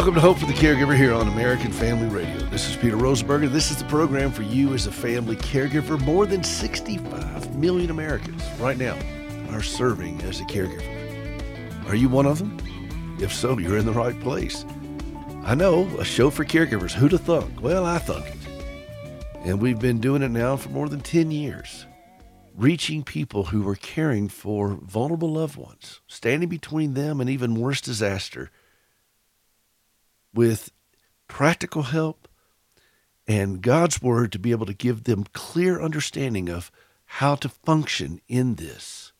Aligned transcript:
Welcome 0.00 0.14
to 0.14 0.20
Hope 0.22 0.38
for 0.38 0.46
the 0.46 0.54
Caregiver 0.54 0.96
here 0.96 1.12
on 1.12 1.28
American 1.28 1.70
Family 1.70 2.06
Radio. 2.06 2.38
This 2.48 2.66
is 2.70 2.74
Peter 2.74 2.96
Rosenberger. 2.96 3.52
This 3.52 3.70
is 3.70 3.76
the 3.76 3.84
program 3.84 4.32
for 4.32 4.40
you 4.40 4.72
as 4.72 4.86
a 4.86 4.90
family 4.90 5.36
caregiver. 5.36 6.00
More 6.00 6.24
than 6.24 6.42
65 6.42 7.54
million 7.54 7.90
Americans 7.90 8.42
right 8.58 8.78
now 8.78 8.96
are 9.50 9.60
serving 9.60 10.18
as 10.22 10.40
a 10.40 10.44
caregiver. 10.44 11.86
Are 11.86 11.94
you 11.94 12.08
one 12.08 12.24
of 12.24 12.38
them? 12.38 12.56
If 13.20 13.30
so, 13.30 13.58
you're 13.58 13.76
in 13.76 13.84
the 13.84 13.92
right 13.92 14.18
place. 14.20 14.64
I 15.44 15.54
know, 15.54 15.84
a 15.98 16.04
show 16.06 16.30
for 16.30 16.46
caregivers. 16.46 16.92
Who'd 16.92 17.12
thunk? 17.20 17.60
Well, 17.60 17.84
I 17.84 17.98
thunk 17.98 18.24
it. 18.24 18.36
And 19.44 19.60
we've 19.60 19.78
been 19.78 20.00
doing 20.00 20.22
it 20.22 20.30
now 20.30 20.56
for 20.56 20.70
more 20.70 20.88
than 20.88 21.00
10 21.00 21.30
years, 21.30 21.84
reaching 22.56 23.02
people 23.02 23.44
who 23.44 23.68
are 23.68 23.76
caring 23.76 24.30
for 24.30 24.78
vulnerable 24.80 25.30
loved 25.30 25.58
ones, 25.58 26.00
standing 26.06 26.48
between 26.48 26.94
them 26.94 27.20
and 27.20 27.28
even 27.28 27.60
worse 27.60 27.82
disaster 27.82 28.50
with 30.32 30.70
practical 31.28 31.84
help 31.84 32.28
and 33.26 33.62
God's 33.62 34.02
word 34.02 34.32
to 34.32 34.38
be 34.38 34.50
able 34.50 34.66
to 34.66 34.74
give 34.74 35.04
them 35.04 35.24
clear 35.32 35.80
understanding 35.80 36.48
of 36.48 36.72
how 37.04 37.34
to 37.36 37.48
function 37.48 38.20
in 38.28 38.56
this, 38.56 39.12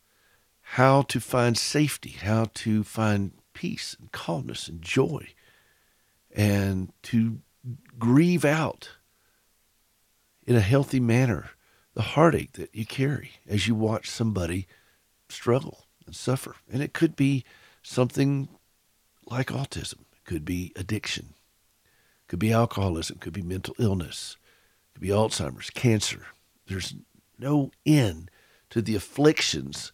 how 0.61 1.01
to 1.03 1.19
find 1.19 1.57
safety, 1.57 2.11
how 2.11 2.47
to 2.55 2.83
find 2.83 3.31
peace 3.53 3.95
and 3.99 4.11
calmness 4.11 4.67
and 4.67 4.81
joy, 4.81 5.27
and 6.33 6.91
to 7.03 7.39
grieve 7.99 8.45
out 8.45 8.89
in 10.45 10.55
a 10.55 10.61
healthy 10.61 10.99
manner 10.99 11.51
the 11.93 12.01
heartache 12.01 12.53
that 12.53 12.73
you 12.73 12.85
carry 12.85 13.31
as 13.47 13.67
you 13.67 13.75
watch 13.75 14.09
somebody 14.09 14.67
struggle 15.29 15.85
and 16.05 16.15
suffer. 16.15 16.55
And 16.71 16.81
it 16.81 16.93
could 16.93 17.15
be 17.15 17.43
something 17.83 18.47
like 19.25 19.47
autism 19.47 20.05
could 20.31 20.45
be 20.45 20.71
addiction, 20.77 21.33
could 22.29 22.39
be 22.39 22.53
alcoholism, 22.53 23.17
could 23.17 23.33
be 23.33 23.41
mental 23.41 23.75
illness, 23.77 24.37
could 24.93 25.01
be 25.01 25.09
Alzheimer's, 25.09 25.69
cancer. 25.69 26.27
There's 26.67 26.95
no 27.37 27.71
end 27.85 28.31
to 28.69 28.81
the 28.81 28.95
afflictions 28.95 29.91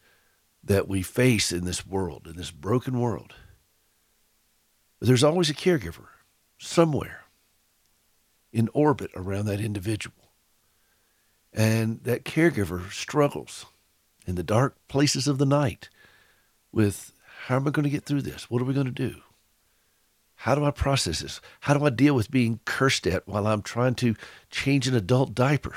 that 0.64 0.88
we 0.88 1.02
face 1.02 1.52
in 1.52 1.66
this 1.66 1.88
world, 1.88 2.28
in 2.28 2.38
this 2.38 2.52
broken 2.52 3.00
world. 3.00 3.34
But 5.00 5.08
there's 5.08 5.24
always 5.24 5.50
a 5.50 5.56
caregiver 5.56 6.06
somewhere 6.60 7.22
in 8.54 8.70
orbit 8.74 9.10
around 9.16 9.48
that 9.48 9.60
individual. 9.60 10.30
And 11.52 12.04
that 12.04 12.26
caregiver 12.26 12.92
struggles 12.92 13.66
in 14.28 14.36
the 14.36 14.44
dark 14.44 14.78
places 14.88 15.28
of 15.28 15.40
the 15.40 15.48
night 15.48 15.90
with 16.72 17.12
how 17.46 17.56
am 17.56 17.68
I 17.68 17.72
going 17.72 17.86
to 17.86 17.90
get 17.90 18.04
through 18.04 18.22
this? 18.22 18.52
What 18.52 18.62
are 18.62 18.66
we 18.66 18.76
going 18.76 18.86
to 18.86 18.92
do? 18.92 19.24
How 20.42 20.54
do 20.56 20.64
I 20.64 20.72
process 20.72 21.20
this? 21.20 21.42
How 21.62 21.74
do 21.74 21.84
I 21.84 21.90
deal 21.90 22.14
with 22.14 22.32
being 22.32 22.60
cursed 22.64 23.08
at 23.08 23.28
while 23.28 23.48
I'm 23.48 23.64
trying 23.64 23.96
to 23.96 24.16
change 24.52 24.88
an 24.88 24.96
adult 24.96 25.34
diaper? 25.34 25.76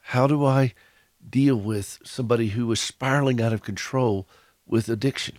How 0.00 0.26
do 0.26 0.44
I 0.44 0.74
deal 1.28 1.54
with 1.56 2.00
somebody 2.04 2.48
who 2.48 2.70
is 2.72 2.80
spiraling 2.80 3.40
out 3.40 3.52
of 3.52 3.62
control 3.62 4.28
with 4.66 4.88
addiction? 4.88 5.36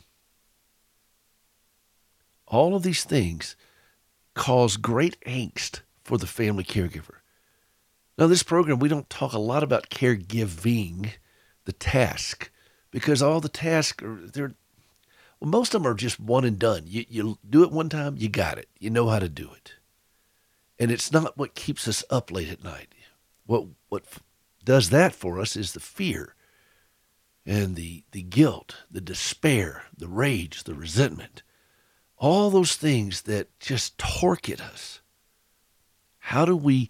All 2.47 2.73
of 2.73 2.83
these 2.83 3.03
things 3.03 3.58
cause 4.33 4.78
great 4.78 5.19
angst 5.28 5.81
for 6.03 6.17
the 6.17 6.28
family 6.28 6.63
caregiver. 6.63 7.16
Now, 8.17 8.28
this 8.28 8.44
program, 8.44 8.80
we 8.80 8.89
don't 8.89 9.09
talk 9.09 9.33
a 9.33 9.39
lot 9.39 9.63
about 9.63 9.89
caregiving, 9.89 11.11
the 11.66 11.73
task, 11.73 12.50
because 12.91 13.22
all 13.22 13.41
the 13.41 13.50
tasks 13.50 14.03
are, 14.03 14.16
they're, 14.16 14.53
well, 15.41 15.50
most 15.50 15.74
of 15.74 15.81
them 15.81 15.91
are 15.91 15.96
just 15.96 16.19
one 16.19 16.46
and 16.46 16.59
done. 16.59 16.84
You, 16.85 17.03
you 17.09 17.38
do 17.47 17.63
it 17.63 17.72
one 17.72 17.90
time, 17.90 18.16
you 18.18 18.29
got 18.29 18.59
it. 18.59 18.69
You 18.79 18.91
know 18.91 19.09
how 19.09 19.19
to 19.19 19.28
do 19.28 19.50
it. 19.53 19.74
And 20.79 20.91
it's 20.91 21.12
not 21.12 21.38
what 21.38 21.56
keeps 21.56 21.88
us 21.88 22.03
up 22.09 22.31
late 22.31 22.50
at 22.50 22.63
night. 22.63 22.94
What, 23.46 23.66
what 23.90 24.03
does 24.63 24.91
that 24.91 25.13
for 25.13 25.40
us 25.40 25.56
is 25.56 25.74
the 25.74 25.80
fear 25.80 26.35
and 27.46 27.75
the, 27.75 28.03
the 28.12 28.22
guilt, 28.22 28.78
the 28.90 29.01
despair, 29.01 29.85
the 29.97 30.07
rage, 30.07 30.63
the 30.63 30.75
resentment, 30.75 31.41
all 32.18 32.51
those 32.51 32.75
things 32.75 33.24
that 33.24 33.59
just 33.59 33.97
torque 33.97 34.47
at 34.47 34.62
us. 34.62 35.01
How 36.19 36.46
do 36.46 36.56
we 36.56 36.90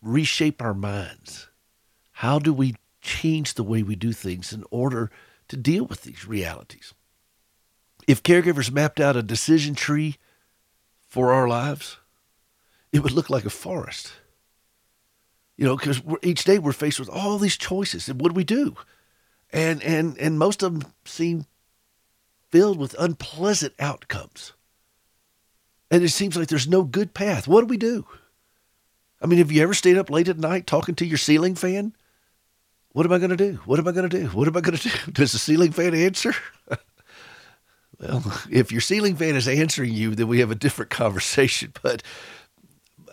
reshape 0.00 0.62
our 0.62 0.72
minds? 0.72 1.48
How 2.12 2.38
do 2.38 2.54
we 2.54 2.76
change 3.02 3.54
the 3.54 3.62
way 3.62 3.82
we 3.82 3.94
do 3.94 4.12
things 4.12 4.54
in 4.54 4.64
order 4.70 5.10
to 5.48 5.56
deal 5.56 5.84
with 5.84 6.02
these 6.02 6.26
realities? 6.26 6.94
If 8.06 8.22
caregivers 8.22 8.70
mapped 8.70 9.00
out 9.00 9.16
a 9.16 9.22
decision 9.22 9.74
tree 9.74 10.16
for 11.06 11.32
our 11.32 11.48
lives, 11.48 11.98
it 12.92 13.02
would 13.02 13.12
look 13.12 13.30
like 13.30 13.44
a 13.44 13.50
forest. 13.50 14.12
You 15.56 15.64
know, 15.64 15.76
because 15.76 16.02
each 16.22 16.44
day 16.44 16.58
we're 16.58 16.72
faced 16.72 17.00
with 17.00 17.08
all 17.08 17.38
these 17.38 17.56
choices, 17.56 18.08
and 18.08 18.20
what 18.20 18.28
do 18.28 18.34
we 18.34 18.44
do? 18.44 18.76
And 19.50 19.82
and 19.82 20.18
and 20.18 20.38
most 20.38 20.62
of 20.62 20.78
them 20.78 20.92
seem 21.04 21.46
filled 22.50 22.78
with 22.78 22.94
unpleasant 22.98 23.74
outcomes. 23.78 24.52
And 25.90 26.02
it 26.02 26.10
seems 26.10 26.36
like 26.36 26.48
there's 26.48 26.68
no 26.68 26.82
good 26.82 27.14
path. 27.14 27.48
What 27.48 27.62
do 27.62 27.66
we 27.66 27.76
do? 27.76 28.06
I 29.20 29.26
mean, 29.26 29.38
have 29.38 29.52
you 29.52 29.62
ever 29.62 29.74
stayed 29.74 29.96
up 29.96 30.10
late 30.10 30.28
at 30.28 30.38
night 30.38 30.66
talking 30.66 30.94
to 30.96 31.06
your 31.06 31.18
ceiling 31.18 31.54
fan? 31.54 31.94
What 32.90 33.06
am 33.06 33.12
I 33.12 33.18
going 33.18 33.30
to 33.30 33.36
do? 33.36 33.60
What 33.64 33.78
am 33.78 33.88
I 33.88 33.92
going 33.92 34.08
to 34.08 34.20
do? 34.20 34.26
What 34.28 34.48
am 34.48 34.56
I 34.56 34.60
going 34.60 34.76
to 34.78 34.88
do? 34.88 35.12
Does 35.12 35.32
the 35.32 35.38
ceiling 35.38 35.72
fan 35.72 35.94
answer? 35.94 36.34
Well, 38.00 38.22
if 38.50 38.72
your 38.72 38.80
ceiling 38.80 39.16
fan 39.16 39.36
is 39.36 39.48
answering 39.48 39.92
you, 39.92 40.14
then 40.14 40.28
we 40.28 40.40
have 40.40 40.50
a 40.50 40.56
different 40.56 40.90
conversation. 40.90 41.72
But 41.82 42.02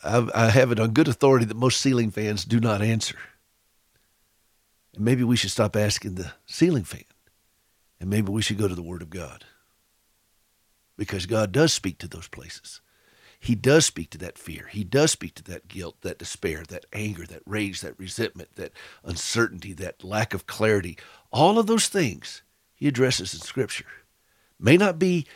I, 0.04 0.28
I 0.36 0.50
have 0.50 0.72
it 0.72 0.80
on 0.80 0.92
good 0.92 1.08
authority 1.08 1.46
that 1.46 1.56
most 1.56 1.80
ceiling 1.80 2.12
fans 2.12 2.44
do 2.44 2.60
not 2.60 2.82
answer. 2.82 3.18
And 4.96 5.06
maybe 5.06 5.24
we 5.24 5.36
should 5.36 5.52
stop 5.52 5.76
asking 5.76 6.16
the 6.16 6.34
ceiling 6.46 6.84
fan. 6.84 7.06
And 8.00 8.10
maybe 8.10 8.32
we 8.32 8.42
should 8.42 8.58
go 8.58 8.68
to 8.68 8.76
the 8.76 8.82
Word 8.82 9.02
of 9.02 9.10
God. 9.10 9.46
Because 10.98 11.26
God 11.26 11.52
does 11.52 11.74
speak 11.74 12.00
to 12.00 12.08
those 12.08 12.28
places. 12.28 12.82
He 13.40 13.56
does 13.56 13.86
speak 13.86 14.10
to 14.12 14.18
that 14.20 14.38
fear. 14.38 14.68
He 14.72 14.84
does 14.84 15.12
speak 15.12 15.36
to 15.36 15.44
that 15.44 15.68
guilt, 15.68 15.98
that 16.02 16.20
despair, 16.20 16.64
that 16.70 16.86
anger, 16.94 17.26
that 17.26 17.42
rage, 17.46 17.82
that 17.82 17.98
resentment, 18.00 18.56
that 18.56 18.72
uncertainty, 19.04 19.74
that 19.74 20.04
lack 20.04 20.34
of 20.34 20.48
clarity. 20.48 20.98
All 21.32 21.60
of 21.60 21.68
those 21.68 21.88
things 21.88 22.42
he 22.74 22.88
addresses 22.88 23.34
in 23.34 23.40
Scripture 23.40 23.86
may 24.64 24.78
not 24.78 24.98
be 24.98 25.28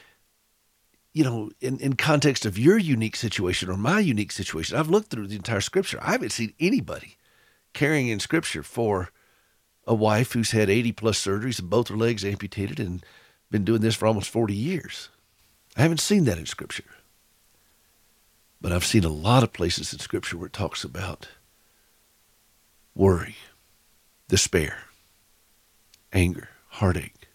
you 1.14 1.24
know 1.24 1.52
in, 1.60 1.80
in 1.80 1.96
context 1.96 2.46
of 2.46 2.58
your 2.58 2.78
unique 2.78 3.16
situation 3.16 3.70
or 3.70 3.78
my 3.78 4.00
unique 4.00 4.32
situation. 4.32 4.78
I've 4.78 4.90
looked 4.90 5.12
through 5.12 5.28
the 5.28 5.36
entire 5.36 5.62
scripture. 5.62 6.00
I 6.02 6.14
haven't 6.14 6.32
seen 6.32 6.54
anybody 6.60 7.18
carrying 7.74 8.08
in 8.08 8.20
scripture 8.20 8.64
for 8.64 9.10
a 9.86 9.94
wife 9.94 10.34
who's 10.34 10.52
had 10.52 10.70
80 10.70 10.94
plus 10.94 11.24
surgeries 11.24 11.60
and 11.60 11.70
both 11.70 11.90
her 11.90 11.98
legs 11.98 12.26
amputated 12.26 12.80
and 12.80 13.06
been 13.52 13.64
doing 13.64 13.82
this 13.82 13.96
for 13.96 14.08
almost 14.08 14.30
40 14.30 14.54
years. 14.54 15.10
I 15.78 15.82
haven't 15.82 16.02
seen 16.02 16.26
that 16.26 16.38
in 16.38 16.46
scripture. 16.46 16.84
But 18.60 18.72
i've 18.72 18.86
seen 18.86 19.04
a 19.04 19.10
lot 19.10 19.44
of 19.44 19.54
places 19.54 19.94
in 19.94 20.00
scripture 20.00 20.38
where 20.38 20.48
it 20.48 20.54
talks 20.54 20.84
about 20.84 21.28
worry 22.96 23.36
despair 24.28 24.80
anger 26.12 26.50
heartache 26.70 27.27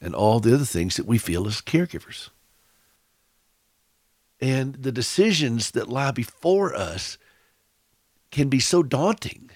and 0.00 0.14
all 0.14 0.40
the 0.40 0.54
other 0.54 0.64
things 0.64 0.96
that 0.96 1.06
we 1.06 1.18
feel 1.18 1.46
as 1.46 1.60
caregivers. 1.60 2.30
And 4.40 4.74
the 4.74 4.92
decisions 4.92 5.70
that 5.70 5.88
lie 5.88 6.10
before 6.10 6.74
us 6.74 7.16
can 8.30 8.48
be 8.48 8.60
so 8.60 8.82
daunting 8.82 9.50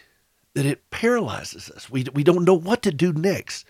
that 0.55 0.65
it 0.65 0.91
paralyzes 0.91 1.71
us. 1.71 1.91
We, 1.91 2.07
we 2.15 2.25
don't 2.25 2.45
know 2.45 2.55
what 2.55 2.83
to 2.83 2.91
do 2.91 3.13
next. 3.13 3.67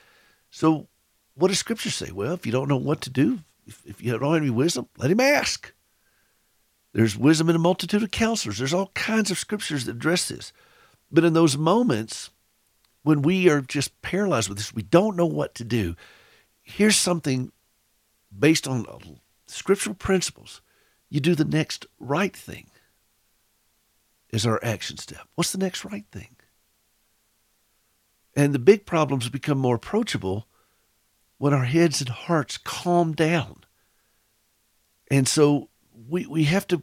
So, 0.50 0.88
what 1.34 1.49
does 1.49 1.58
Scripture 1.58 1.90
say? 1.90 2.11
Well, 2.12 2.34
if 2.34 2.46
you 2.46 2.52
don't 2.52 2.69
know 2.69 2.76
what 2.76 3.00
to 3.02 3.11
do, 3.11 3.40
if, 3.66 3.82
if 3.84 4.02
you 4.02 4.12
don't 4.12 4.23
have 4.23 4.43
any 4.43 4.50
wisdom, 4.50 4.88
let 4.99 5.11
him 5.11 5.20
ask. 5.20 5.73
There's 6.93 7.16
wisdom 7.16 7.49
in 7.50 7.56
a 7.56 7.61
multitude 7.61 8.02
of 8.02 8.11
counselors. 8.11 8.58
There's 8.58 8.75
all 8.75 8.90
kinds 8.94 9.31
of 9.31 9.38
scriptures 9.38 9.84
that 9.84 9.96
address 9.96 10.28
this. 10.28 10.52
But 11.11 11.25
in 11.25 11.32
those 11.32 11.56
moments 11.56 12.31
when 13.02 13.23
we 13.23 13.49
are 13.49 13.61
just 13.61 14.00
paralyzed 14.02 14.49
with 14.49 14.58
this, 14.58 14.75
we 14.75 14.82
don't 14.82 15.16
know 15.16 15.26
what 15.26 15.55
to 15.56 15.64
do 15.64 15.96
here's 16.70 16.96
something 16.96 17.52
based 18.37 18.67
on 18.69 18.87
scriptural 19.46 19.94
principles. 19.94 20.61
You 21.08 21.20
do 21.20 21.34
the 21.34 21.44
next 21.44 21.87
right 21.99 22.34
thing 22.34 22.70
is 24.31 24.46
our 24.46 24.61
action 24.62 24.96
step. 24.96 25.26
What's 25.34 25.52
the 25.52 25.58
next 25.58 25.84
right 25.84 26.06
thing? 26.12 26.37
And 28.37 28.55
the 28.55 28.61
big 28.61 28.87
problems 28.87 29.28
become 29.28 29.58
more 29.58 29.75
approachable 29.75 30.46
when 31.38 31.52
our 31.52 31.64
heads 31.64 32.00
and 32.00 32.11
hearts 32.11 32.58
calm 32.58 33.12
down. 33.12 33.64
And 35.11 35.26
so 35.26 35.69
we, 36.08 36.26
we 36.26 36.44
have 36.44 36.66
to, 36.69 36.82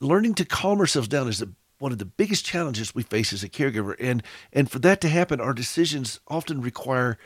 learning 0.00 0.34
to 0.34 0.44
calm 0.44 0.80
ourselves 0.80 1.06
down 1.06 1.28
is 1.28 1.44
one 1.78 1.92
of 1.92 1.98
the 1.98 2.04
biggest 2.04 2.44
challenges 2.44 2.94
we 2.94 3.04
face 3.04 3.32
as 3.32 3.44
a 3.44 3.48
caregiver. 3.48 3.94
And, 4.00 4.22
and 4.52 4.68
for 4.68 4.80
that 4.80 5.00
to 5.02 5.08
happen, 5.08 5.40
our 5.40 5.54
decisions 5.54 6.18
often 6.26 6.60
require 6.60 7.18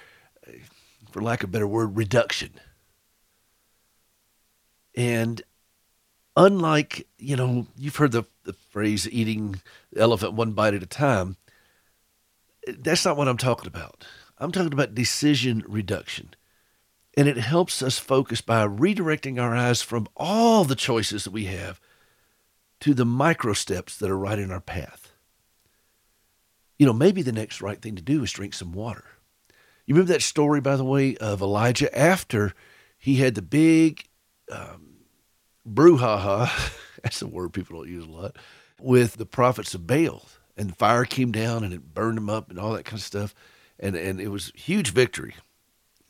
for 1.10 1.22
lack 1.22 1.43
of 1.43 1.50
a 1.50 1.52
better 1.52 1.66
word, 1.66 1.96
reduction. 1.96 2.50
And 4.94 5.43
unlike, 6.37 7.06
you 7.19 7.37
know, 7.37 7.66
you've 7.76 7.96
heard 7.96 8.12
the, 8.12 8.25
the 8.44 8.52
phrase 8.52 9.08
eating 9.10 9.60
the 9.93 10.00
elephant 10.00 10.34
one 10.34 10.52
bite 10.52 10.75
at 10.75 10.82
a 10.82 10.87
time. 10.87 11.37
That's 12.66 13.05
not 13.05 13.16
what 13.16 13.28
I'm 13.28 13.37
talking 13.37 13.66
about. 13.66 14.05
I'm 14.38 14.52
talking 14.52 14.72
about 14.72 14.94
decision 14.94 15.64
reduction. 15.66 16.34
And 17.16 17.26
it 17.26 17.38
helps 17.38 17.82
us 17.82 17.99
focus 17.99 18.40
by 18.40 18.66
redirecting 18.66 19.40
our 19.40 19.54
eyes 19.54 19.82
from 19.82 20.06
all 20.16 20.64
the 20.64 20.76
choices 20.76 21.25
that 21.25 21.32
we 21.32 21.46
have 21.46 21.81
to 22.81 22.94
the 22.94 23.04
micro 23.04 23.52
steps 23.52 23.96
that 23.99 24.11
are 24.11 24.19
right 24.19 24.38
in 24.38 24.52
our 24.52 24.61
path. 24.61 25.12
You 26.78 26.87
know, 26.87 26.93
maybe 26.93 27.22
the 27.22 27.32
next 27.32 27.61
right 27.61 27.81
thing 27.81 27.96
to 27.96 28.02
do 28.02 28.22
is 28.22 28.31
drink 28.31 28.54
some 28.54 28.72
water. 28.72 29.04
You 29.88 29.94
remember 29.94 30.12
that 30.12 30.23
story, 30.23 30.61
by 30.61 30.76
the 30.76 30.85
way, 30.85 31.17
of 31.17 31.40
Elijah 31.40 31.99
after 31.99 32.52
he 32.99 33.17
had 33.17 33.35
the 33.35 33.40
big 33.40 34.05
um, 34.52 34.99
brouhaha, 35.67 36.50
that's 37.02 37.23
a 37.23 37.26
word 37.26 37.55
people 37.55 37.79
don't 37.79 37.88
use 37.88 38.05
a 38.05 38.11
lot, 38.11 38.37
with 38.79 39.14
the 39.14 39.25
prophets 39.25 39.73
of 39.73 39.87
Baal. 39.87 40.26
And 40.58 40.76
fire 40.76 41.06
came 41.06 41.32
down 41.32 41.64
and 41.64 41.73
it 41.73 41.94
burned 41.94 42.19
them 42.19 42.29
up 42.29 42.50
and 42.50 42.58
all 42.58 42.75
that 42.75 42.85
kind 42.85 42.99
of 42.99 43.02
stuff. 43.02 43.35
And, 43.81 43.96
and 43.96 44.20
it 44.20 44.29
was 44.29 44.52
huge 44.55 44.93
victory. 44.93 45.37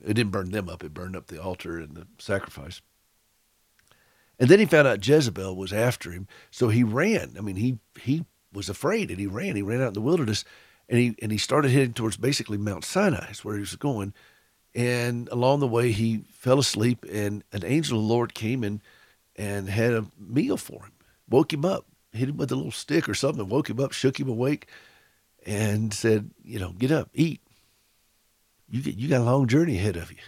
It 0.04 0.14
didn't 0.14 0.32
burn 0.32 0.50
them 0.50 0.68
up, 0.68 0.82
it 0.82 0.92
burned 0.92 1.14
up 1.14 1.28
the 1.28 1.40
altar 1.40 1.78
and 1.78 1.94
the 1.94 2.08
sacrifice. 2.18 2.80
And 4.40 4.50
then 4.50 4.58
he 4.58 4.66
found 4.66 4.88
out 4.88 5.06
Jezebel 5.06 5.54
was 5.54 5.72
after 5.72 6.10
him, 6.10 6.26
so 6.50 6.68
he 6.68 6.82
ran. 6.82 7.36
I 7.38 7.42
mean, 7.42 7.56
he 7.56 7.78
he 8.00 8.24
was 8.52 8.68
afraid 8.68 9.10
and 9.10 9.20
he 9.20 9.28
ran. 9.28 9.54
He 9.54 9.62
ran 9.62 9.82
out 9.82 9.88
in 9.88 9.94
the 9.94 10.00
wilderness, 10.00 10.44
and 10.88 10.98
he 10.98 11.14
and 11.20 11.32
he 11.32 11.38
started 11.38 11.70
heading 11.70 11.92
towards 11.92 12.16
basically 12.16 12.58
Mount 12.58 12.84
Sinai, 12.84 13.30
is 13.30 13.44
where 13.44 13.54
he 13.54 13.60
was 13.60 13.76
going. 13.76 14.14
And 14.74 15.28
along 15.28 15.60
the 15.60 15.66
way, 15.66 15.92
he 15.92 16.24
fell 16.32 16.58
asleep, 16.58 17.04
and 17.10 17.42
an 17.52 17.64
angel 17.64 17.98
of 17.98 18.04
the 18.04 18.08
Lord 18.08 18.34
came 18.34 18.64
and 18.64 18.80
and 19.36 19.68
had 19.68 19.92
a 19.92 20.06
meal 20.18 20.56
for 20.56 20.84
him, 20.84 20.92
woke 21.28 21.52
him 21.52 21.64
up, 21.64 21.86
hit 22.12 22.28
him 22.28 22.36
with 22.36 22.52
a 22.52 22.56
little 22.56 22.72
stick 22.72 23.08
or 23.08 23.14
something, 23.14 23.48
woke 23.48 23.70
him 23.70 23.80
up, 23.80 23.92
shook 23.92 24.18
him 24.18 24.28
awake, 24.28 24.68
and 25.46 25.92
said, 25.92 26.30
"You 26.44 26.58
know, 26.58 26.72
get 26.72 26.90
up, 26.90 27.10
eat. 27.14 27.40
You 28.68 28.82
get 28.82 28.96
you 28.96 29.08
got 29.08 29.20
a 29.20 29.24
long 29.24 29.46
journey 29.46 29.76
ahead 29.76 29.96
of 29.96 30.10
you. 30.10 30.18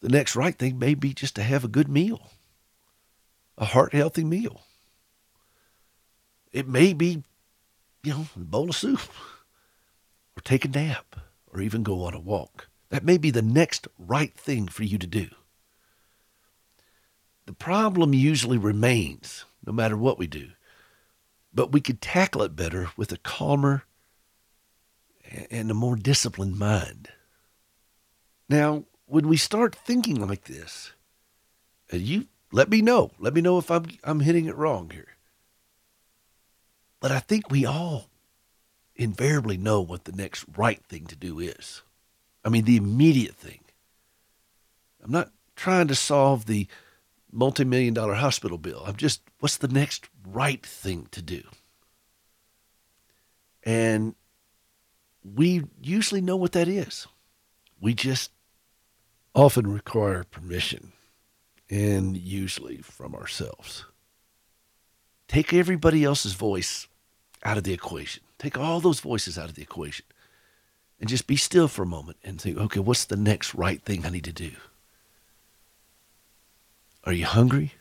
The 0.00 0.08
next 0.08 0.34
right 0.34 0.56
thing 0.56 0.78
may 0.78 0.94
be 0.94 1.14
just 1.14 1.36
to 1.36 1.42
have 1.42 1.64
a 1.64 1.68
good 1.68 1.88
meal." 1.88 2.30
a 3.58 3.64
heart 3.64 3.92
healthy 3.92 4.24
meal. 4.24 4.62
It 6.52 6.68
may 6.68 6.92
be, 6.92 7.22
you 8.02 8.12
know, 8.12 8.26
a 8.36 8.40
bowl 8.40 8.70
of 8.70 8.76
soup, 8.76 9.00
or 10.36 10.40
take 10.40 10.64
a 10.64 10.68
nap, 10.68 11.16
or 11.52 11.60
even 11.60 11.82
go 11.82 12.04
on 12.04 12.14
a 12.14 12.20
walk. 12.20 12.68
That 12.90 13.04
may 13.04 13.18
be 13.18 13.30
the 13.30 13.42
next 13.42 13.88
right 13.98 14.34
thing 14.34 14.68
for 14.68 14.84
you 14.84 14.98
to 14.98 15.06
do. 15.06 15.28
The 17.46 17.52
problem 17.52 18.14
usually 18.14 18.58
remains 18.58 19.44
no 19.66 19.72
matter 19.72 19.96
what 19.96 20.18
we 20.18 20.26
do, 20.26 20.50
but 21.52 21.72
we 21.72 21.80
could 21.80 22.00
tackle 22.00 22.42
it 22.42 22.56
better 22.56 22.90
with 22.96 23.12
a 23.12 23.18
calmer 23.18 23.84
and 25.50 25.70
a 25.70 25.74
more 25.74 25.96
disciplined 25.96 26.58
mind. 26.58 27.08
Now, 28.48 28.84
when 29.06 29.28
we 29.28 29.36
start 29.36 29.74
thinking 29.74 30.26
like 30.26 30.44
this, 30.44 30.92
and 31.90 32.02
you 32.02 32.26
let 32.52 32.68
me 32.68 32.82
know. 32.82 33.10
Let 33.18 33.34
me 33.34 33.40
know 33.40 33.58
if 33.58 33.70
I'm 33.70 33.86
I'm 34.04 34.20
hitting 34.20 34.46
it 34.46 34.56
wrong 34.56 34.90
here. 34.90 35.16
But 37.00 37.10
I 37.10 37.18
think 37.18 37.50
we 37.50 37.66
all 37.66 38.08
invariably 39.02 39.56
know 39.56 39.80
what 39.80 40.04
the 40.04 40.12
next 40.12 40.44
right 40.56 40.82
thing 40.86 41.06
to 41.06 41.16
do 41.16 41.38
is. 41.38 41.82
I 42.44 42.48
mean, 42.48 42.64
the 42.64 42.76
immediate 42.76 43.36
thing. 43.36 43.60
I'm 45.02 45.10
not 45.10 45.32
trying 45.56 45.88
to 45.88 45.94
solve 45.94 46.46
the 46.46 46.66
multi-million 47.30 47.94
dollar 47.94 48.14
hospital 48.14 48.58
bill. 48.58 48.82
I'm 48.86 48.96
just 48.96 49.22
what's 49.40 49.56
the 49.56 49.68
next 49.68 50.08
right 50.26 50.64
thing 50.64 51.08
to 51.12 51.22
do? 51.22 51.42
And 53.64 54.14
we 55.24 55.64
usually 55.80 56.20
know 56.20 56.36
what 56.36 56.52
that 56.52 56.68
is. 56.68 57.06
We 57.80 57.94
just 57.94 58.30
often 59.34 59.72
require 59.72 60.24
permission 60.24 60.92
and 61.70 62.16
usually 62.16 62.78
from 62.78 63.14
ourselves. 63.14 63.84
Take 65.26 65.54
everybody 65.54 66.04
else's 66.04 66.34
voice 66.34 66.86
out 67.44 67.56
of 67.56 67.64
the 67.64 67.72
equation. 67.72 68.22
Take 68.42 68.58
all 68.58 68.80
those 68.80 68.98
voices 68.98 69.38
out 69.38 69.48
of 69.48 69.54
the 69.54 69.62
equation 69.62 70.04
and 70.98 71.08
just 71.08 71.28
be 71.28 71.36
still 71.36 71.68
for 71.68 71.84
a 71.84 71.86
moment 71.86 72.16
and 72.24 72.40
think, 72.40 72.58
okay, 72.58 72.80
what's 72.80 73.04
the 73.04 73.14
next 73.14 73.54
right 73.54 73.80
thing 73.80 74.04
I 74.04 74.10
need 74.10 74.24
to 74.24 74.32
do? 74.32 74.50
Are 77.04 77.12
you 77.12 77.24
hungry? 77.24 77.74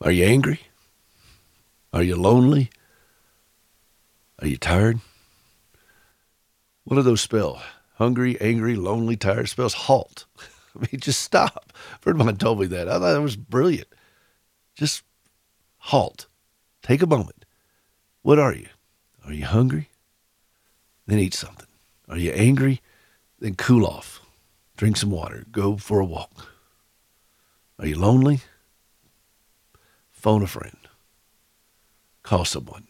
Are 0.00 0.10
you 0.10 0.24
angry? 0.24 0.62
Are 1.92 2.02
you 2.02 2.16
lonely? 2.16 2.70
Are 4.40 4.48
you 4.48 4.56
tired? 4.56 4.98
What 6.82 6.96
do 6.96 7.02
those 7.02 7.20
spell? 7.20 7.62
hungry, 7.94 8.36
angry, 8.40 8.74
lonely, 8.74 9.14
tired 9.16 9.48
spells 9.48 9.74
halt. 9.74 10.26
I 10.76 10.80
mean, 10.80 11.00
just 11.00 11.20
stop. 11.20 11.72
Friend 12.00 12.40
told 12.40 12.58
me 12.58 12.66
that. 12.66 12.88
I 12.88 12.98
thought 12.98 13.14
it 13.14 13.20
was 13.20 13.36
brilliant. 13.36 13.86
Just 14.74 15.04
halt. 15.78 16.26
Take 16.82 17.02
a 17.02 17.06
moment. 17.06 17.44
What 18.22 18.38
are 18.38 18.54
you? 18.54 18.68
Are 19.24 19.32
you 19.32 19.44
hungry? 19.44 19.88
Then 21.06 21.18
eat 21.18 21.34
something. 21.34 21.66
Are 22.08 22.18
you 22.18 22.32
angry? 22.32 22.80
Then 23.38 23.54
cool 23.54 23.86
off. 23.86 24.20
Drink 24.76 24.96
some 24.96 25.10
water. 25.10 25.44
Go 25.50 25.76
for 25.76 26.00
a 26.00 26.04
walk. 26.04 26.48
Are 27.78 27.86
you 27.86 27.98
lonely? 27.98 28.40
Phone 30.10 30.42
a 30.42 30.46
friend. 30.46 30.76
Call 32.22 32.44
someone. 32.44 32.86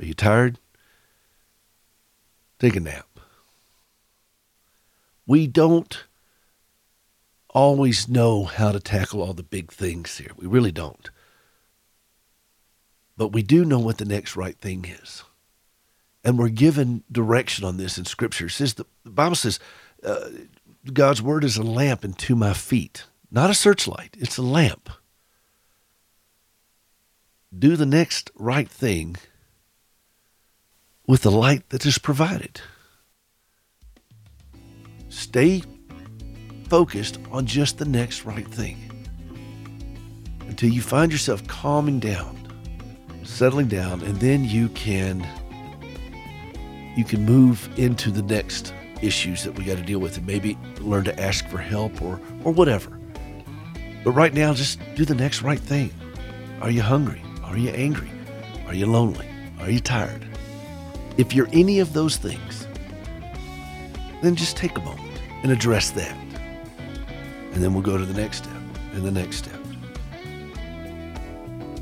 Are 0.00 0.04
you 0.04 0.14
tired? 0.14 0.58
Take 2.58 2.76
a 2.76 2.80
nap 2.80 3.06
we 5.26 5.46
don't 5.46 6.04
always 7.50 8.08
know 8.08 8.44
how 8.44 8.72
to 8.72 8.80
tackle 8.80 9.22
all 9.22 9.32
the 9.32 9.42
big 9.42 9.72
things 9.72 10.18
here. 10.18 10.32
We 10.36 10.46
really 10.46 10.72
don't. 10.72 11.10
But 13.16 13.28
we 13.28 13.42
do 13.42 13.64
know 13.64 13.78
what 13.78 13.98
the 13.98 14.04
next 14.04 14.36
right 14.36 14.56
thing 14.56 14.84
is. 14.84 15.22
And 16.24 16.38
we're 16.38 16.48
given 16.48 17.04
direction 17.12 17.64
on 17.64 17.76
this 17.76 17.98
in 17.98 18.04
Scripture. 18.04 18.46
It 18.46 18.50
says 18.52 18.74
the, 18.74 18.86
the 19.04 19.10
Bible 19.10 19.36
says 19.36 19.60
uh, 20.02 20.30
God's 20.92 21.22
word 21.22 21.44
is 21.44 21.56
a 21.56 21.62
lamp 21.62 22.04
unto 22.04 22.34
my 22.34 22.52
feet, 22.54 23.04
not 23.30 23.50
a 23.50 23.54
searchlight. 23.54 24.16
It's 24.18 24.38
a 24.38 24.42
lamp. 24.42 24.90
Do 27.56 27.76
the 27.76 27.86
next 27.86 28.30
right 28.34 28.68
thing 28.68 29.16
with 31.06 31.22
the 31.22 31.30
light 31.30 31.68
that 31.70 31.86
is 31.86 31.98
provided. 31.98 32.60
Stay 35.08 35.62
focused 36.68 37.18
on 37.30 37.46
just 37.46 37.78
the 37.78 37.84
next 37.84 38.24
right 38.24 38.48
thing 38.48 38.90
until 40.48 40.70
you 40.70 40.82
find 40.82 41.12
yourself 41.12 41.46
calming 41.46 42.00
down, 42.00 42.36
settling 43.24 43.68
down, 43.68 44.02
and 44.02 44.16
then 44.20 44.44
you 44.44 44.68
can 44.70 45.26
you 46.96 47.04
can 47.04 47.24
move 47.24 47.68
into 47.76 48.10
the 48.10 48.22
next 48.22 48.72
issues 49.02 49.42
that 49.42 49.58
we 49.58 49.64
got 49.64 49.76
to 49.76 49.82
deal 49.82 49.98
with 49.98 50.16
and 50.16 50.26
maybe 50.26 50.56
learn 50.80 51.04
to 51.04 51.20
ask 51.20 51.46
for 51.48 51.58
help 51.58 52.00
or 52.00 52.20
or 52.44 52.52
whatever. 52.52 52.98
But 54.04 54.12
right 54.12 54.34
now 54.34 54.54
just 54.54 54.78
do 54.94 55.04
the 55.04 55.14
next 55.14 55.42
right 55.42 55.58
thing. 55.58 55.90
Are 56.60 56.70
you 56.70 56.82
hungry? 56.82 57.22
Are 57.42 57.56
you 57.56 57.70
angry? 57.70 58.10
Are 58.66 58.74
you 58.74 58.86
lonely? 58.86 59.28
Are 59.60 59.70
you 59.70 59.80
tired? 59.80 60.26
If 61.16 61.34
you're 61.34 61.48
any 61.52 61.78
of 61.80 61.92
those 61.92 62.16
things, 62.16 62.66
then 64.22 64.34
just 64.34 64.56
take 64.56 64.76
a 64.76 64.80
moment 64.80 65.20
and 65.42 65.52
address 65.52 65.90
that. 65.90 66.16
And 67.52 67.62
then 67.62 67.72
we'll 67.72 67.82
go 67.82 67.96
to 67.96 68.04
the 68.04 68.20
next 68.20 68.38
step 68.38 68.52
and 68.92 69.04
the 69.04 69.10
next 69.10 69.36
step. 69.36 69.60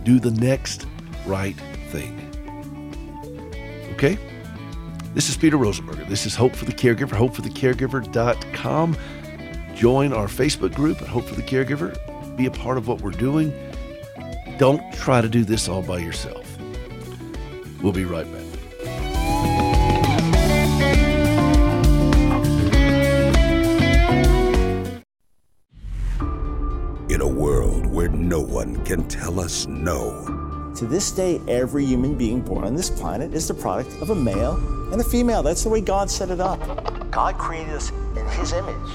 Do 0.05 0.19
the 0.19 0.33
next 0.33 0.87
right 1.27 1.57
thing. 1.91 2.29
Okay? 3.93 4.19
This 5.15 5.29
is 5.29 5.37
Peter 5.37 5.59
Rosenberger. 5.59 6.09
This 6.09 6.25
is 6.25 6.35
Hope 6.35 6.57
for 6.57 6.65
the 6.65 6.73
Caregiver, 6.73 7.11
hopeforthecaregiver.com. 7.11 8.97
Join 9.75 10.13
our 10.13 10.27
Facebook 10.27 10.75
group 10.75 11.03
at 11.03 11.09
Hope 11.09 11.25
for 11.25 11.35
the 11.35 11.43
Caregiver. 11.43 12.37
Be 12.37 12.47
a 12.47 12.51
part 12.51 12.79
of 12.79 12.89
what 12.89 13.03
we're 13.03 13.11
doing. 13.11 13.53
Don't 14.59 14.83
try 14.95 15.21
to 15.21 15.29
do 15.29 15.45
this 15.45 15.69
all 15.69 15.83
by 15.83 15.99
yourself. 15.99 16.47
We'll 17.83 17.93
be 17.93 18.05
right 18.05 18.27
back. 18.33 18.41
In 27.11 27.21
a 27.21 27.29
world 27.29 27.85
where 27.85 28.09
no 28.09 28.41
one 28.41 28.83
can 28.87 29.07
tell 29.09 29.39
us 29.39 29.67
no 29.67 30.42
To 30.77 30.87
this 30.87 31.11
day, 31.11 31.39
every 31.49 31.85
human 31.85 32.17
being 32.17 32.41
born 32.41 32.65
on 32.65 32.75
this 32.75 32.89
planet 32.89 33.35
is 33.35 33.47
the 33.47 33.53
product 33.53 33.91
of 34.01 34.09
a 34.09 34.15
male 34.15 34.55
and 34.91 34.99
a 35.01 35.05
female. 35.05 35.43
That's 35.43 35.63
the 35.63 35.69
way 35.69 35.83
God 35.83 36.11
set 36.11 36.31
it 36.31 36.41
up. 36.41 36.59
God 37.11 37.37
created 37.37 37.75
us 37.75 37.93
in 38.17 38.27
His 38.29 38.55
image. 38.55 38.91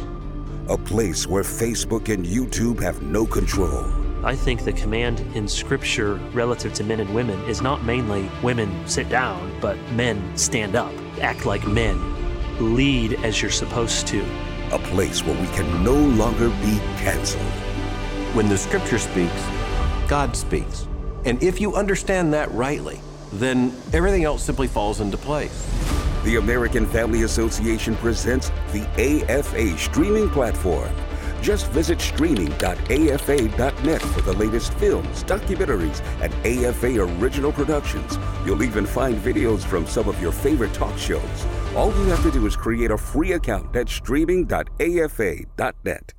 A 0.70 0.78
place 0.78 1.28
where 1.28 1.44
Facebook 1.44 2.12
and 2.12 2.26
YouTube 2.26 2.82
have 2.82 3.04
no 3.04 3.28
control. 3.28 3.86
I 4.24 4.36
think 4.36 4.66
the 4.66 4.74
command 4.74 5.20
in 5.36 5.48
Scripture 5.48 6.16
relative 6.34 6.74
to 6.74 6.84
men 6.84 7.00
and 7.00 7.14
women 7.14 7.40
is 7.48 7.62
not 7.62 7.84
mainly 7.84 8.28
women 8.42 8.88
sit 8.88 9.08
down, 9.08 9.56
but 9.62 9.78
men 9.92 10.36
stand 10.36 10.76
up, 10.76 10.92
act 11.22 11.46
like 11.46 11.66
men, 11.68 12.76
lead 12.76 13.14
as 13.24 13.40
you're 13.40 13.52
supposed 13.52 14.08
to. 14.08 14.26
A 14.72 14.80
place 14.80 15.24
where 15.24 15.40
we 15.40 15.48
can 15.56 15.84
no 15.84 15.96
longer 15.96 16.50
be 16.50 16.80
canceled. 16.98 17.44
When 18.34 18.50
the 18.50 18.58
Scripture 18.58 18.98
speaks, 18.98 19.44
God 20.08 20.36
speaks. 20.36 20.88
And 21.28 21.44
if 21.44 21.60
you 21.60 21.76
understand 21.76 22.34
that 22.34 22.50
rightly, 22.54 23.02
then 23.34 23.74
everything 23.92 24.24
else 24.24 24.42
simply 24.42 24.68
falls 24.68 25.02
into 25.02 25.18
place. 25.18 25.70
The 26.24 26.38
American 26.38 26.86
Family 26.86 27.24
Association 27.24 27.98
presents 27.98 28.50
the 28.72 28.88
AFA 28.98 29.78
streaming 29.78 30.30
platform. 30.30 30.90
Just 31.42 31.68
visit 31.72 32.00
streaming.afa.net 32.00 34.02
for 34.02 34.22
the 34.22 34.32
latest 34.38 34.74
films, 34.76 35.26
documentaries, 35.26 36.02
and 36.22 36.34
AFA 36.46 37.02
original 37.02 37.52
productions. 37.52 38.18
You'll 38.46 38.64
even 38.64 38.86
find 38.86 39.18
videos 39.18 39.66
from 39.66 39.86
some 39.86 40.08
of 40.08 40.22
your 40.22 40.32
favorite 40.32 40.74
talk 40.74 40.98
shows. 40.98 41.46
All 41.76 41.90
you 41.90 42.06
have 42.06 42.24
to 42.24 42.32
do 42.32 42.48
is 42.48 42.56
create 42.56 42.92
a 42.92 42.98
free 42.98 43.34
account 43.34 43.76
at 43.76 43.90
streaming.afa.net. 43.90 46.14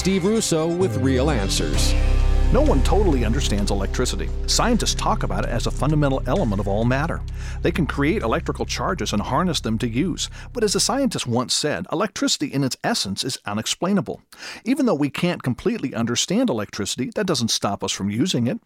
Steve 0.00 0.24
Russo 0.24 0.66
with 0.66 0.96
Real 1.02 1.28
Answers. 1.28 1.92
No 2.54 2.62
one 2.62 2.82
totally 2.82 3.22
understands 3.22 3.70
electricity. 3.70 4.30
Scientists 4.46 4.94
talk 4.94 5.24
about 5.24 5.44
it 5.44 5.50
as 5.50 5.66
a 5.66 5.70
fundamental 5.70 6.22
element 6.26 6.58
of 6.58 6.66
all 6.66 6.86
matter. 6.86 7.20
They 7.60 7.70
can 7.70 7.86
create 7.86 8.22
electrical 8.22 8.64
charges 8.64 9.12
and 9.12 9.20
harness 9.20 9.60
them 9.60 9.76
to 9.76 9.86
use. 9.86 10.30
But 10.54 10.64
as 10.64 10.74
a 10.74 10.80
scientist 10.80 11.26
once 11.26 11.52
said, 11.52 11.86
electricity 11.92 12.46
in 12.46 12.64
its 12.64 12.78
essence 12.82 13.24
is 13.24 13.36
unexplainable. 13.44 14.22
Even 14.64 14.86
though 14.86 14.94
we 14.94 15.10
can't 15.10 15.42
completely 15.42 15.94
understand 15.94 16.48
electricity, 16.48 17.10
that 17.14 17.26
doesn't 17.26 17.50
stop 17.50 17.84
us 17.84 17.92
from 17.92 18.08
using 18.08 18.46
it. 18.46 18.58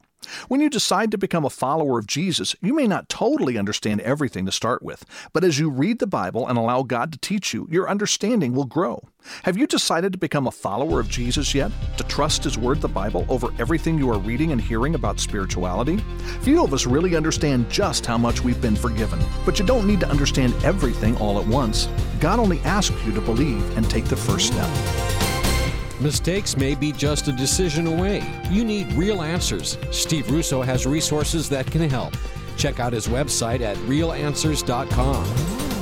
When 0.48 0.60
you 0.60 0.70
decide 0.70 1.10
to 1.10 1.18
become 1.18 1.44
a 1.44 1.50
follower 1.50 1.98
of 1.98 2.06
Jesus, 2.06 2.54
you 2.60 2.74
may 2.74 2.86
not 2.86 3.08
totally 3.08 3.58
understand 3.58 4.00
everything 4.00 4.46
to 4.46 4.52
start 4.52 4.82
with, 4.82 5.04
but 5.32 5.44
as 5.44 5.58
you 5.58 5.70
read 5.70 5.98
the 5.98 6.06
Bible 6.06 6.46
and 6.46 6.58
allow 6.58 6.82
God 6.82 7.12
to 7.12 7.18
teach 7.18 7.54
you, 7.54 7.68
your 7.70 7.88
understanding 7.88 8.54
will 8.54 8.64
grow. 8.64 9.02
Have 9.44 9.56
you 9.56 9.66
decided 9.66 10.12
to 10.12 10.18
become 10.18 10.46
a 10.46 10.52
follower 10.52 11.00
of 11.00 11.08
Jesus 11.08 11.54
yet? 11.54 11.72
To 11.96 12.04
trust 12.04 12.44
His 12.44 12.58
Word, 12.58 12.80
the 12.80 12.88
Bible, 12.88 13.24
over 13.28 13.48
everything 13.58 13.98
you 13.98 14.10
are 14.10 14.18
reading 14.18 14.52
and 14.52 14.60
hearing 14.60 14.94
about 14.94 15.20
spirituality? 15.20 15.98
Few 16.42 16.62
of 16.62 16.74
us 16.74 16.86
really 16.86 17.16
understand 17.16 17.70
just 17.70 18.04
how 18.04 18.18
much 18.18 18.42
we've 18.42 18.60
been 18.60 18.76
forgiven, 18.76 19.18
but 19.44 19.58
you 19.58 19.64
don't 19.64 19.86
need 19.86 20.00
to 20.00 20.08
understand 20.08 20.54
everything 20.64 21.16
all 21.16 21.40
at 21.40 21.46
once. 21.46 21.88
God 22.20 22.38
only 22.38 22.60
asks 22.60 22.96
you 23.04 23.12
to 23.12 23.20
believe 23.20 23.76
and 23.76 23.88
take 23.88 24.04
the 24.04 24.16
first 24.16 24.48
step. 24.48 25.23
Mistakes 26.00 26.56
may 26.56 26.74
be 26.74 26.90
just 26.92 27.28
a 27.28 27.32
decision 27.32 27.86
away. 27.86 28.22
You 28.50 28.64
need 28.64 28.92
real 28.94 29.22
answers. 29.22 29.78
Steve 29.90 30.28
Russo 30.30 30.60
has 30.60 30.86
resources 30.86 31.48
that 31.50 31.70
can 31.70 31.88
help. 31.88 32.16
Check 32.56 32.80
out 32.80 32.92
his 32.92 33.06
website 33.06 33.60
at 33.60 33.76
realanswers.com. 33.78 35.73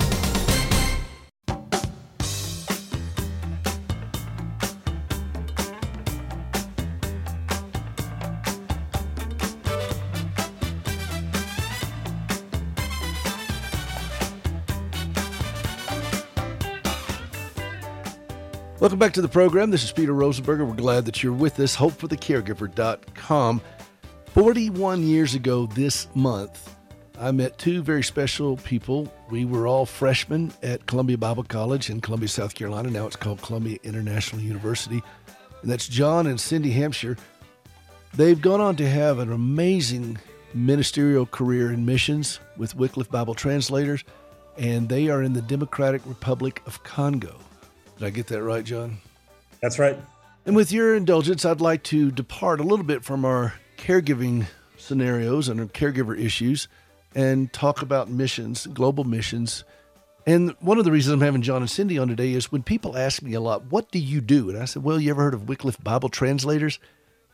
Welcome 18.83 18.99
back 18.99 19.13
to 19.13 19.23
the 19.23 19.29
program. 19.29 19.71
This 19.71 19.85
is 19.85 19.93
Peter 19.93 20.13
Rosenberger. 20.13 20.67
We're 20.67 20.75
glad 20.75 21.05
that 21.05 21.23
you're 21.23 21.33
with 21.33 21.61
us. 21.61 21.77
HopeForTheCaregiver.com. 21.77 23.61
41 24.35 25.03
years 25.05 25.37
ago 25.37 25.67
this 25.67 26.09
month, 26.17 26.75
I 27.17 27.31
met 27.31 27.59
two 27.59 27.81
very 27.81 28.03
special 28.03 28.57
people. 28.57 29.15
We 29.31 29.45
were 29.45 29.69
all 29.69 29.87
freshmen 29.87 30.53
at 30.65 30.87
Columbia 30.89 31.17
Bible 31.17 31.45
College 31.45 31.91
in 31.91 32.01
Columbia, 32.01 32.29
South 32.29 32.57
Carolina. 32.57 32.91
Now 32.91 33.07
it's 33.07 33.15
called 33.15 33.41
Columbia 33.41 33.79
International 33.85 34.43
University. 34.43 35.01
And 35.63 35.71
that's 35.71 35.87
John 35.87 36.27
and 36.27 36.41
Cindy 36.41 36.73
Hampshire. 36.73 37.17
They've 38.15 38.43
gone 38.43 38.61
on 38.61 38.75
to 38.75 38.89
have 38.91 39.21
an 39.21 39.31
amazing 39.31 40.19
ministerial 40.55 41.27
career 41.27 41.71
in 41.73 41.87
missions 41.87 42.41
with 42.57 42.75
Wycliffe 42.75 43.13
Bible 43.13 43.37
Translators, 43.37 44.03
and 44.59 44.89
they 44.89 45.09
are 45.09 45.23
in 45.23 45.35
the 45.35 45.43
Democratic 45.43 46.03
Republic 46.05 46.63
of 46.67 46.83
Congo. 46.83 47.39
Did 48.03 48.09
I 48.09 48.11
get 48.11 48.27
that 48.27 48.43
right, 48.43 48.65
John? 48.65 48.99
That's 49.61 49.79
right. 49.79 49.97
And 50.45 50.57
with 50.57 50.73
your 50.73 50.97
indulgence, 50.97 51.45
I'd 51.45 51.61
like 51.61 51.85
to 51.85 52.11
depart 52.11 52.59
a 52.59 52.65
little 52.65 52.85
bit 52.85 53.05
from 53.05 53.25
our 53.25 53.55
caregiving 53.79 54.47
scenarios 54.77 55.49
and 55.49 55.61
our 55.61 55.67
caregiver 55.67 56.19
issues 56.19 56.67
and 57.15 57.53
talk 57.53 57.81
about 57.81 58.11
missions, 58.11 58.67
global 58.67 59.05
missions. 59.05 59.63
And 60.27 60.57
one 60.59 60.79
of 60.79 60.85
the 60.85 60.91
reasons 60.91 61.15
I'm 61.15 61.21
having 61.21 61.43
John 61.43 61.63
and 61.63 61.71
Cindy 61.71 61.97
on 61.97 62.09
today 62.09 62.33
is 62.33 62.51
when 62.51 62.65
people 62.65 62.99
ask 62.99 63.23
me 63.23 63.35
a 63.35 63.41
lot, 63.41 63.67
what 63.71 63.93
do 63.93 64.01
you 64.01 64.21
do? 64.21 64.51
And 64.51 64.59
I 64.59 64.65
said, 64.65 64.83
well, 64.83 64.99
you 64.99 65.11
ever 65.11 65.23
heard 65.23 65.35
of 65.35 65.49
Wycliffe 65.49 65.81
Bible 65.81 66.09
translators? 66.09 66.81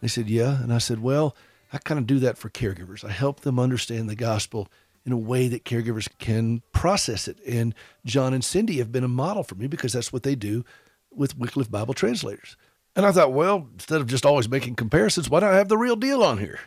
They 0.03 0.09
said, 0.09 0.29
yeah. 0.29 0.63
And 0.63 0.71
I 0.71 0.77
said, 0.77 1.01
well, 1.01 1.35
I 1.73 1.79
kind 1.79 1.99
of 1.99 2.07
do 2.07 2.19
that 2.19 2.37
for 2.37 2.51
caregivers. 2.51 3.07
I 3.07 3.11
help 3.11 3.41
them 3.41 3.59
understand 3.59 4.11
the 4.11 4.15
gospel 4.15 4.69
in 5.09 5.13
a 5.13 5.17
way 5.17 5.49
that 5.49 5.65
caregivers 5.65 6.07
can 6.19 6.63
process 6.71 7.29
it. 7.29 7.39
And 7.47 7.75
John 8.05 8.35
and 8.35 8.45
Cindy 8.45 8.77
have 8.77 8.93
been 8.93 9.05
a 9.05 9.09
model 9.09 9.43
for 9.43 9.55
me 9.55 9.67
because 9.67 9.95
that's 9.95 10.13
what 10.13 10.23
they 10.23 10.35
do 10.35 10.67
with 11.11 11.39
Wycliffe 11.39 11.71
Bible 11.71 11.95
translators. 11.95 12.59
And 12.95 13.07
I 13.07 13.13
thought, 13.13 13.33
well, 13.33 13.69
instead 13.73 14.03
of 14.03 14.07
just 14.07 14.27
always 14.27 14.51
making 14.51 14.75
comparisons, 14.75 15.31
why 15.31 15.41
don't 15.41 15.55
I 15.55 15.57
have 15.57 15.69
the 15.69 15.79
real 15.79 15.97
deal 15.97 16.23
on 16.23 16.37
here? 16.37 16.61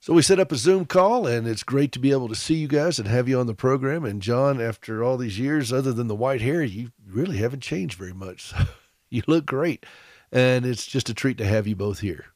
So 0.00 0.12
we 0.12 0.20
set 0.20 0.38
up 0.38 0.52
a 0.52 0.56
Zoom 0.56 0.84
call, 0.84 1.26
and 1.26 1.48
it's 1.48 1.62
great 1.62 1.90
to 1.92 1.98
be 1.98 2.12
able 2.12 2.28
to 2.28 2.34
see 2.34 2.56
you 2.56 2.68
guys 2.68 2.98
and 2.98 3.08
have 3.08 3.26
you 3.26 3.40
on 3.40 3.46
the 3.46 3.54
program. 3.54 4.04
And 4.04 4.20
John, 4.20 4.60
after 4.60 5.02
all 5.02 5.16
these 5.16 5.38
years, 5.38 5.72
other 5.72 5.94
than 5.94 6.08
the 6.08 6.14
white 6.14 6.42
hair, 6.42 6.62
you 6.62 6.90
really 7.08 7.38
haven't 7.38 7.62
changed 7.62 7.98
very 7.98 8.12
much. 8.12 8.52
you 9.08 9.22
look 9.26 9.46
great. 9.46 9.86
And 10.30 10.66
it's 10.66 10.84
just 10.84 11.08
a 11.08 11.14
treat 11.14 11.38
to 11.38 11.46
have 11.46 11.66
you 11.66 11.74
both 11.74 12.00
here. 12.00 12.26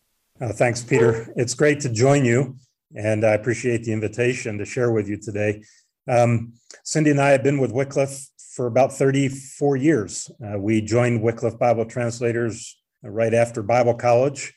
Uh, 0.40 0.54
thanks, 0.54 0.82
Peter. 0.82 1.30
It's 1.36 1.52
great 1.52 1.80
to 1.80 1.90
join 1.90 2.24
you 2.24 2.56
and 2.94 3.24
I 3.24 3.32
appreciate 3.32 3.84
the 3.84 3.92
invitation 3.92 4.58
to 4.58 4.64
share 4.64 4.92
with 4.92 5.08
you 5.08 5.16
today. 5.16 5.62
Um, 6.08 6.54
Cindy 6.84 7.10
and 7.10 7.20
I 7.20 7.30
have 7.30 7.42
been 7.42 7.58
with 7.58 7.72
Wycliffe 7.72 8.28
for 8.54 8.66
about 8.66 8.92
34 8.92 9.76
years. 9.76 10.30
Uh, 10.44 10.58
we 10.58 10.80
joined 10.80 11.22
Wycliffe 11.22 11.58
Bible 11.58 11.84
Translators 11.84 12.76
right 13.02 13.32
after 13.32 13.62
Bible 13.62 13.94
College, 13.94 14.52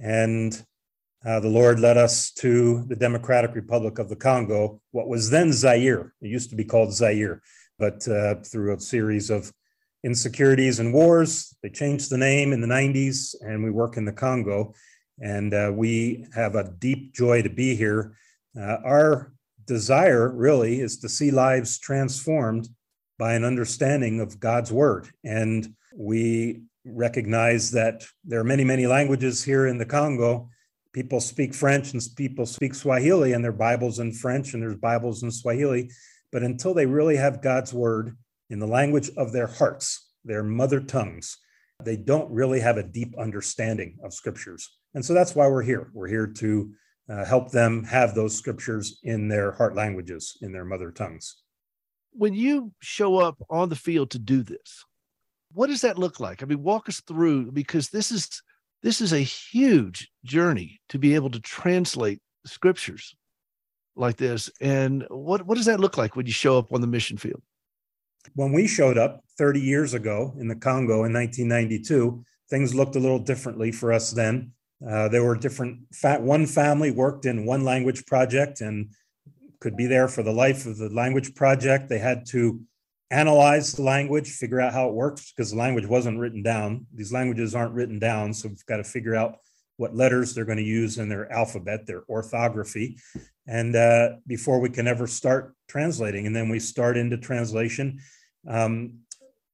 and 0.00 0.64
uh, 1.24 1.40
the 1.40 1.48
Lord 1.48 1.80
led 1.80 1.96
us 1.96 2.30
to 2.32 2.84
the 2.88 2.96
Democratic 2.96 3.54
Republic 3.54 3.98
of 3.98 4.08
the 4.08 4.16
Congo, 4.16 4.80
what 4.92 5.08
was 5.08 5.30
then 5.30 5.52
Zaire. 5.52 6.14
It 6.20 6.28
used 6.28 6.50
to 6.50 6.56
be 6.56 6.64
called 6.64 6.92
Zaire, 6.92 7.42
but 7.78 8.06
uh, 8.08 8.36
through 8.44 8.74
a 8.74 8.80
series 8.80 9.30
of 9.30 9.52
insecurities 10.04 10.78
and 10.78 10.92
wars, 10.92 11.56
they 11.62 11.68
changed 11.68 12.10
the 12.10 12.18
name 12.18 12.52
in 12.52 12.60
the 12.60 12.66
90s, 12.66 13.34
and 13.40 13.64
we 13.64 13.70
work 13.70 13.96
in 13.96 14.04
the 14.04 14.12
Congo 14.12 14.74
and 15.20 15.54
uh, 15.54 15.70
we 15.74 16.26
have 16.34 16.54
a 16.54 16.70
deep 16.78 17.14
joy 17.14 17.42
to 17.42 17.48
be 17.48 17.74
here. 17.74 18.16
Uh, 18.58 18.78
our 18.84 19.32
desire 19.66 20.30
really 20.30 20.80
is 20.80 20.98
to 20.98 21.08
see 21.08 21.30
lives 21.30 21.78
transformed 21.78 22.68
by 23.18 23.34
an 23.34 23.44
understanding 23.44 24.20
of 24.20 24.38
God's 24.38 24.70
word. 24.70 25.08
And 25.24 25.74
we 25.94 26.62
recognize 26.84 27.70
that 27.72 28.04
there 28.24 28.40
are 28.40 28.44
many, 28.44 28.64
many 28.64 28.86
languages 28.86 29.42
here 29.42 29.66
in 29.66 29.78
the 29.78 29.86
Congo. 29.86 30.50
People 30.92 31.20
speak 31.20 31.54
French 31.54 31.92
and 31.92 32.02
people 32.16 32.46
speak 32.46 32.74
Swahili, 32.74 33.32
and 33.32 33.42
there 33.42 33.50
are 33.50 33.54
Bibles 33.54 33.98
in 33.98 34.12
French 34.12 34.54
and 34.54 34.62
there's 34.62 34.76
Bibles 34.76 35.22
in 35.22 35.30
Swahili. 35.30 35.90
But 36.30 36.42
until 36.42 36.74
they 36.74 36.86
really 36.86 37.16
have 37.16 37.42
God's 37.42 37.72
word 37.72 38.16
in 38.50 38.58
the 38.58 38.66
language 38.66 39.10
of 39.16 39.32
their 39.32 39.46
hearts, 39.46 40.10
their 40.24 40.42
mother 40.42 40.80
tongues, 40.80 41.38
they 41.82 41.96
don't 41.96 42.30
really 42.30 42.60
have 42.60 42.76
a 42.78 42.82
deep 42.82 43.14
understanding 43.18 43.98
of 44.02 44.14
scriptures. 44.14 44.70
And 44.96 45.04
so 45.04 45.12
that's 45.12 45.34
why 45.34 45.46
we're 45.46 45.62
here. 45.62 45.90
We're 45.92 46.08
here 46.08 46.26
to 46.26 46.72
uh, 47.10 47.24
help 47.26 47.50
them 47.50 47.84
have 47.84 48.14
those 48.14 48.34
scriptures 48.34 48.98
in 49.02 49.28
their 49.28 49.52
heart 49.52 49.76
languages, 49.76 50.38
in 50.40 50.52
their 50.52 50.64
mother 50.64 50.90
tongues. 50.90 51.36
When 52.12 52.32
you 52.32 52.72
show 52.80 53.18
up 53.18 53.36
on 53.50 53.68
the 53.68 53.76
field 53.76 54.10
to 54.12 54.18
do 54.18 54.42
this, 54.42 54.86
what 55.52 55.66
does 55.66 55.82
that 55.82 55.98
look 55.98 56.18
like? 56.18 56.42
I 56.42 56.46
mean, 56.46 56.62
walk 56.62 56.88
us 56.88 57.02
through 57.02 57.52
because 57.52 57.90
this 57.90 58.10
is 58.10 58.42
this 58.82 59.02
is 59.02 59.12
a 59.12 59.18
huge 59.18 60.10
journey 60.24 60.80
to 60.88 60.98
be 60.98 61.14
able 61.14 61.30
to 61.30 61.40
translate 61.40 62.22
scriptures 62.46 63.14
like 63.96 64.16
this. 64.16 64.50
And 64.62 65.04
what 65.10 65.46
what 65.46 65.56
does 65.56 65.66
that 65.66 65.78
look 65.78 65.98
like 65.98 66.16
when 66.16 66.24
you 66.24 66.32
show 66.32 66.56
up 66.56 66.72
on 66.72 66.80
the 66.80 66.86
mission 66.86 67.18
field? 67.18 67.42
When 68.34 68.50
we 68.50 68.66
showed 68.66 68.96
up 68.96 69.20
30 69.36 69.60
years 69.60 69.92
ago 69.92 70.34
in 70.40 70.48
the 70.48 70.56
Congo 70.56 71.04
in 71.04 71.12
1992, 71.12 72.24
things 72.48 72.74
looked 72.74 72.96
a 72.96 73.00
little 73.00 73.18
differently 73.18 73.70
for 73.70 73.92
us 73.92 74.10
then. 74.10 74.52
Uh, 74.86 75.08
there 75.08 75.24
were 75.24 75.36
different, 75.36 75.80
one 76.02 76.46
family 76.46 76.90
worked 76.90 77.24
in 77.24 77.46
one 77.46 77.64
language 77.64 78.04
project 78.06 78.60
and 78.60 78.90
could 79.60 79.76
be 79.76 79.86
there 79.86 80.08
for 80.08 80.22
the 80.22 80.32
life 80.32 80.66
of 80.66 80.76
the 80.76 80.90
language 80.90 81.34
project. 81.34 81.88
They 81.88 81.98
had 81.98 82.26
to 82.26 82.60
analyze 83.10 83.72
the 83.72 83.82
language, 83.82 84.30
figure 84.30 84.60
out 84.60 84.72
how 84.72 84.88
it 84.88 84.94
works 84.94 85.32
because 85.32 85.50
the 85.50 85.56
language 85.56 85.86
wasn't 85.86 86.18
written 86.18 86.42
down. 86.42 86.86
These 86.94 87.12
languages 87.12 87.54
aren't 87.54 87.74
written 87.74 87.98
down, 87.98 88.34
so 88.34 88.48
we've 88.48 88.66
got 88.66 88.78
to 88.78 88.84
figure 88.84 89.14
out 89.14 89.36
what 89.76 89.94
letters 89.94 90.34
they're 90.34 90.44
going 90.44 90.58
to 90.58 90.64
use 90.64 90.98
in 90.98 91.08
their 91.08 91.30
alphabet, 91.32 91.86
their 91.86 92.02
orthography, 92.08 92.98
and 93.46 93.76
uh, 93.76 94.10
before 94.26 94.58
we 94.58 94.70
can 94.70 94.86
ever 94.86 95.06
start 95.06 95.54
translating. 95.68 96.26
And 96.26 96.34
then 96.34 96.48
we 96.48 96.58
start 96.58 96.96
into 96.96 97.16
translation. 97.16 98.00
Um, 98.48 99.00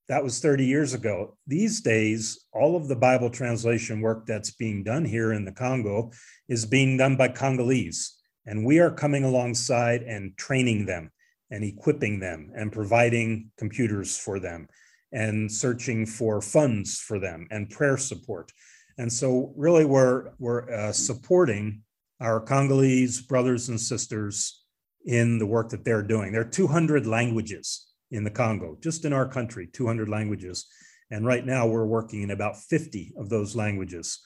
that 0.09 0.23
was 0.23 0.41
30 0.41 0.65
years 0.65 0.95
ago. 0.95 1.37
These 1.47 1.81
days, 1.81 2.47
all 2.53 2.77
of 2.77 2.89
the 2.89 2.97
Bible 2.97 3.31
translation 3.31 4.01
work 4.01 4.27
that's 4.27 4.53
being 4.53 4.83
done 4.83 5.05
here 5.05 5.33
in 5.33 5.45
the 5.45 5.53
Congo 5.53 6.11
is 6.49 6.67
being 6.67 6.97
done 6.97 7.17
by 7.17 7.29
Congolese. 7.29 8.19
And 8.47 8.67
we 8.67 8.81
are 8.81 8.91
coming 8.91 9.25
alongside 9.25 10.03
and 10.03 10.37
training 10.37 10.87
them 10.87 11.11
and 11.51 11.63
equipping 11.63 12.19
them 12.19 12.51
and 12.57 12.73
providing 12.73 13.51
computers 13.57 14.19
for 14.19 14.41
them 14.41 14.67
and 15.13 15.51
searching 15.51 16.07
for 16.07 16.41
funds 16.41 16.99
for 16.99 17.19
them 17.21 17.47
and 17.51 17.71
prayer 17.71 17.97
support. 17.97 18.51
And 18.99 19.13
so, 19.13 19.53
really, 19.57 19.85
we're, 19.85 20.33
we're 20.39 20.71
uh, 20.71 20.93
supporting 20.93 21.83
our 22.21 22.41
Congolese 22.41 23.23
brothers 23.23 23.69
and 23.69 23.81
sisters 23.81 24.65
in 25.05 25.39
the 25.39 25.47
work 25.47 25.71
that 25.71 25.85
they're 25.85 26.03
doing. 26.03 26.33
There 26.33 26.43
are 26.43 26.45
200 26.45 27.07
languages 27.07 27.92
in 28.13 28.25
the 28.25 28.31
Congo, 28.31 28.77
just 28.81 29.05
in 29.05 29.13
our 29.13 29.27
country, 29.27 29.69
200 29.73 30.09
languages. 30.09 30.67
And 31.11 31.27
right 31.27 31.45
now, 31.45 31.67
we're 31.67 31.87
working 31.87 32.23
in 32.23 32.31
about 32.31 32.57
50 32.57 33.15
of 33.19 33.29
those 33.29 33.57
languages 33.57 34.21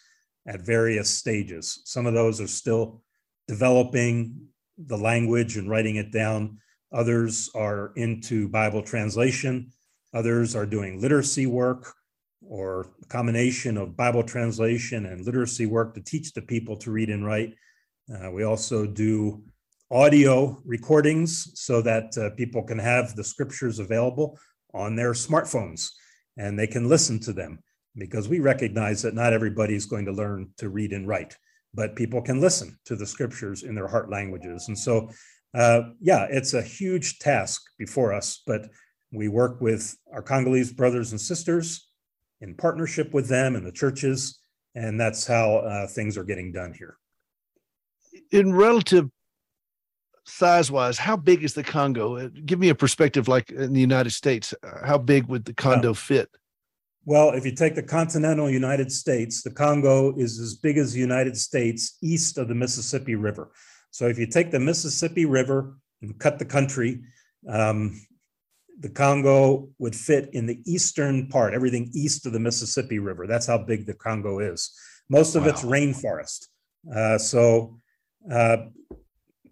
at 0.46 0.60
various 0.60 1.08
stages. 1.08 1.80
Some 1.84 2.06
of 2.06 2.14
those 2.14 2.40
are 2.40 2.46
still 2.46 3.02
developing 3.48 4.48
the 4.78 4.98
language 4.98 5.56
and 5.56 5.70
writing 5.70 5.96
it 5.96 6.12
down. 6.12 6.58
Others 6.92 7.50
are 7.54 7.92
into 7.96 8.48
Bible 8.48 8.82
translation. 8.82 9.72
Others 10.14 10.54
are 10.54 10.66
doing 10.66 11.00
literacy 11.00 11.46
work 11.46 11.92
or 12.48 12.92
a 13.02 13.06
combination 13.06 13.76
of 13.76 13.96
Bible 13.96 14.22
translation 14.22 15.06
and 15.06 15.24
literacy 15.24 15.66
work 15.66 15.94
to 15.94 16.00
teach 16.00 16.32
the 16.32 16.42
people 16.42 16.76
to 16.76 16.90
read 16.90 17.10
and 17.10 17.24
write. 17.24 17.54
Uh, 18.12 18.30
we 18.30 18.44
also 18.44 18.86
do 18.86 19.42
audio 19.90 20.60
recordings 20.64 21.50
so 21.54 21.80
that 21.82 22.16
uh, 22.18 22.30
people 22.36 22.62
can 22.62 22.78
have 22.78 23.14
the 23.14 23.24
scriptures 23.24 23.78
available 23.78 24.38
on 24.74 24.96
their 24.96 25.12
smartphones 25.12 25.90
and 26.36 26.58
they 26.58 26.66
can 26.66 26.88
listen 26.88 27.20
to 27.20 27.32
them 27.32 27.58
because 27.96 28.28
we 28.28 28.40
recognize 28.40 29.00
that 29.02 29.14
not 29.14 29.32
everybody 29.32 29.74
is 29.74 29.86
going 29.86 30.04
to 30.04 30.12
learn 30.12 30.50
to 30.58 30.68
read 30.68 30.92
and 30.92 31.08
write, 31.08 31.36
but 31.72 31.96
people 31.96 32.20
can 32.20 32.40
listen 32.40 32.76
to 32.84 32.96
the 32.96 33.06
scriptures 33.06 33.62
in 33.62 33.74
their 33.74 33.88
heart 33.88 34.10
languages. 34.10 34.68
And 34.68 34.78
so 34.78 35.08
uh, 35.56 35.82
yeah, 36.00 36.26
it's 36.30 36.52
a 36.52 36.62
huge 36.62 37.18
task 37.18 37.62
before 37.78 38.12
us, 38.12 38.42
but 38.46 38.68
we 39.12 39.28
work 39.28 39.60
with 39.60 39.96
our 40.12 40.22
Congolese 40.22 40.72
brothers 40.72 41.12
and 41.12 41.20
sisters 41.20 41.88
in 42.42 42.54
partnership 42.54 43.14
with 43.14 43.28
them 43.28 43.56
and 43.56 43.66
the 43.66 43.72
churches, 43.72 44.38
and 44.74 45.00
that's 45.00 45.26
how 45.26 45.56
uh, 45.56 45.86
things 45.86 46.18
are 46.18 46.24
getting 46.24 46.52
done 46.52 46.74
here. 46.76 46.98
In 48.32 48.54
relative 48.54 49.08
size 50.26 50.70
wise, 50.70 50.98
how 50.98 51.16
big 51.16 51.42
is 51.42 51.54
the 51.54 51.62
Congo? 51.62 52.16
Uh, 52.16 52.28
give 52.44 52.58
me 52.58 52.68
a 52.68 52.74
perspective 52.74 53.28
like 53.28 53.50
in 53.50 53.72
the 53.72 53.80
United 53.80 54.10
States. 54.10 54.52
Uh, 54.62 54.86
how 54.86 54.98
big 54.98 55.26
would 55.26 55.44
the 55.44 55.54
Congo 55.54 55.94
fit? 55.94 56.28
Well, 57.04 57.30
if 57.30 57.46
you 57.46 57.52
take 57.52 57.76
the 57.76 57.82
continental 57.84 58.50
United 58.50 58.90
States, 58.90 59.42
the 59.42 59.50
Congo 59.50 60.16
is 60.16 60.40
as 60.40 60.54
big 60.54 60.76
as 60.76 60.92
the 60.92 60.98
United 60.98 61.36
States 61.36 61.96
east 62.02 62.36
of 62.36 62.48
the 62.48 62.54
Mississippi 62.54 63.14
River. 63.14 63.52
So 63.92 64.08
if 64.08 64.18
you 64.18 64.26
take 64.26 64.50
the 64.50 64.58
Mississippi 64.60 65.24
River 65.24 65.78
and 66.02 66.18
cut 66.18 66.40
the 66.40 66.44
country, 66.44 67.02
um, 67.48 68.00
the 68.80 68.88
Congo 68.88 69.68
would 69.78 69.94
fit 69.94 70.30
in 70.32 70.46
the 70.46 70.60
eastern 70.66 71.28
part, 71.28 71.54
everything 71.54 71.90
east 71.94 72.26
of 72.26 72.32
the 72.32 72.40
Mississippi 72.40 72.98
River. 72.98 73.26
That's 73.26 73.46
how 73.46 73.58
big 73.58 73.86
the 73.86 73.94
Congo 73.94 74.40
is. 74.40 74.70
Most 75.08 75.36
of 75.36 75.44
wow. 75.44 75.50
it's 75.50 75.62
rainforest. 75.62 76.46
Uh, 76.94 77.18
so 77.18 77.78
uh, 78.30 78.56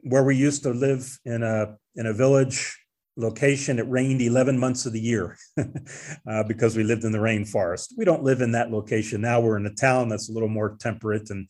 where 0.05 0.23
we 0.23 0.37
used 0.37 0.63
to 0.63 0.71
live 0.71 1.19
in 1.25 1.43
a 1.43 1.77
in 1.97 2.07
a 2.07 2.13
village 2.13 2.77
location, 3.17 3.79
it 3.79 3.89
rained 3.89 4.21
11 4.21 4.59
months 4.59 4.87
of 4.87 4.93
the 4.93 5.01
year 5.01 5.37
uh, 6.29 6.43
because 6.45 6.77
we 6.77 6.83
lived 6.83 7.05
in 7.05 7.13
the 7.13 7.19
rainforest. 7.19 7.93
We 7.97 8.05
don't 8.05 8.25
live 8.25 8.41
in 8.41 8.53
that 8.53 8.73
location 8.73 9.21
now. 9.21 9.41
We're 9.41 9.57
in 9.57 9.67
a 9.67 9.75
town 9.75 10.09
that's 10.09 10.29
a 10.29 10.33
little 10.33 10.49
more 10.49 10.77
temperate, 10.81 11.31
and 11.31 11.47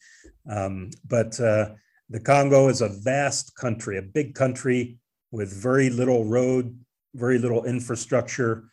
um, 0.50 0.90
but 1.08 1.38
uh, 1.40 1.70
the 2.10 2.20
Congo 2.20 2.68
is 2.68 2.80
a 2.80 2.88
vast 2.88 3.56
country, 3.56 3.98
a 3.98 4.02
big 4.02 4.34
country 4.34 4.98
with 5.30 5.52
very 5.52 5.90
little 5.90 6.24
road, 6.24 6.78
very 7.14 7.38
little 7.38 7.64
infrastructure. 7.64 8.64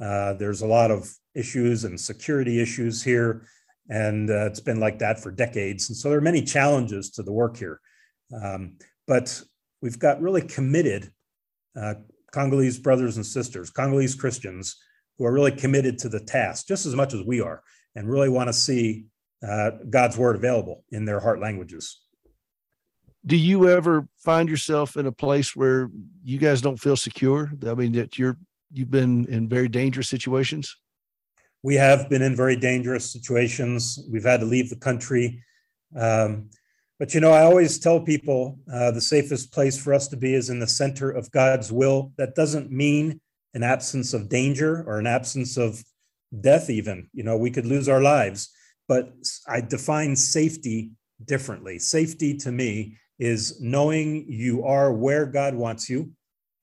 Uh, 0.00 0.34
there's 0.34 0.62
a 0.62 0.66
lot 0.66 0.90
of 0.90 1.10
issues 1.34 1.84
and 1.84 1.98
security 1.98 2.60
issues 2.60 3.02
here, 3.02 3.46
and 3.88 4.30
uh, 4.30 4.46
it's 4.46 4.60
been 4.60 4.80
like 4.80 4.98
that 4.98 5.18
for 5.18 5.30
decades. 5.30 5.88
And 5.88 5.96
so 5.96 6.08
there 6.08 6.18
are 6.18 6.22
many 6.22 6.42
challenges 6.42 7.10
to 7.12 7.22
the 7.22 7.32
work 7.32 7.56
here. 7.56 7.80
Um, 8.42 8.76
but 9.06 9.42
we've 9.82 9.98
got 9.98 10.20
really 10.20 10.42
committed 10.42 11.10
uh, 11.80 11.94
Congolese 12.32 12.78
brothers 12.78 13.16
and 13.16 13.26
sisters, 13.26 13.70
Congolese 13.70 14.14
Christians, 14.14 14.76
who 15.18 15.24
are 15.24 15.32
really 15.32 15.52
committed 15.52 15.98
to 15.98 16.08
the 16.08 16.20
task 16.20 16.66
just 16.66 16.86
as 16.86 16.94
much 16.94 17.14
as 17.14 17.22
we 17.22 17.40
are, 17.40 17.62
and 17.94 18.08
really 18.08 18.28
want 18.28 18.48
to 18.48 18.52
see 18.52 19.06
uh, 19.46 19.70
God's 19.90 20.16
word 20.16 20.36
available 20.36 20.84
in 20.90 21.04
their 21.04 21.20
heart 21.20 21.40
languages 21.40 22.04
do 23.26 23.36
you 23.36 23.70
ever 23.70 24.06
find 24.18 24.48
yourself 24.48 24.96
in 24.96 25.06
a 25.06 25.12
place 25.12 25.56
where 25.56 25.90
you 26.22 26.38
guys 26.38 26.60
don't 26.60 26.76
feel 26.76 26.96
secure? 26.96 27.50
I 27.66 27.74
mean, 27.74 27.92
that 27.92 28.18
you're 28.18 28.36
you've 28.72 28.90
been 28.90 29.26
in 29.26 29.48
very 29.48 29.68
dangerous 29.68 30.08
situations. 30.08 30.76
We 31.62 31.76
have 31.76 32.10
been 32.10 32.20
in 32.20 32.36
very 32.36 32.56
dangerous 32.56 33.10
situations. 33.10 33.98
We've 34.10 34.24
had 34.24 34.40
to 34.40 34.46
leave 34.46 34.68
the 34.68 34.76
country. 34.76 35.42
Um, 35.96 36.50
but 36.98 37.14
you 37.14 37.20
know, 37.20 37.32
I 37.32 37.42
always 37.42 37.78
tell 37.78 38.00
people 38.00 38.58
uh, 38.72 38.90
the 38.92 39.00
safest 39.00 39.52
place 39.52 39.80
for 39.80 39.92
us 39.92 40.08
to 40.08 40.16
be 40.16 40.34
is 40.34 40.50
in 40.50 40.60
the 40.60 40.66
center 40.66 41.10
of 41.10 41.30
God's 41.30 41.72
will. 41.72 42.12
That 42.18 42.34
doesn't 42.34 42.70
mean 42.70 43.20
an 43.54 43.62
absence 43.62 44.14
of 44.14 44.28
danger 44.28 44.84
or 44.86 44.98
an 44.98 45.06
absence 45.06 45.56
of 45.56 45.82
death, 46.40 46.70
even. 46.70 47.08
You 47.12 47.24
know, 47.24 47.36
we 47.36 47.50
could 47.50 47.66
lose 47.66 47.88
our 47.88 48.00
lives. 48.00 48.50
But 48.86 49.12
I 49.48 49.60
define 49.60 50.14
safety 50.14 50.90
differently. 51.24 51.78
Safety 51.78 52.36
to 52.38 52.52
me 52.52 52.98
is 53.18 53.60
knowing 53.60 54.26
you 54.28 54.64
are 54.64 54.92
where 54.92 55.26
God 55.26 55.54
wants 55.54 55.88
you 55.88 56.10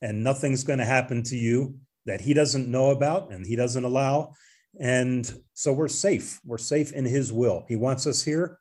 and 0.02 0.24
nothing's 0.24 0.64
going 0.64 0.80
to 0.80 0.86
happen 0.86 1.24
to 1.24 1.36
you 1.36 1.76
that 2.06 2.22
he 2.22 2.34
doesn't 2.34 2.68
know 2.68 2.92
about 2.92 3.32
and 3.32 3.46
he 3.46 3.56
doesn't 3.56 3.84
allow. 3.84 4.34
And 4.80 5.32
so 5.54 5.74
we're 5.74 5.88
safe. 5.88 6.40
We're 6.46 6.58
safe 6.58 6.92
in 6.92 7.06
his 7.06 7.32
will. 7.32 7.66
He 7.68 7.76
wants 7.76 8.08
us 8.08 8.24
here. 8.24 8.60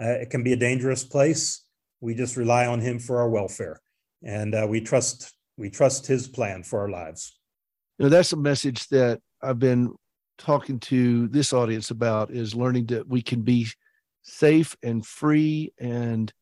Uh, 0.00 0.08
it 0.08 0.30
can 0.30 0.42
be 0.42 0.52
a 0.52 0.56
dangerous 0.56 1.04
place. 1.04 1.64
We 2.00 2.14
just 2.14 2.36
rely 2.36 2.66
on 2.66 2.80
him 2.80 2.98
for 2.98 3.18
our 3.18 3.28
welfare. 3.28 3.80
And 4.24 4.54
uh, 4.54 4.66
we 4.68 4.80
trust 4.80 5.32
we 5.56 5.70
trust 5.70 6.06
his 6.06 6.28
plan 6.28 6.62
for 6.62 6.80
our 6.80 6.88
lives. 6.88 7.38
You 7.98 8.04
know, 8.04 8.08
that's 8.08 8.32
a 8.32 8.36
message 8.36 8.88
that 8.88 9.20
I've 9.42 9.58
been 9.58 9.94
talking 10.38 10.80
to 10.80 11.28
this 11.28 11.52
audience 11.52 11.90
about 11.90 12.30
is 12.30 12.54
learning 12.54 12.86
that 12.86 13.06
we 13.06 13.22
can 13.22 13.42
be 13.42 13.68
safe 14.22 14.76
and 14.82 15.04
free 15.04 15.72
and 15.78 16.32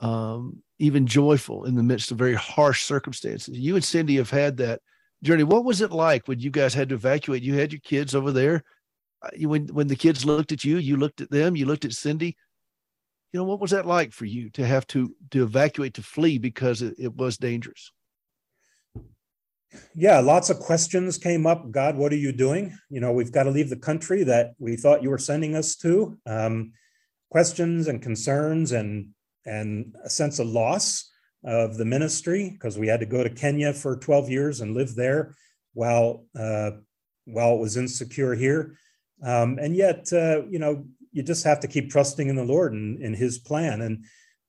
um, 0.00 0.62
even 0.78 1.06
joyful 1.06 1.64
in 1.64 1.74
the 1.74 1.82
midst 1.82 2.10
of 2.10 2.18
very 2.18 2.34
harsh 2.34 2.82
circumstances. 2.84 3.56
You 3.56 3.76
and 3.76 3.84
Cindy 3.84 4.16
have 4.16 4.30
had 4.30 4.56
that 4.58 4.80
journey. 5.22 5.44
What 5.44 5.64
was 5.64 5.80
it 5.80 5.92
like 5.92 6.28
when 6.28 6.40
you 6.40 6.50
guys 6.50 6.74
had 6.74 6.88
to 6.90 6.96
evacuate? 6.96 7.42
You 7.42 7.54
had 7.54 7.72
your 7.72 7.80
kids 7.80 8.14
over 8.14 8.32
there. 8.32 8.62
Uh, 9.22 9.48
when 9.48 9.66
when 9.68 9.86
the 9.86 9.96
kids 9.96 10.24
looked 10.24 10.52
at 10.52 10.64
you, 10.64 10.76
you 10.78 10.96
looked 10.96 11.20
at 11.20 11.30
them. 11.30 11.56
You 11.56 11.66
looked 11.66 11.84
at 11.84 11.92
Cindy. 11.92 12.36
You 13.32 13.40
know 13.40 13.44
what 13.44 13.60
was 13.60 13.72
that 13.72 13.86
like 13.86 14.12
for 14.12 14.24
you 14.24 14.50
to 14.50 14.66
have 14.66 14.86
to 14.88 15.14
to 15.30 15.42
evacuate 15.42 15.94
to 15.94 16.02
flee 16.02 16.38
because 16.38 16.82
it, 16.82 16.94
it 16.98 17.14
was 17.14 17.36
dangerous? 17.36 17.92
Yeah, 19.94 20.20
lots 20.20 20.48
of 20.48 20.58
questions 20.58 21.18
came 21.18 21.46
up. 21.46 21.70
God, 21.70 21.96
what 21.96 22.12
are 22.12 22.16
you 22.16 22.32
doing? 22.32 22.76
You 22.88 23.00
know, 23.00 23.12
we've 23.12 23.32
got 23.32 23.42
to 23.44 23.50
leave 23.50 23.68
the 23.68 23.76
country 23.76 24.22
that 24.24 24.52
we 24.58 24.76
thought 24.76 25.02
you 25.02 25.10
were 25.10 25.18
sending 25.18 25.54
us 25.54 25.76
to. 25.76 26.16
Um, 26.24 26.72
questions 27.30 27.88
and 27.88 28.00
concerns 28.00 28.72
and 28.72 29.08
and 29.44 29.94
a 30.04 30.10
sense 30.10 30.38
of 30.38 30.46
loss 30.46 31.10
of 31.44 31.76
the 31.76 31.84
ministry 31.84 32.50
because 32.50 32.78
we 32.78 32.88
had 32.88 33.00
to 33.00 33.06
go 33.06 33.22
to 33.22 33.30
Kenya 33.30 33.72
for 33.72 33.96
12 33.96 34.28
years 34.28 34.60
and 34.60 34.74
live 34.74 34.94
there 34.94 35.34
while 35.74 36.24
uh, 36.38 36.70
while 37.26 37.54
it 37.54 37.60
was 37.60 37.76
insecure 37.76 38.34
here. 38.34 38.76
Um, 39.22 39.58
and 39.58 39.74
yet, 39.74 40.12
uh, 40.12 40.42
you 40.48 40.58
know, 40.58 40.86
you 41.16 41.22
just 41.22 41.44
have 41.44 41.60
to 41.60 41.66
keep 41.66 41.88
trusting 41.88 42.28
in 42.28 42.36
the 42.36 42.44
Lord 42.44 42.74
and 42.74 43.00
in 43.00 43.14
His 43.14 43.38
plan. 43.38 43.80
And 43.80 44.04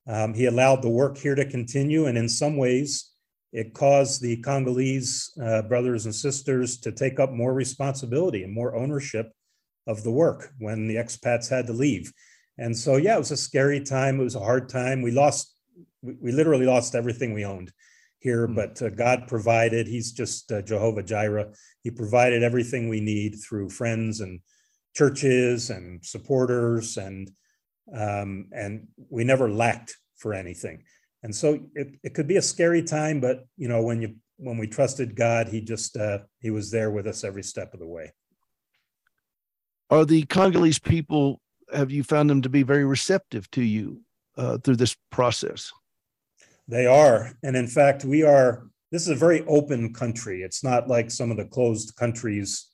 um, 0.06 0.34
He 0.34 0.44
allowed 0.44 0.82
the 0.82 0.90
work 0.90 1.16
here 1.16 1.34
to 1.34 1.48
continue. 1.48 2.04
And 2.04 2.18
in 2.18 2.28
some 2.28 2.58
ways, 2.58 3.10
it 3.54 3.72
caused 3.72 4.20
the 4.20 4.36
Congolese 4.42 5.32
uh, 5.42 5.62
brothers 5.62 6.04
and 6.04 6.14
sisters 6.14 6.78
to 6.80 6.92
take 6.92 7.18
up 7.18 7.32
more 7.32 7.54
responsibility 7.54 8.42
and 8.42 8.52
more 8.52 8.76
ownership 8.76 9.32
of 9.86 10.02
the 10.02 10.10
work 10.10 10.52
when 10.58 10.86
the 10.86 10.96
expats 10.96 11.48
had 11.48 11.66
to 11.68 11.72
leave. 11.72 12.12
And 12.58 12.76
so, 12.76 12.96
yeah, 12.96 13.16
it 13.16 13.20
was 13.20 13.30
a 13.30 13.36
scary 13.38 13.80
time. 13.80 14.20
It 14.20 14.24
was 14.24 14.34
a 14.34 14.40
hard 14.40 14.68
time. 14.68 15.00
We 15.00 15.10
lost, 15.10 15.56
we, 16.02 16.16
we 16.20 16.32
literally 16.32 16.66
lost 16.66 16.94
everything 16.94 17.32
we 17.32 17.46
owned 17.46 17.72
here, 18.18 18.46
mm-hmm. 18.46 18.56
but 18.56 18.82
uh, 18.82 18.90
God 18.90 19.24
provided. 19.26 19.86
He's 19.86 20.12
just 20.12 20.52
uh, 20.52 20.60
Jehovah 20.60 21.02
Jireh. 21.02 21.54
He 21.82 21.90
provided 21.90 22.42
everything 22.42 22.90
we 22.90 23.00
need 23.00 23.36
through 23.36 23.70
friends 23.70 24.20
and 24.20 24.40
churches 24.94 25.70
and 25.70 26.04
supporters, 26.04 26.96
and 26.96 27.30
um, 27.94 28.48
and 28.52 28.88
we 29.08 29.24
never 29.24 29.50
lacked 29.50 29.96
for 30.16 30.34
anything. 30.34 30.82
And 31.22 31.34
so 31.34 31.58
it, 31.74 31.94
it 32.02 32.14
could 32.14 32.28
be 32.28 32.36
a 32.36 32.42
scary 32.42 32.82
time, 32.82 33.20
but 33.20 33.44
you 33.56 33.68
know 33.68 33.82
when 33.82 34.02
you 34.02 34.16
when 34.36 34.58
we 34.58 34.66
trusted 34.66 35.16
God, 35.16 35.48
He 35.48 35.60
just 35.60 35.96
uh, 35.96 36.18
He 36.40 36.50
was 36.50 36.70
there 36.70 36.90
with 36.90 37.06
us 37.06 37.24
every 37.24 37.42
step 37.42 37.74
of 37.74 37.80
the 37.80 37.86
way. 37.86 38.12
Are 39.90 40.04
the 40.04 40.24
Congolese 40.24 40.78
people? 40.78 41.40
Have 41.72 41.90
you 41.90 42.02
found 42.02 42.28
them 42.28 42.42
to 42.42 42.48
be 42.48 42.62
very 42.62 42.84
receptive 42.84 43.50
to 43.52 43.62
you 43.62 44.02
uh, 44.36 44.58
through 44.58 44.76
this 44.76 44.96
process? 45.10 45.72
They 46.66 46.86
are. 46.86 47.32
And 47.42 47.56
in 47.56 47.66
fact, 47.66 48.04
we 48.04 48.22
are, 48.22 48.68
this 48.92 49.02
is 49.02 49.08
a 49.08 49.14
very 49.14 49.44
open 49.46 49.94
country. 49.94 50.42
It's 50.42 50.62
not 50.62 50.88
like 50.88 51.10
some 51.10 51.30
of 51.30 51.38
the 51.38 51.46
closed 51.46 51.96
countries 51.96 52.67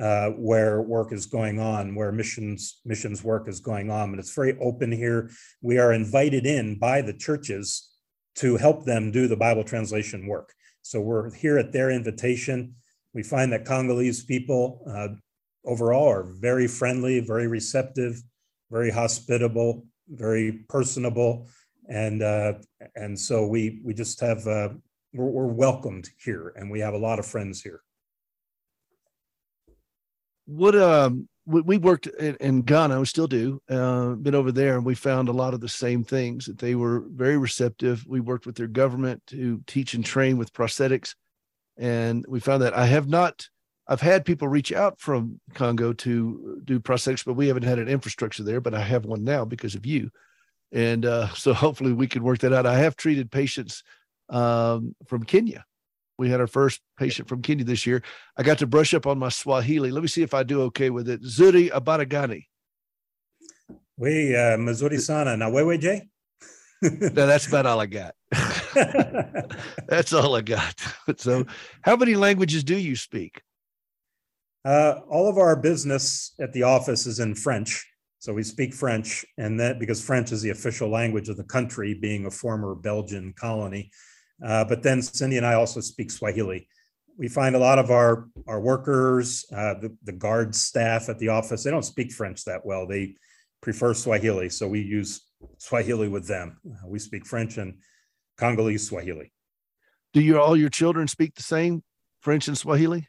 uh, 0.00 0.30
where 0.30 0.82
work 0.82 1.12
is 1.12 1.26
going 1.26 1.58
on, 1.60 1.94
where 1.94 2.12
missions 2.12 2.80
missions 2.84 3.24
work 3.24 3.48
is 3.48 3.60
going 3.60 3.90
on. 3.90 4.10
But 4.10 4.20
it's 4.20 4.34
very 4.34 4.56
open 4.60 4.92
here. 4.92 5.30
We 5.60 5.78
are 5.78 5.92
invited 5.92 6.46
in 6.46 6.78
by 6.78 7.02
the 7.02 7.12
churches 7.12 7.90
to 8.36 8.56
help 8.56 8.84
them 8.84 9.10
do 9.10 9.26
the 9.26 9.36
Bible 9.36 9.64
translation 9.64 10.26
work. 10.26 10.52
So 10.82 11.00
we're 11.00 11.34
here 11.34 11.58
at 11.58 11.72
their 11.72 11.90
invitation. 11.90 12.74
We 13.12 13.22
find 13.22 13.52
that 13.52 13.64
Congolese 13.64 14.24
people 14.24 14.82
uh, 14.88 15.08
overall 15.64 16.08
are 16.08 16.32
very 16.40 16.68
friendly, 16.68 17.20
very 17.20 17.48
receptive, 17.48 18.22
very 18.70 18.90
hospitable, 18.90 19.86
very 20.08 20.64
personable 20.68 21.48
and 21.88 22.22
uh, 22.22 22.54
and 22.94 23.18
so 23.18 23.46
we 23.46 23.80
we 23.82 23.94
just 23.94 24.20
have 24.20 24.46
uh, 24.46 24.68
we're, 25.14 25.26
we're, 25.26 25.46
welcomed 25.46 26.10
here, 26.22 26.52
and 26.56 26.70
we 26.70 26.80
have 26.80 26.94
a 26.94 26.98
lot 26.98 27.18
of 27.18 27.26
friends 27.26 27.62
here. 27.62 27.80
What 30.48 30.74
um 30.76 31.28
we 31.46 31.78
worked 31.78 32.06
in, 32.06 32.36
in 32.40 32.60
Ghana, 32.60 33.00
we 33.00 33.06
still 33.06 33.26
do. 33.26 33.62
Uh, 33.70 34.10
been 34.10 34.34
over 34.34 34.52
there, 34.52 34.76
and 34.76 34.84
we 34.84 34.94
found 34.94 35.30
a 35.30 35.32
lot 35.32 35.54
of 35.54 35.60
the 35.60 35.68
same 35.68 36.04
things. 36.04 36.44
That 36.44 36.58
they 36.58 36.74
were 36.74 37.04
very 37.08 37.38
receptive. 37.38 38.04
We 38.06 38.20
worked 38.20 38.44
with 38.44 38.56
their 38.56 38.66
government 38.66 39.22
to 39.28 39.62
teach 39.66 39.94
and 39.94 40.04
train 40.04 40.36
with 40.36 40.52
prosthetics, 40.52 41.14
and 41.78 42.24
we 42.28 42.40
found 42.40 42.62
that 42.62 42.74
I 42.74 42.86
have 42.86 43.08
not. 43.08 43.48
I've 43.86 44.02
had 44.02 44.26
people 44.26 44.48
reach 44.48 44.72
out 44.72 45.00
from 45.00 45.40
Congo 45.54 45.94
to 45.94 46.60
do 46.64 46.80
prosthetics, 46.80 47.24
but 47.24 47.32
we 47.32 47.48
haven't 47.48 47.62
had 47.62 47.78
an 47.78 47.88
infrastructure 47.88 48.42
there. 48.42 48.60
But 48.60 48.74
I 48.74 48.82
have 48.82 49.06
one 49.06 49.24
now 49.24 49.46
because 49.46 49.74
of 49.74 49.86
you 49.86 50.10
and 50.72 51.06
uh, 51.06 51.28
so 51.34 51.54
hopefully 51.54 51.92
we 51.92 52.06
can 52.06 52.22
work 52.22 52.38
that 52.40 52.52
out. 52.52 52.66
I 52.66 52.78
have 52.78 52.96
treated 52.96 53.30
patients 53.30 53.82
um, 54.28 54.94
from 55.06 55.24
Kenya. 55.24 55.64
We 56.18 56.28
had 56.28 56.40
our 56.40 56.48
first 56.48 56.80
patient 56.98 57.28
from 57.28 57.42
Kenya 57.42 57.64
this 57.64 57.86
year. 57.86 58.02
I 58.36 58.42
got 58.42 58.58
to 58.58 58.66
brush 58.66 58.92
up 58.92 59.06
on 59.06 59.18
my 59.18 59.28
Swahili. 59.28 59.92
Let 59.92 60.02
me 60.02 60.08
see 60.08 60.22
if 60.22 60.34
I 60.34 60.42
do 60.42 60.62
okay 60.62 60.90
with 60.90 61.08
it. 61.08 61.22
Zuri 61.22 61.70
Abaragani. 61.70 62.46
We 63.96 64.34
uh, 64.34 64.56
Mazuri 64.56 65.00
Sana 65.00 65.36
na 65.36 65.48
wewe 65.48 65.80
Jay. 65.80 66.08
no, 66.82 67.26
that's 67.26 67.46
about 67.46 67.66
all 67.66 67.80
I 67.80 67.86
got. 67.86 68.14
that's 69.88 70.12
all 70.12 70.36
I 70.36 70.42
got. 70.42 70.74
So, 71.16 71.46
how 71.80 71.96
many 71.96 72.14
languages 72.14 72.62
do 72.62 72.76
you 72.76 72.94
speak? 72.94 73.40
Uh, 74.62 75.00
all 75.08 75.26
of 75.26 75.38
our 75.38 75.56
business 75.56 76.34
at 76.38 76.52
the 76.52 76.64
office 76.64 77.06
is 77.06 77.18
in 77.18 77.34
French. 77.34 77.86
So 78.18 78.34
we 78.34 78.42
speak 78.42 78.74
French, 78.74 79.24
and 79.38 79.58
that 79.58 79.78
because 79.78 80.04
French 80.04 80.32
is 80.32 80.42
the 80.42 80.50
official 80.50 80.90
language 80.90 81.30
of 81.30 81.38
the 81.38 81.44
country, 81.44 81.94
being 81.94 82.26
a 82.26 82.30
former 82.30 82.74
Belgian 82.74 83.32
colony. 83.32 83.90
Uh, 84.44 84.64
but 84.64 84.82
then 84.82 85.02
Cindy 85.02 85.36
and 85.36 85.46
I 85.46 85.54
also 85.54 85.80
speak 85.80 86.10
Swahili. 86.10 86.68
We 87.16 87.28
find 87.28 87.56
a 87.56 87.58
lot 87.58 87.78
of 87.78 87.90
our 87.90 88.28
our 88.46 88.60
workers, 88.60 89.44
uh, 89.52 89.74
the, 89.74 89.96
the 90.04 90.12
guard 90.12 90.54
staff 90.54 91.08
at 91.08 91.18
the 91.18 91.28
office, 91.28 91.64
they 91.64 91.70
don't 91.70 91.84
speak 91.84 92.12
French 92.12 92.44
that 92.44 92.64
well. 92.64 92.86
They 92.86 93.16
prefer 93.60 93.94
Swahili, 93.94 94.48
so 94.48 94.68
we 94.68 94.80
use 94.80 95.26
Swahili 95.58 96.08
with 96.08 96.28
them. 96.28 96.58
Uh, 96.64 96.86
we 96.86 96.98
speak 96.98 97.26
French 97.26 97.58
and 97.58 97.78
Congolese 98.36 98.86
Swahili. 98.86 99.32
Do 100.12 100.20
you 100.20 100.40
all 100.40 100.56
your 100.56 100.70
children 100.70 101.08
speak 101.08 101.34
the 101.34 101.42
same 101.42 101.82
French 102.20 102.46
and 102.46 102.56
Swahili? 102.56 103.08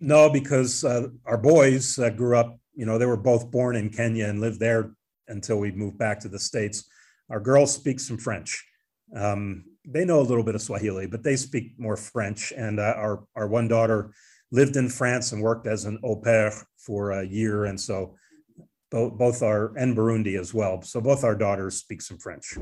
No, 0.00 0.30
because 0.30 0.84
uh, 0.84 1.08
our 1.24 1.38
boys 1.38 1.98
uh, 1.98 2.10
grew 2.10 2.36
up 2.36 2.58
you 2.78 2.86
know, 2.86 2.96
they 2.96 3.06
were 3.06 3.16
both 3.16 3.50
born 3.50 3.74
in 3.74 3.90
Kenya 3.90 4.26
and 4.28 4.40
lived 4.40 4.60
there 4.60 4.92
until 5.26 5.58
we 5.58 5.72
moved 5.72 5.98
back 5.98 6.20
to 6.20 6.28
the 6.28 6.38
States. 6.38 6.88
Our 7.28 7.40
girls 7.40 7.74
speak 7.74 7.98
some 7.98 8.18
French. 8.18 8.64
Um, 9.14 9.64
they 9.90 10.04
know 10.04 10.20
a 10.20 10.22
little 10.22 10.44
bit 10.44 10.54
of 10.54 10.62
Swahili, 10.62 11.06
but 11.06 11.22
they 11.22 11.36
speak 11.36 11.72
more 11.78 11.96
French. 11.96 12.52
And 12.56 12.78
uh, 12.78 12.94
our, 12.96 13.24
our 13.34 13.48
one 13.48 13.68
daughter 13.68 14.12
lived 14.50 14.76
in 14.76 14.88
France 14.88 15.32
and 15.32 15.42
worked 15.42 15.66
as 15.66 15.84
an 15.84 15.98
au 16.02 16.16
pair 16.16 16.52
for 16.76 17.12
a 17.12 17.26
year. 17.26 17.64
And 17.64 17.80
so 17.80 18.16
both, 18.90 19.18
both 19.18 19.42
are, 19.42 19.76
and 19.76 19.96
Burundi 19.96 20.38
as 20.38 20.52
well. 20.52 20.82
So 20.82 21.00
both 21.00 21.24
our 21.24 21.34
daughters 21.34 21.76
speak 21.76 22.02
some 22.02 22.18
French. 22.18 22.56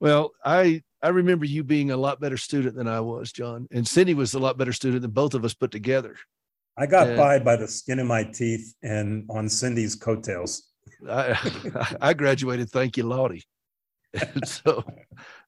Well, 0.00 0.32
I 0.44 0.82
I 1.02 1.08
remember 1.08 1.44
you 1.44 1.62
being 1.62 1.90
a 1.90 1.96
lot 1.96 2.20
better 2.20 2.36
student 2.36 2.74
than 2.74 2.88
I 2.88 3.00
was, 3.00 3.32
John, 3.32 3.68
and 3.72 3.86
Cindy 3.86 4.14
was 4.14 4.34
a 4.34 4.38
lot 4.38 4.58
better 4.58 4.72
student 4.72 5.02
than 5.02 5.10
both 5.10 5.34
of 5.34 5.44
us 5.44 5.54
put 5.54 5.70
together. 5.70 6.16
I 6.76 6.86
got 6.86 7.16
by 7.16 7.40
by 7.40 7.56
the 7.56 7.66
skin 7.66 7.98
of 7.98 8.06
my 8.06 8.22
teeth 8.22 8.74
and 8.82 9.26
on 9.28 9.48
Cindy's 9.48 9.96
coattails. 9.96 10.68
I, 11.08 11.96
I 12.00 12.14
graduated, 12.14 12.70
thank 12.70 12.96
you, 12.96 13.04
Lottie. 13.04 13.44
so, 14.44 14.84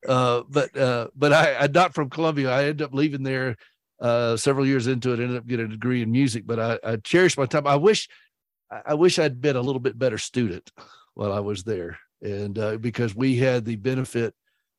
uh, 0.06 0.42
but 0.48 0.76
uh, 0.76 1.08
but 1.14 1.32
I, 1.32 1.54
I 1.56 1.66
not 1.66 1.94
from 1.94 2.10
Columbia. 2.10 2.50
I 2.50 2.62
ended 2.62 2.82
up 2.82 2.94
leaving 2.94 3.22
there 3.22 3.56
uh, 4.00 4.36
several 4.36 4.66
years 4.66 4.86
into 4.86 5.12
it. 5.12 5.20
Ended 5.20 5.38
up 5.38 5.46
getting 5.46 5.66
a 5.66 5.70
degree 5.70 6.02
in 6.02 6.12
music, 6.12 6.46
but 6.46 6.58
I, 6.58 6.78
I 6.84 6.96
cherish 6.96 7.36
my 7.38 7.46
time. 7.46 7.66
I 7.66 7.76
wish 7.76 8.08
I 8.86 8.94
wish 8.94 9.18
I'd 9.18 9.40
been 9.40 9.56
a 9.56 9.60
little 9.60 9.80
bit 9.80 9.98
better 9.98 10.18
student 10.18 10.70
while 11.14 11.32
I 11.32 11.40
was 11.40 11.64
there, 11.64 11.98
and 12.22 12.58
uh, 12.58 12.76
because 12.76 13.14
we 13.14 13.36
had 13.36 13.64
the 13.64 13.76
benefit, 13.76 14.34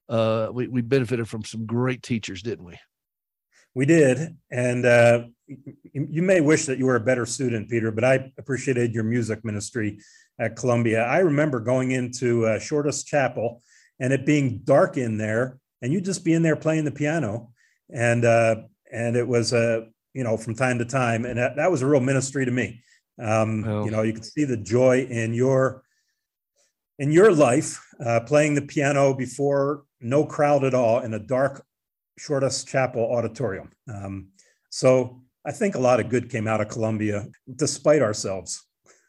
uh, 0.09 0.49
we 0.53 0.67
we 0.67 0.81
benefited 0.81 1.27
from 1.27 1.43
some 1.43 1.65
great 1.65 2.03
teachers, 2.03 2.43
didn't 2.43 2.65
we? 2.65 2.77
We 3.73 3.85
did, 3.85 4.37
and 4.51 4.85
uh, 4.85 5.23
you 5.93 6.21
may 6.21 6.41
wish 6.41 6.65
that 6.65 6.77
you 6.77 6.85
were 6.85 6.97
a 6.97 7.01
better 7.01 7.25
student, 7.25 7.69
Peter, 7.69 7.91
but 7.91 8.03
I 8.03 8.31
appreciated 8.37 8.93
your 8.93 9.05
music 9.05 9.43
ministry 9.45 9.99
at 10.39 10.55
Columbia. 10.55 11.03
I 11.03 11.19
remember 11.19 11.59
going 11.59 11.91
into 11.91 12.45
uh, 12.45 12.59
Shortess 12.59 13.03
Chapel 13.03 13.61
and 14.01 14.11
it 14.11 14.25
being 14.25 14.59
dark 14.65 14.97
in 14.97 15.17
there, 15.17 15.59
and 15.81 15.93
you 15.93 16.01
just 16.01 16.25
be 16.25 16.33
in 16.33 16.41
there 16.41 16.55
playing 16.57 16.83
the 16.83 16.91
piano, 16.91 17.51
and 17.93 18.25
uh, 18.25 18.55
and 18.91 19.15
it 19.15 19.27
was 19.27 19.53
a 19.53 19.57
uh, 19.57 19.85
you 20.13 20.23
know 20.25 20.35
from 20.35 20.55
time 20.55 20.79
to 20.79 20.85
time, 20.85 21.23
and 21.23 21.37
that, 21.37 21.55
that 21.55 21.71
was 21.71 21.83
a 21.83 21.87
real 21.87 22.01
ministry 22.01 22.43
to 22.43 22.51
me. 22.51 22.81
Um, 23.21 23.63
oh. 23.63 23.85
You 23.85 23.91
know, 23.91 24.01
you 24.01 24.13
could 24.13 24.25
see 24.25 24.43
the 24.43 24.57
joy 24.57 25.03
in 25.03 25.33
your 25.35 25.83
in 26.97 27.11
your 27.11 27.31
life 27.31 27.79
uh, 28.03 28.21
playing 28.21 28.55
the 28.55 28.63
piano 28.63 29.13
before 29.13 29.83
no 30.01 30.25
crowd 30.25 30.63
at 30.63 30.73
all 30.73 30.99
in 30.99 31.13
a 31.13 31.19
dark 31.19 31.63
Shortess 32.17 32.63
Chapel 32.63 33.03
Auditorium. 33.03 33.71
Um, 33.87 34.29
so 34.71 35.21
I 35.45 35.51
think 35.51 35.75
a 35.75 35.79
lot 35.79 35.99
of 35.99 36.09
good 36.09 36.29
came 36.29 36.47
out 36.47 36.61
of 36.61 36.69
Columbia, 36.69 37.27
despite 37.55 38.01
ourselves. 38.01 38.65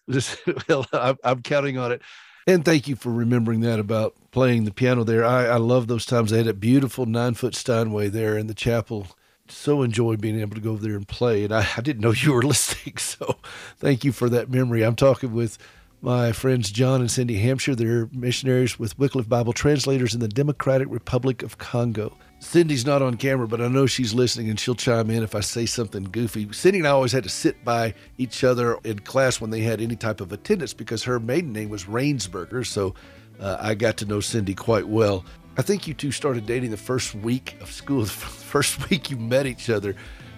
well, 0.68 0.86
I'm 0.92 1.42
counting 1.42 1.78
on 1.78 1.92
it. 1.92 2.02
And 2.46 2.64
thank 2.64 2.88
you 2.88 2.96
for 2.96 3.12
remembering 3.12 3.60
that 3.60 3.78
about 3.78 4.14
playing 4.32 4.64
the 4.64 4.72
piano 4.72 5.04
there. 5.04 5.24
I, 5.24 5.46
I 5.46 5.56
love 5.56 5.86
those 5.86 6.04
times. 6.04 6.30
They 6.30 6.38
had 6.38 6.48
a 6.48 6.54
beautiful 6.54 7.06
nine 7.06 7.34
foot 7.34 7.54
Steinway 7.54 8.08
there 8.08 8.36
in 8.36 8.48
the 8.48 8.54
chapel. 8.54 9.06
So 9.48 9.82
enjoyed 9.82 10.20
being 10.20 10.40
able 10.40 10.54
to 10.54 10.60
go 10.60 10.72
over 10.72 10.82
there 10.82 10.96
and 10.96 11.06
play. 11.06 11.44
And 11.44 11.52
I, 11.52 11.66
I 11.76 11.80
didn't 11.80 12.02
know 12.02 12.12
you 12.12 12.32
were 12.32 12.42
listening. 12.42 12.96
So 12.96 13.36
thank 13.78 14.04
you 14.04 14.12
for 14.12 14.28
that 14.30 14.50
memory. 14.50 14.82
I'm 14.82 14.96
talking 14.96 15.32
with 15.32 15.58
my 16.00 16.32
friends 16.32 16.70
John 16.72 17.00
and 17.00 17.10
Cindy 17.10 17.38
Hampshire. 17.38 17.76
They're 17.76 18.08
missionaries 18.12 18.78
with 18.78 18.98
Wycliffe 18.98 19.28
Bible 19.28 19.52
translators 19.52 20.14
in 20.14 20.20
the 20.20 20.28
Democratic 20.28 20.88
Republic 20.90 21.42
of 21.42 21.58
Congo. 21.58 22.16
Cindy's 22.42 22.84
not 22.84 23.02
on 23.02 23.16
camera, 23.16 23.46
but 23.46 23.60
I 23.60 23.68
know 23.68 23.86
she's 23.86 24.12
listening 24.12 24.50
and 24.50 24.58
she'll 24.58 24.74
chime 24.74 25.10
in 25.10 25.22
if 25.22 25.36
I 25.36 25.40
say 25.40 25.64
something 25.64 26.02
goofy. 26.02 26.52
Cindy 26.52 26.80
and 26.80 26.88
I 26.88 26.90
always 26.90 27.12
had 27.12 27.22
to 27.22 27.30
sit 27.30 27.64
by 27.64 27.94
each 28.18 28.42
other 28.42 28.78
in 28.82 28.98
class 28.98 29.40
when 29.40 29.50
they 29.50 29.60
had 29.60 29.80
any 29.80 29.94
type 29.94 30.20
of 30.20 30.32
attendance 30.32 30.74
because 30.74 31.04
her 31.04 31.20
maiden 31.20 31.52
name 31.52 31.68
was 31.68 31.84
Rainsberger. 31.84 32.66
So 32.66 32.94
uh, 33.38 33.58
I 33.60 33.74
got 33.74 33.96
to 33.98 34.06
know 34.06 34.18
Cindy 34.18 34.54
quite 34.54 34.88
well. 34.88 35.24
I 35.56 35.62
think 35.62 35.86
you 35.86 35.94
two 35.94 36.10
started 36.10 36.44
dating 36.44 36.72
the 36.72 36.76
first 36.76 37.14
week 37.14 37.56
of 37.60 37.70
school, 37.70 38.00
the 38.04 38.10
first 38.10 38.90
week 38.90 39.08
you 39.08 39.16
met 39.16 39.46
each 39.46 39.70
other. 39.70 39.94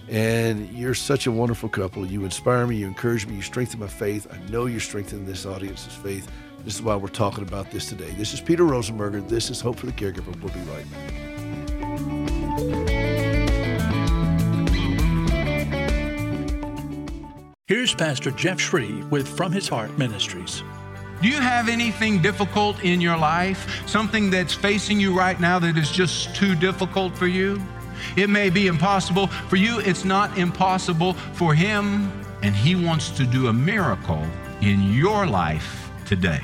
And 0.07 0.69
you're 0.73 0.95
such 0.95 1.27
a 1.27 1.33
wonderful 1.33 1.71
couple. 1.71 2.05
You 2.05 2.25
inspire 2.25 2.67
me, 2.67 2.77
you 2.77 2.87
encourage 2.87 3.27
me, 3.27 3.37
you 3.37 3.43
strengthen 3.43 3.81
my 3.81 3.89
faith. 3.89 4.27
I 4.31 4.37
know 4.51 4.67
you're 4.67 4.79
strengthening 4.79 5.25
this 5.25 5.47
audience's 5.47 5.95
faith. 5.95 6.31
This 6.65 6.75
is 6.75 6.83
why 6.83 6.97
we're 6.97 7.09
talking 7.09 7.45
about 7.45 7.71
this 7.71 7.89
today. 7.89 8.11
This 8.19 8.35
is 8.35 8.43
Peter 8.43 8.65
Rosenberger. 8.65 9.27
This 9.27 9.49
is 9.49 9.63
Hope 9.63 9.79
for 9.79 9.87
the 9.87 9.93
Caregiver. 9.93 10.39
We'll 10.43 10.53
be 10.53 10.71
right 10.71 10.91
back. 10.93 11.34
Here's 17.67 17.95
Pastor 17.95 18.31
Jeff 18.31 18.61
Shreve 18.61 19.11
with 19.11 19.27
From 19.27 19.51
His 19.51 19.67
Heart 19.69 19.99
Ministries. 19.99 20.63
Do 21.21 21.29
you 21.29 21.41
have 21.41 21.69
anything 21.69 22.23
difficult 22.23 22.85
in 22.85 23.01
your 23.01 23.17
life? 23.17 23.89
Something 23.89 24.31
that's 24.31 24.55
facing 24.55 25.01
you 25.01 25.17
right 25.17 25.41
now 25.41 25.59
that 25.59 25.77
is 25.77 25.91
just 25.91 26.37
too 26.37 26.55
difficult 26.55 27.17
for 27.17 27.27
you? 27.27 27.61
It 28.17 28.31
may 28.31 28.51
be 28.51 28.69
impossible. 28.69 29.27
For 29.27 29.57
you, 29.57 29.81
it's 29.81 30.05
not 30.05 30.39
impossible 30.39 31.15
for 31.33 31.55
Him, 31.55 32.13
and 32.43 32.55
He 32.55 32.77
wants 32.77 33.11
to 33.13 33.25
do 33.25 33.49
a 33.49 33.53
miracle 33.53 34.25
in 34.61 34.93
your 34.93 35.27
life 35.27 35.91
today. 36.07 36.41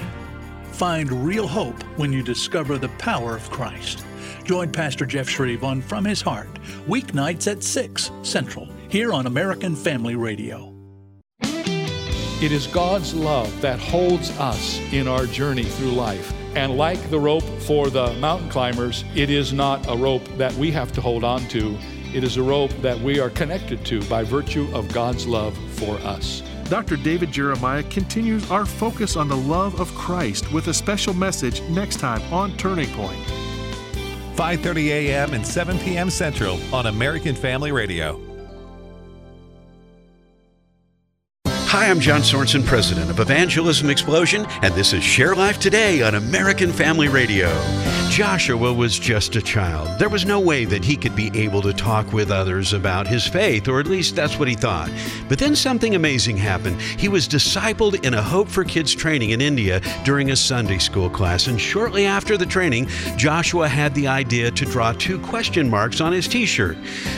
Find 0.72 1.12
real 1.24 1.46
hope 1.46 1.80
when 1.96 2.12
you 2.12 2.22
discover 2.22 2.78
the 2.78 2.88
power 2.98 3.36
of 3.36 3.48
Christ. 3.50 4.04
Join 4.50 4.72
Pastor 4.72 5.06
Jeff 5.06 5.28
Shreve 5.28 5.62
on 5.62 5.80
From 5.80 6.04
His 6.04 6.20
Heart, 6.20 6.52
weeknights 6.88 7.48
at 7.48 7.62
6 7.62 8.10
Central, 8.24 8.68
here 8.88 9.12
on 9.12 9.28
American 9.28 9.76
Family 9.76 10.16
Radio. 10.16 10.74
It 11.40 12.50
is 12.50 12.66
God's 12.66 13.14
love 13.14 13.60
that 13.60 13.78
holds 13.78 14.36
us 14.40 14.80
in 14.92 15.06
our 15.06 15.26
journey 15.26 15.62
through 15.62 15.92
life. 15.92 16.34
And 16.56 16.76
like 16.76 16.98
the 17.10 17.20
rope 17.20 17.44
for 17.60 17.90
the 17.90 18.12
mountain 18.14 18.48
climbers, 18.48 19.04
it 19.14 19.30
is 19.30 19.52
not 19.52 19.88
a 19.88 19.96
rope 19.96 20.24
that 20.36 20.52
we 20.54 20.72
have 20.72 20.90
to 20.94 21.00
hold 21.00 21.22
on 21.22 21.42
to. 21.50 21.78
It 22.12 22.24
is 22.24 22.36
a 22.36 22.42
rope 22.42 22.72
that 22.82 22.98
we 22.98 23.20
are 23.20 23.30
connected 23.30 23.86
to 23.86 24.02
by 24.06 24.24
virtue 24.24 24.68
of 24.74 24.92
God's 24.92 25.28
love 25.28 25.56
for 25.74 25.94
us. 25.98 26.42
Dr. 26.64 26.96
David 26.96 27.30
Jeremiah 27.30 27.84
continues 27.84 28.50
our 28.50 28.66
focus 28.66 29.14
on 29.14 29.28
the 29.28 29.36
love 29.36 29.80
of 29.80 29.94
Christ 29.94 30.52
with 30.52 30.66
a 30.66 30.74
special 30.74 31.14
message 31.14 31.62
next 31.70 32.00
time 32.00 32.20
on 32.32 32.56
Turning 32.56 32.90
Point. 32.94 33.49
5:30 34.36 34.86
a.m. 34.88 35.34
and 35.34 35.46
7 35.46 35.78
p.m. 35.80 36.10
Central 36.10 36.58
on 36.74 36.86
American 36.86 37.34
Family 37.34 37.72
Radio. 37.72 38.29
Hi, 41.70 41.88
I'm 41.88 42.00
John 42.00 42.22
Sorensen, 42.22 42.66
president 42.66 43.11
of 43.11 43.20
Evangelism 43.20 43.90
Explosion, 43.90 44.44
and 44.61 44.74
this 44.74 44.92
is 44.92 45.04
Share 45.04 45.37
Life 45.37 45.61
Today 45.61 46.02
on 46.02 46.16
American 46.16 46.72
Family 46.72 47.06
Radio. 47.06 47.48
Joshua 48.11 48.72
was 48.72 48.98
just 48.98 49.37
a 49.37 49.40
child. 49.40 49.96
There 50.00 50.09
was 50.09 50.26
no 50.26 50.40
way 50.40 50.64
that 50.64 50.85
he 50.85 50.96
could 50.96 51.14
be 51.14 51.30
able 51.33 51.62
to 51.62 51.72
talk 51.72 52.12
with 52.12 52.33
others 52.33 52.72
about 52.72 53.06
his 53.06 53.24
faith, 53.24 53.68
or 53.68 53.78
at 53.78 53.87
least 53.87 54.16
that's 54.16 54.37
what 54.37 54.48
he 54.48 54.56
thought. 54.56 54.90
But 55.28 55.38
then 55.38 55.54
something 55.54 55.94
amazing 55.94 56.37
happened. 56.37 56.83
He 56.83 57.09
was 57.09 57.28
discipled 57.28 58.04
in 58.04 58.14
a 58.14 58.22
Hope 58.22 58.48
for 58.48 58.64
Kids 58.64 58.92
training 58.92 59.30
in 59.30 59.40
India 59.40 59.80
during 60.04 60.33
a 60.33 60.37
Sunday 60.37 60.78
school 60.78 61.09
class, 61.09 61.46
and 61.46 61.61
shortly 61.61 62.04
after 62.04 62.37
the 62.37 62.46
training, 62.46 62.88
Joshua 63.16 63.68
had 63.68 63.94
the 63.94 64.09
idea 64.09 64.50
to 64.50 64.64
draw 64.64 64.92
two 64.92 65.20
question 65.20 65.70
marks 65.70 66.00
on 66.00 66.12
his 66.12 66.26
t 66.26 66.46
shirt. 66.46 66.76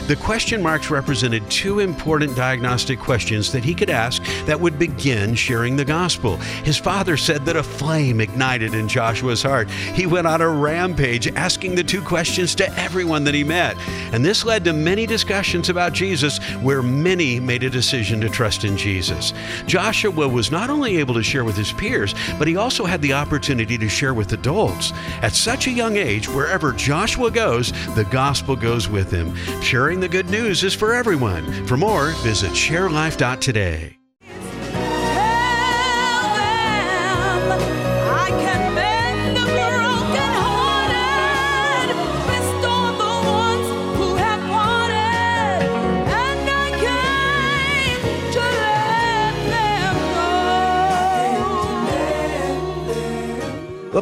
The 0.09 0.17
question 0.17 0.63
marks 0.63 0.91
represented 0.91 1.51
two 1.51 1.79
important 1.79 2.37
diagnostic 2.37 2.99
questions 2.99 3.51
that 3.53 3.65
he 3.65 3.75
could 3.75 3.89
ask 3.89 4.23
that 4.47 4.61
would 4.61 4.79
begin 4.79 5.35
sharing 5.35 5.77
the 5.77 5.85
gospel. 5.85 6.37
His 6.65 6.79
father 6.79 7.17
said 7.17 7.45
that 7.47 7.57
a 7.57 7.63
flame 7.63 8.21
ignited 8.21 8.75
in 8.75 8.89
Joshua's 8.89 9.43
heart. 9.43 9.71
He 9.71 10.07
went 10.07 10.27
on 10.27 10.41
a 10.41 10.49
rampage 10.49 11.29
asking 11.29 11.75
the 11.75 11.85
two 11.85 12.03
questions 12.03 12.55
to 12.57 12.79
everyone 12.79 13.25
that 13.25 13.35
he 13.35 13.45
met. 13.45 13.77
And 14.13 14.25
this 14.25 14.45
led 14.45 14.65
to 14.65 14.73
many 14.73 15.07
discussions 15.07 15.69
about 15.69 15.93
Jesus 15.93 16.39
where 16.63 16.83
many 16.83 17.41
made 17.41 17.63
a 17.63 17.71
decision 17.71 18.21
to 18.21 18.29
trust 18.29 18.65
in 18.65 18.77
Jesus. 18.77 19.33
Joshua 19.67 20.29
was 20.29 20.51
not 20.51 20.71
only 20.71 20.97
able 20.99 21.15
to 21.15 21.23
share 21.23 21.45
with 21.45 21.57
his 21.57 21.73
peers, 21.73 22.15
but 22.39 22.49
he 22.49 22.57
also 22.57 22.85
had 22.85 23.03
the 23.03 23.13
opportunity 23.13 23.79
to 23.79 23.89
share 23.89 24.15
with 24.15 24.33
adults. 24.33 24.93
At 25.23 25.35
such 25.35 25.67
a 25.67 25.71
young 25.71 25.97
age, 25.97 26.29
wherever 26.29 26.73
Joshua 26.73 27.31
goes, 27.31 27.73
the 27.95 28.07
gospel 28.11 28.57
goes 28.57 28.89
with 28.89 29.11
him. 29.11 29.35
Sharing 29.63 30.01
the 30.01 30.09
good 30.09 30.29
news 30.31 30.65
is 30.65 30.75
for 30.75 30.95
everyone. 30.95 31.67
For 31.67 31.77
more, 31.77 32.11
visit 32.23 32.53
sharelife.today. 32.53 34.02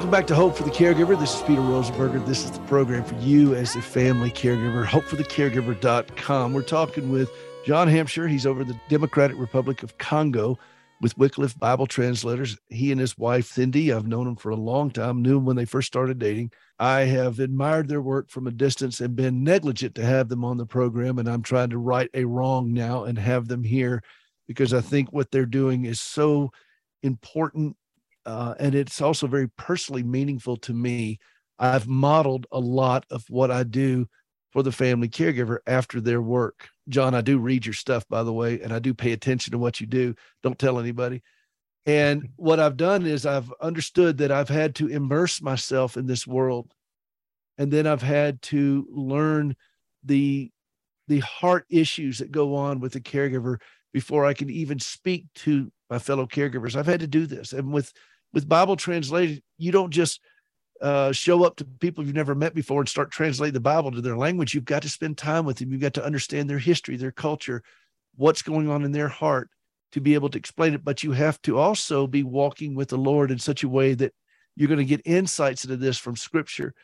Welcome 0.01 0.13
back 0.13 0.27
to 0.29 0.35
Hope 0.35 0.57
for 0.57 0.63
the 0.63 0.71
Caregiver. 0.71 1.21
This 1.21 1.35
is 1.35 1.43
Peter 1.43 1.61
Rosenberger. 1.61 2.25
This 2.25 2.43
is 2.43 2.53
the 2.53 2.61
program 2.61 3.05
for 3.05 3.17
you 3.17 3.55
as 3.55 3.77
a 3.77 3.83
family 3.83 4.31
caregiver, 4.31 4.83
hopeforthecaregiver.com. 4.83 6.55
We're 6.55 6.63
talking 6.63 7.13
with 7.13 7.31
John 7.67 7.87
Hampshire. 7.87 8.27
He's 8.27 8.47
over 8.47 8.65
the 8.65 8.81
Democratic 8.89 9.37
Republic 9.37 9.83
of 9.83 9.99
Congo 9.99 10.59
with 11.03 11.19
Wycliffe 11.19 11.59
Bible 11.59 11.87
Translators. 11.87 12.57
He 12.71 12.93
and 12.93 12.99
his 12.99 13.19
wife, 13.19 13.49
Cindy, 13.49 13.93
I've 13.93 14.07
known 14.07 14.25
them 14.25 14.37
for 14.37 14.49
a 14.49 14.57
long 14.57 14.91
time, 14.91 15.21
knew 15.21 15.35
them 15.35 15.45
when 15.45 15.57
they 15.57 15.67
first 15.67 15.89
started 15.89 16.19
dating. 16.19 16.53
I 16.79 17.01
have 17.01 17.39
admired 17.39 17.89
their 17.89 18.01
work 18.01 18.31
from 18.31 18.47
a 18.47 18.53
distance 18.53 19.03
and 19.03 19.15
been 19.15 19.45
negligent 19.45 19.95
to 19.97 20.05
have 20.07 20.31
them 20.31 20.47
on 20.47 20.57
the 20.57 20.65
program. 20.65 21.19
And 21.19 21.29
I'm 21.29 21.43
trying 21.43 21.69
to 21.71 21.79
right 21.79 22.09
a 22.15 22.25
wrong 22.25 22.73
now 22.73 23.05
and 23.05 23.19
have 23.19 23.49
them 23.49 23.65
here 23.65 24.03
because 24.49 24.73
I 24.73 24.81
think 24.81 25.13
what 25.13 25.31
they're 25.31 25.45
doing 25.45 25.85
is 25.85 26.01
so 26.01 26.53
important 27.03 27.77
uh, 28.31 28.55
and 28.61 28.77
it's 28.77 29.03
also 29.03 29.27
very 29.27 29.49
personally 29.49 30.05
meaningful 30.05 30.57
to 30.57 30.73
me. 30.73 31.19
I've 31.59 31.88
modeled 31.88 32.47
a 32.53 32.61
lot 32.61 33.05
of 33.11 33.25
what 33.29 33.51
I 33.51 33.64
do 33.64 34.09
for 34.53 34.62
the 34.62 34.71
family 34.71 35.09
caregiver 35.09 35.59
after 35.66 36.01
their 36.01 36.23
work. 36.23 36.69
John, 36.88 37.12
I 37.12 37.23
do 37.23 37.38
read 37.38 37.66
your 37.66 37.75
stuff, 37.75 38.07
by 38.09 38.23
the 38.23 38.33
way, 38.33 38.61
and 38.61 38.73
I 38.73 38.79
do 38.79 38.95
pay 38.95 39.12
attention 39.12 39.51
to 39.51 39.59
what 39.59 39.81
you 39.81 39.87
do. 39.88 40.14
Don't 40.45 40.59
tell 40.59 40.79
anybody. 40.79 41.23
And 41.87 42.29
what 42.37 42.61
I've 42.61 42.77
done 42.77 43.05
is 43.05 43.27
I've 43.27 43.53
understood 43.61 44.19
that 44.19 44.31
I've 44.31 44.49
had 44.49 44.77
to 44.77 44.87
immerse 44.87 45.43
myself 45.43 45.97
in 45.97 46.07
this 46.07 46.25
world. 46.25 46.73
And 47.59 47.73
then 47.73 47.87
I've 47.87 48.03
had 48.03 48.40
to 48.43 48.87
learn 48.90 49.57
the 50.05 50.51
the 51.09 51.19
heart 51.19 51.66
issues 51.69 52.19
that 52.19 52.31
go 52.31 52.55
on 52.55 52.79
with 52.79 52.93
the 52.93 53.01
caregiver 53.01 53.57
before 53.93 54.25
I 54.25 54.35
can 54.35 54.49
even 54.49 54.79
speak 54.79 55.27
to 55.35 55.73
my 55.90 55.99
fellow 55.99 56.27
caregivers. 56.27 56.77
I've 56.77 56.87
had 56.87 57.01
to 57.01 57.09
do 57.09 57.27
this. 57.27 57.53
And 57.53 57.73
with 57.73 57.93
with 58.33 58.49
Bible 58.49 58.77
translated, 58.77 59.43
you 59.59 59.73
don't 59.73 59.90
just 59.90 60.21
uh, 60.81 61.12
show 61.12 61.45
up 61.45 61.57
to 61.57 61.64
people 61.64 62.05
you've 62.05 62.14
never 62.14 62.35
met 62.35 62.55
before 62.55 62.81
and 62.81 62.88
start 62.88 63.11
translating 63.11 63.55
the 63.55 63.61
Bible 63.61 63.90
to 63.90 64.01
their 64.01 64.16
language. 64.16 64.55
You've 64.55 64.64
got 64.64 64.83
to 64.83 64.88
spend 64.88 65.19
time 65.19 65.45
with 65.45 65.59
them. 65.59 65.71
You've 65.73 65.81
got 65.81 65.95
to 65.95 66.05
understand 66.05 66.49
their 66.49 66.59
history, 66.59 66.97
their 66.97 67.12
culture, 67.12 67.62
what's 68.16 68.43
going 68.43 68.69
on 68.69 68.85
in 68.85 68.93
their 68.93 69.09
heart 69.09 69.51
to 69.93 70.01
be 70.01 70.14
able 70.14 70.31
to 70.31 70.38
explain 70.38 70.73
it. 70.73 70.85
But 70.85 71.03
you 71.03 71.12
have 71.12 71.40
to 71.43 71.59
also 71.59 72.07
be 72.07 72.23
walking 72.23 72.75
with 72.75 72.88
the 72.88 72.99
Lord 72.99 73.31
in 73.31 73.38
such 73.38 73.62
a 73.62 73.69
way 73.69 73.95
that 73.95 74.14
you're 74.57 74.69
going 74.69 74.79
to 74.79 74.85
get 74.85 75.03
insights 75.05 75.64
into 75.64 75.77
this 75.77 75.99
from 75.99 76.16
Scripture. 76.16 76.75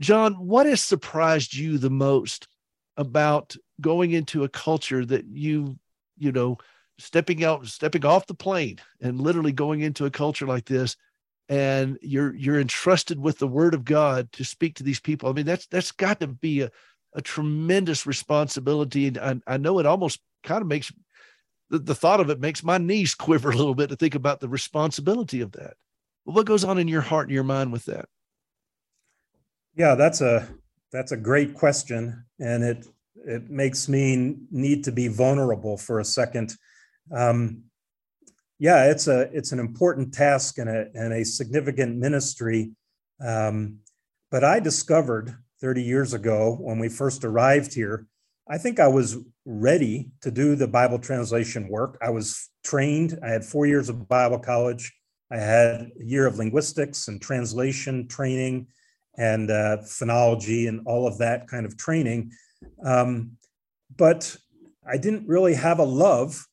John, 0.00 0.34
what 0.34 0.66
has 0.66 0.80
surprised 0.80 1.54
you 1.54 1.78
the 1.78 1.90
most 1.90 2.48
about 2.96 3.56
going 3.80 4.12
into 4.12 4.44
a 4.44 4.48
culture 4.48 5.04
that 5.04 5.26
you, 5.26 5.78
you 6.18 6.32
know, 6.32 6.58
stepping 7.02 7.44
out, 7.44 7.66
stepping 7.66 8.04
off 8.04 8.26
the 8.26 8.34
plane 8.34 8.78
and 9.00 9.20
literally 9.20 9.52
going 9.52 9.80
into 9.80 10.06
a 10.06 10.10
culture 10.10 10.46
like 10.46 10.64
this 10.64 10.96
and 11.48 11.98
you're 12.00 12.34
you're 12.34 12.60
entrusted 12.60 13.20
with 13.20 13.38
the 13.38 13.46
word 13.46 13.74
of 13.74 13.84
God 13.84 14.30
to 14.32 14.44
speak 14.44 14.76
to 14.76 14.82
these 14.82 15.00
people. 15.00 15.28
I 15.28 15.32
mean, 15.32 15.46
that's 15.46 15.66
that's 15.66 15.92
got 15.92 16.20
to 16.20 16.26
be 16.26 16.62
a, 16.62 16.70
a 17.12 17.20
tremendous 17.20 18.06
responsibility. 18.06 19.08
And 19.08 19.18
I, 19.18 19.40
I 19.46 19.56
know 19.58 19.78
it 19.78 19.86
almost 19.86 20.20
kind 20.44 20.62
of 20.62 20.68
makes 20.68 20.92
the, 21.68 21.78
the 21.78 21.94
thought 21.94 22.20
of 22.20 22.30
it 22.30 22.40
makes 22.40 22.62
my 22.62 22.78
knees 22.78 23.14
quiver 23.14 23.50
a 23.50 23.56
little 23.56 23.74
bit 23.74 23.90
to 23.90 23.96
think 23.96 24.14
about 24.14 24.40
the 24.40 24.48
responsibility 24.48 25.40
of 25.40 25.52
that. 25.52 25.74
What 26.24 26.46
goes 26.46 26.64
on 26.64 26.78
in 26.78 26.88
your 26.88 27.00
heart 27.00 27.26
and 27.26 27.34
your 27.34 27.44
mind 27.44 27.72
with 27.72 27.84
that? 27.86 28.06
Yeah, 29.76 29.94
that's 29.94 30.20
a 30.20 30.48
that's 30.92 31.12
a 31.12 31.16
great 31.16 31.54
question. 31.54 32.24
And 32.38 32.62
it 32.62 32.86
it 33.26 33.50
makes 33.50 33.88
me 33.88 34.36
need 34.50 34.84
to 34.84 34.92
be 34.92 35.08
vulnerable 35.08 35.76
for 35.76 36.00
a 36.00 36.04
second 36.04 36.56
um, 37.10 37.62
yeah, 38.58 38.90
it's 38.90 39.08
a 39.08 39.22
it's 39.32 39.52
an 39.52 39.58
important 39.58 40.14
task 40.14 40.58
and 40.58 40.68
a 40.68 40.86
and 40.94 41.12
a 41.12 41.24
significant 41.24 41.96
ministry. 41.98 42.70
Um, 43.24 43.78
but 44.30 44.44
I 44.44 44.60
discovered 44.60 45.36
30 45.60 45.82
years 45.82 46.14
ago 46.14 46.56
when 46.60 46.78
we 46.78 46.88
first 46.88 47.24
arrived 47.24 47.74
here, 47.74 48.06
I 48.48 48.58
think 48.58 48.80
I 48.80 48.88
was 48.88 49.16
ready 49.44 50.10
to 50.20 50.30
do 50.30 50.56
the 50.56 50.66
Bible 50.66 50.98
translation 50.98 51.68
work. 51.68 51.98
I 52.02 52.10
was 52.10 52.50
trained. 52.64 53.18
I 53.22 53.28
had 53.28 53.44
four 53.44 53.66
years 53.66 53.88
of 53.88 54.08
Bible 54.08 54.38
college. 54.38 54.92
I 55.30 55.38
had 55.38 55.90
a 56.00 56.04
year 56.04 56.26
of 56.26 56.38
linguistics 56.38 57.08
and 57.08 57.20
translation 57.20 58.08
training 58.08 58.66
and 59.16 59.50
uh, 59.50 59.78
phonology 59.82 60.68
and 60.68 60.82
all 60.86 61.06
of 61.06 61.18
that 61.18 61.48
kind 61.48 61.64
of 61.64 61.76
training. 61.76 62.32
Um, 62.84 63.32
but 63.96 64.36
I 64.86 64.98
didn't 64.98 65.28
really 65.28 65.54
have 65.54 65.78
a 65.78 65.84
love 65.84 66.46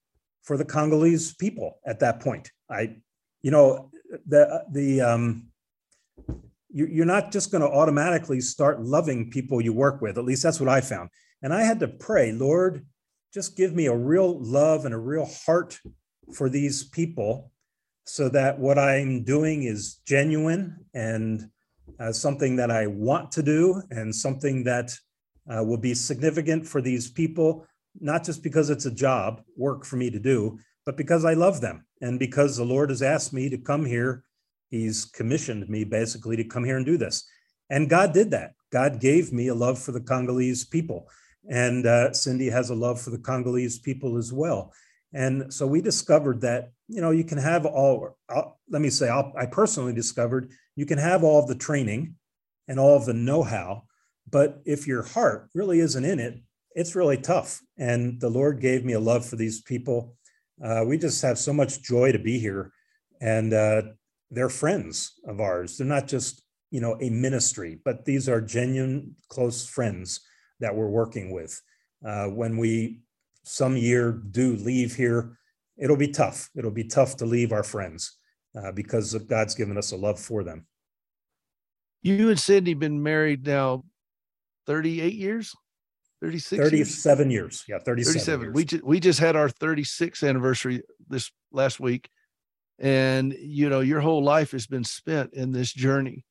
for 0.50 0.58
the 0.58 0.66
Congolese 0.66 1.36
people 1.36 1.78
at 1.86 2.00
that 2.00 2.22
point. 2.22 2.50
I, 2.72 2.96
you 3.44 3.52
know, 3.52 3.92
the 4.26 4.66
the 4.72 5.00
um, 5.00 5.52
you, 6.72 6.88
you're 6.88 7.06
not 7.06 7.32
just 7.32 7.52
going 7.52 7.62
to 7.62 7.70
automatically 7.70 8.42
start 8.42 8.82
loving 8.82 9.30
people 9.30 9.62
you 9.62 9.74
work 9.74 10.02
with. 10.02 10.18
At 10.18 10.26
least 10.26 10.42
that's 10.42 10.60
what 10.60 10.68
I 10.68 10.82
found. 10.82 11.12
And 11.44 11.54
I 11.54 11.62
had 11.62 11.80
to 11.82 11.88
pray, 11.88 12.32
Lord, 12.32 12.84
just 13.32 13.58
give 13.58 13.76
me 13.76 13.86
a 13.86 13.96
real 13.96 14.40
love 14.42 14.86
and 14.86 14.96
a 14.96 14.98
real 14.98 15.30
heart 15.46 15.80
for 16.34 16.50
these 16.50 16.84
people 16.84 17.52
so 18.08 18.28
that 18.30 18.58
what 18.58 18.80
I'm 18.80 19.24
doing 19.24 19.64
is 19.64 20.02
genuine 20.08 20.84
and 20.96 21.48
uh, 22.00 22.12
something 22.12 22.56
that 22.56 22.72
I 22.72 22.88
want 22.88 23.32
to 23.34 23.44
do 23.44 23.84
and 23.92 24.16
something 24.16 24.64
that 24.64 24.98
uh, 25.48 25.64
will 25.64 25.78
be 25.78 25.94
significant 25.94 26.68
for 26.68 26.82
these 26.82 27.12
people, 27.12 27.68
not 28.00 28.24
just 28.24 28.44
because 28.44 28.70
it's 28.70 28.86
a 28.86 28.92
job, 28.92 29.42
work 29.58 29.86
for 29.86 29.98
me 29.98 30.10
to 30.10 30.20
do, 30.20 30.60
but 30.86 30.98
because 30.98 31.26
I 31.26 31.34
love 31.34 31.62
them 31.62 31.86
and 32.02 32.20
because 32.20 32.58
the 32.58 32.66
Lord 32.66 32.90
has 32.90 33.02
asked 33.02 33.34
me 33.34 33.50
to 33.50 33.58
come 33.58 33.86
here. 33.86 34.24
He's 34.70 35.06
commissioned 35.06 35.68
me 35.68 35.84
basically 35.84 36.36
to 36.38 36.44
come 36.44 36.64
here 36.64 36.78
and 36.78 36.86
do 36.86 36.98
this. 36.98 37.28
And 37.70 37.90
God 37.90 38.14
did 38.14 38.32
that. 38.32 38.54
God 38.72 39.00
gave 39.00 39.34
me 39.34 39.48
a 39.48 39.56
love 39.56 39.80
for 39.80 39.92
the 39.92 40.02
Congolese 40.02 40.66
people. 40.66 41.10
And 41.50 41.86
uh, 41.86 42.14
Cindy 42.14 42.50
has 42.50 42.70
a 42.70 42.76
love 42.76 43.02
for 43.02 43.10
the 43.10 43.18
Congolese 43.18 43.80
people 43.80 44.18
as 44.18 44.32
well. 44.32 44.74
And 45.14 45.52
so 45.52 45.66
we 45.66 45.82
discovered 45.82 46.42
that, 46.42 46.72
you 46.88 47.02
know, 47.02 47.12
you 47.12 47.24
can 47.24 47.40
have 47.40 47.66
all, 47.66 48.18
I'll, 48.30 48.60
let 48.70 48.82
me 48.82 48.90
say, 48.90 49.10
I'll, 49.10 49.34
I 49.38 49.48
personally 49.48 49.94
discovered 49.94 50.52
you 50.76 50.86
can 50.86 51.00
have 51.00 51.24
all 51.24 51.46
the 51.46 51.56
training 51.56 52.16
and 52.68 52.80
all 52.80 52.96
of 52.96 53.06
the 53.06 53.14
know 53.14 53.42
how, 53.42 53.84
but 54.30 54.62
if 54.66 54.86
your 54.86 55.02
heart 55.02 55.50
really 55.56 55.80
isn't 55.80 56.06
in 56.06 56.20
it, 56.20 56.40
it's 56.76 56.96
really 56.96 57.18
tough. 57.18 57.62
And 57.78 58.20
the 58.20 58.30
Lord 58.30 58.62
gave 58.62 58.86
me 58.86 58.94
a 58.94 59.00
love 59.00 59.26
for 59.26 59.36
these 59.36 59.62
people. 59.62 60.16
Uh, 60.64 60.84
we 60.86 60.98
just 60.98 61.22
have 61.22 61.38
so 61.38 61.54
much 61.54 61.82
joy 61.82 62.12
to 62.12 62.20
be 62.20 62.40
here. 62.40 62.72
And 63.22 63.54
uh, 63.54 63.82
they're 64.32 64.50
friends 64.50 65.14
of 65.28 65.40
ours. 65.40 65.78
They're 65.78 65.88
not 65.88 66.08
just, 66.08 66.44
you 66.72 66.82
know, 66.82 66.98
a 67.02 67.10
ministry, 67.10 67.80
but 67.84 68.06
these 68.06 68.30
are 68.30 68.42
genuine 68.42 69.16
close 69.30 69.68
friends 69.68 70.22
that 70.60 70.76
we're 70.76 70.90
working 70.90 71.32
with. 71.32 71.60
Uh, 72.06 72.28
when 72.28 72.58
we 72.58 73.02
some 73.44 73.76
year 73.76 74.12
do 74.12 74.56
leave 74.58 74.96
here, 74.96 75.38
it'll 75.78 75.98
be 75.98 76.10
tough. 76.10 76.50
It'll 76.56 76.72
be 76.72 76.84
tough 76.84 77.18
to 77.18 77.26
leave 77.26 77.52
our 77.52 77.64
friends 77.64 78.18
uh, 78.56 78.72
because 78.72 79.14
God's 79.16 79.56
given 79.56 79.78
us 79.78 79.92
a 79.92 79.98
love 79.98 80.20
for 80.20 80.44
them. 80.44 80.66
You 82.02 82.30
and 82.30 82.40
Cindy 82.40 82.74
been 82.74 83.02
married 83.04 83.46
now 83.46 83.84
38 84.68 85.14
years? 85.14 85.54
36 86.22 86.62
37 86.62 87.32
years. 87.32 87.42
years. 87.42 87.66
Yeah, 87.68 87.80
37. 87.84 88.14
37. 88.14 88.42
Years. 88.42 88.54
We 88.54 88.66
just 88.66 88.84
we 88.84 89.00
just 89.00 89.20
had 89.20 89.36
our 89.36 89.50
36th 89.50 90.28
anniversary 90.28 90.82
this 91.08 91.32
last 91.52 91.80
week. 91.80 92.10
And 92.80 93.34
you 93.40 93.70
know, 93.70 93.82
your 93.82 94.00
whole 94.00 94.24
life 94.24 94.52
has 94.52 94.68
been 94.68 94.84
spent 94.84 95.34
in 95.34 95.52
this 95.52 95.74
journey. 95.74 96.26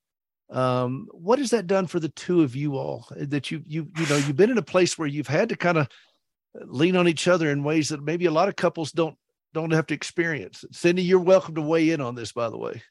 Um, 0.49 1.07
what 1.11 1.37
has 1.37 1.51
that 1.51 1.67
done 1.67 1.85
for 1.85 1.99
the 1.99 2.09
two 2.09 2.41
of 2.41 2.55
you 2.55 2.75
all? 2.75 3.07
That 3.15 3.51
you 3.51 3.61
you 3.67 3.87
you 3.97 4.07
know, 4.07 4.17
you've 4.17 4.35
been 4.35 4.51
in 4.51 4.57
a 4.57 4.63
place 4.63 4.97
where 4.97 5.07
you've 5.07 5.27
had 5.27 5.49
to 5.49 5.55
kind 5.55 5.77
of 5.77 5.87
lean 6.55 6.95
on 6.95 7.07
each 7.07 7.27
other 7.27 7.51
in 7.51 7.63
ways 7.63 7.89
that 7.89 8.03
maybe 8.03 8.25
a 8.25 8.31
lot 8.31 8.49
of 8.49 8.55
couples 8.55 8.91
don't 8.91 9.15
don't 9.53 9.71
have 9.71 9.87
to 9.87 9.93
experience. 9.93 10.65
Cindy, 10.71 11.03
you're 11.03 11.19
welcome 11.19 11.55
to 11.55 11.61
weigh 11.61 11.91
in 11.91 12.01
on 12.01 12.15
this, 12.15 12.31
by 12.31 12.49
the 12.49 12.57
way. 12.57 12.81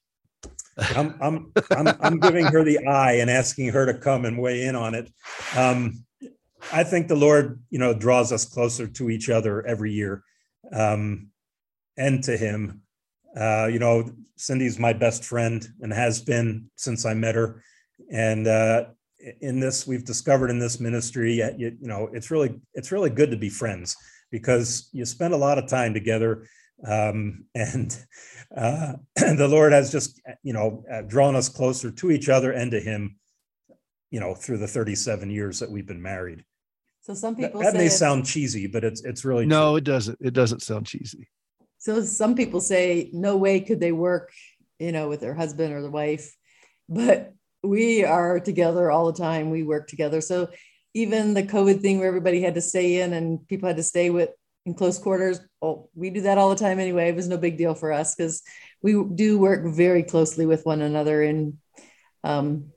I'm 0.95 1.17
I'm 1.21 1.53
I'm, 1.71 1.89
I'm 2.01 2.21
giving 2.21 2.47
her 2.47 2.65
the 2.65 2.87
eye 2.87 3.15
and 3.15 3.31
asking 3.31 3.71
her 3.71 3.87
to 3.87 3.95
come 3.95 4.25
and 4.25 4.39
weigh 4.39 4.63
in 4.63 4.77
on 4.77 4.95
it. 4.95 5.11
Um, 5.57 6.05
I 6.73 6.85
think 6.85 7.09
the 7.09 7.17
Lord, 7.17 7.63
you 7.71 7.79
know, 7.79 7.95
draws 7.95 8.33
us 8.33 8.45
closer 8.45 8.87
to 8.87 9.11
each 9.11 9.31
other 9.31 9.67
every 9.67 9.93
year, 9.93 10.23
um, 10.73 11.29
and 11.97 12.23
to 12.25 12.37
Him. 12.37 12.83
Uh, 13.39 13.69
you 13.71 13.79
know, 13.79 14.11
Cindy's 14.37 14.79
my 14.79 14.93
best 14.93 15.25
friend 15.25 15.67
and 15.81 15.93
has 15.93 16.21
been 16.21 16.71
since 16.77 17.05
I 17.05 17.15
met 17.15 17.35
her, 17.35 17.63
and 18.11 18.47
uh, 18.47 18.85
in 19.41 19.61
this 19.61 19.87
we've 19.87 20.05
discovered 20.05 20.51
in 20.51 20.59
this 20.59 20.79
ministry 20.81 21.35
you, 21.35 21.51
you, 21.57 21.89
know 21.89 22.09
it's 22.13 22.31
really 22.31 22.61
it's 22.75 22.93
really 22.93 23.11
good 23.11 23.31
to 23.31 23.37
be 23.37 23.49
friends 23.49 23.97
because 24.31 24.89
you 24.93 25.05
spend 25.05 25.35
a 25.35 25.37
lot 25.37 25.59
of 25.59 25.67
time 25.67 25.93
together 25.93 26.47
um, 26.87 27.45
and 27.55 27.99
uh, 28.57 28.93
the 29.17 29.49
lord 29.49 29.73
has 29.73 29.91
just 29.91 30.21
you 30.43 30.53
know 30.53 30.85
uh, 30.93 31.03
drawn 31.03 31.35
us 31.35 31.49
closer 31.49 31.91
to 31.91 32.11
each 32.11 32.29
other 32.29 32.53
and 32.53 32.71
to 32.71 32.81
him 32.81 33.17
you 34.11 34.21
know 34.21 34.35
through 34.35 34.59
the 34.59 34.67
37 34.67 35.31
years 35.31 35.59
that 35.61 35.71
we've 35.71 35.87
been 35.87 36.03
married 36.03 36.45
so 37.01 37.15
some 37.15 37.37
people 37.37 37.61
that, 37.61 37.73
that 37.73 37.79
may 37.79 37.89
sound 37.89 38.27
cheesy 38.27 38.67
but 38.67 38.85
it's 38.85 39.05
it's 39.05 39.25
really 39.25 39.47
no 39.47 39.73
true. 39.73 39.77
it 39.77 39.85
doesn't 39.85 40.19
it 40.21 40.35
doesn't 40.35 40.63
sound 40.63 40.87
cheesy 40.87 41.29
so 41.79 42.03
some 42.03 42.35
people 42.35 42.61
say 42.61 43.11
no 43.13 43.37
way 43.37 43.61
could 43.61 43.81
they 43.81 43.93
work 43.93 44.33
you 44.79 44.93
know 44.93 45.09
with 45.09 45.21
their 45.21 45.35
husband 45.35 45.73
or 45.73 45.83
the 45.83 45.91
wife 45.91 46.35
but 46.89 47.35
we 47.63 48.05
are 48.05 48.41
together 48.41 48.91
all 48.91 49.07
the 49.07 49.19
time. 49.19 49.51
We 49.51 49.63
work 49.63 49.89
together. 49.89 50.21
So 50.21 50.49
even 50.95 51.35
the 51.35 51.43
COVID 51.43 51.81
thing 51.81 51.99
where 51.99 52.09
everybody 52.09 52.41
had 52.41 52.55
to 52.55 52.61
stay 52.61 53.01
in 53.01 53.13
and 53.13 53.47
people 53.49 53.67
had 53.67 53.77
to 53.77 53.83
stay 53.83 54.11
with 54.11 54.31
in 54.67 54.75
close 54.75 54.99
quarters, 54.99 55.41
oh, 55.63 55.89
we 55.95 56.11
do 56.11 56.23
that 56.23 56.39
all 56.39 56.51
the 56.51 56.57
time 56.57 56.79
anyway. 56.79 57.09
It 57.09 57.17
was 57.17 57.29
no 57.29 57.37
big 57.37 57.59
deal 57.59 57.75
for 57.75 57.93
us 57.93 58.15
because 58.15 58.43
we 58.83 59.03
do 59.15 59.39
work 59.39 59.65
very 59.75 60.03
closely 60.03 60.47
with 60.47 60.65
one 60.67 60.83
another. 60.83 61.23
And 61.23 61.59
um, 62.25 62.73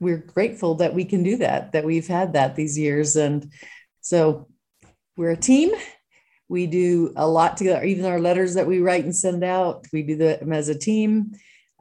we're 0.00 0.18
grateful 0.18 0.74
that 0.76 0.94
we 0.94 1.04
can 1.04 1.22
do 1.22 1.36
that, 1.38 1.72
that 1.72 1.84
we've 1.84 2.06
had 2.08 2.32
that 2.32 2.56
these 2.56 2.78
years. 2.78 3.16
And 3.16 3.50
so 4.00 4.48
we're 5.16 5.30
a 5.30 5.36
team. 5.36 5.72
We 6.48 6.66
do 6.66 7.12
a 7.16 7.26
lot 7.26 7.56
together, 7.56 7.84
even 7.84 8.04
our 8.04 8.20
letters 8.20 8.54
that 8.54 8.66
we 8.66 8.78
write 8.78 9.04
and 9.04 9.14
send 9.14 9.42
out, 9.42 9.86
we 9.92 10.02
do 10.02 10.16
them 10.16 10.52
as 10.52 10.68
a 10.68 10.78
team. 10.78 11.32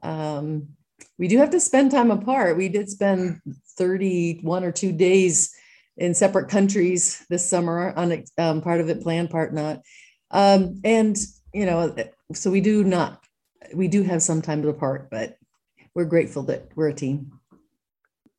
Um, 0.01 0.69
we 1.17 1.27
do 1.27 1.37
have 1.37 1.51
to 1.51 1.59
spend 1.59 1.91
time 1.91 2.11
apart. 2.11 2.57
We 2.57 2.69
did 2.69 2.89
spend 2.89 3.41
31 3.77 4.63
or 4.63 4.71
two 4.71 4.91
days 4.91 5.55
in 5.97 6.13
separate 6.13 6.49
countries 6.49 7.25
this 7.29 7.47
summer 7.47 7.93
on 7.95 8.23
um, 8.37 8.61
part 8.61 8.81
of 8.81 8.89
it 8.89 9.01
planned, 9.01 9.29
part 9.29 9.53
not. 9.53 9.81
Um, 10.31 10.81
and, 10.83 11.15
you 11.53 11.65
know, 11.65 11.95
so 12.33 12.51
we 12.51 12.59
do 12.59 12.83
not, 12.83 13.23
we 13.73 13.87
do 13.87 14.03
have 14.03 14.21
some 14.21 14.41
time 14.41 14.67
apart, 14.67 15.09
but 15.09 15.37
we're 15.93 16.05
grateful 16.05 16.43
that 16.43 16.69
we're 16.75 16.89
a 16.89 16.93
team. 16.93 17.34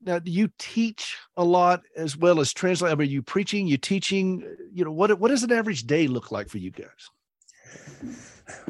Now, 0.07 0.21
do 0.21 0.31
you 0.31 0.49
teach 0.57 1.19
a 1.37 1.45
lot 1.45 1.83
as 1.97 2.17
well 2.17 2.39
as 2.39 2.53
translate? 2.53 2.93
I 2.93 2.95
mean, 2.95 3.11
you 3.11 3.23
preaching, 3.23 3.67
you 3.67 3.77
teaching, 3.77 4.47
you 4.73 4.85
know, 4.85 4.93
what, 4.93 5.19
what 5.19 5.29
does 5.29 5.43
an 5.43 5.51
average 5.51 5.83
day 5.83 6.07
look 6.07 6.31
like 6.31 6.49
for 6.49 6.59
you 6.59 6.71
guys? 6.71 7.11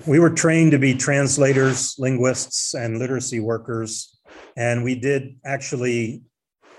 we 0.06 0.18
were 0.18 0.30
trained 0.30 0.72
to 0.72 0.78
be 0.78 0.94
translators, 0.94 1.94
linguists, 1.98 2.74
and 2.74 2.98
literacy 2.98 3.40
workers. 3.40 4.18
And 4.56 4.82
we 4.82 4.94
did 4.94 5.36
actually 5.44 6.22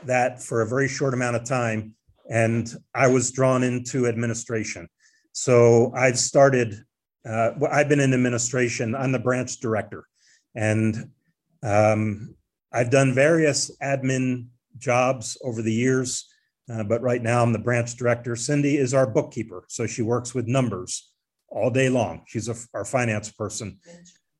that 0.06 0.42
for 0.42 0.62
a 0.62 0.68
very 0.68 0.88
short 0.88 1.14
amount 1.14 1.36
of 1.36 1.44
time. 1.44 1.94
And 2.28 2.68
I 2.96 3.08
was 3.08 3.32
drawn 3.32 3.62
into 3.62 4.08
administration. 4.08 4.88
So 5.34 5.94
I've 5.96 6.18
started, 6.18 6.76
uh, 7.30 7.52
I've 7.72 7.90
been 7.90 8.00
in 8.00 8.12
administration. 8.12 8.96
I'm 8.96 9.12
the 9.12 9.20
branch 9.20 9.60
director. 9.60 10.08
And 10.56 11.12
um, 11.62 12.36
I've 12.72 12.90
done 12.90 13.14
various 13.14 13.72
admin 13.82 14.48
jobs 14.78 15.38
over 15.44 15.62
the 15.62 15.74
years. 15.74 16.28
Uh, 16.72 16.84
but 16.84 17.02
right 17.02 17.22
now 17.22 17.42
I'm 17.42 17.54
the 17.54 17.60
branch 17.60 17.96
director. 17.96 18.36
Cindy 18.36 18.78
is 18.78 18.94
our 18.94 19.08
bookkeeper. 19.08 19.64
So 19.70 19.88
she 19.88 20.02
works 20.02 20.36
with 20.36 20.48
numbers 20.48 21.12
all 21.50 21.70
day 21.70 21.90
long. 21.90 22.24
She's 22.28 22.50
a, 22.50 22.56
our 22.74 22.84
finance 22.84 23.32
person. 23.32 23.80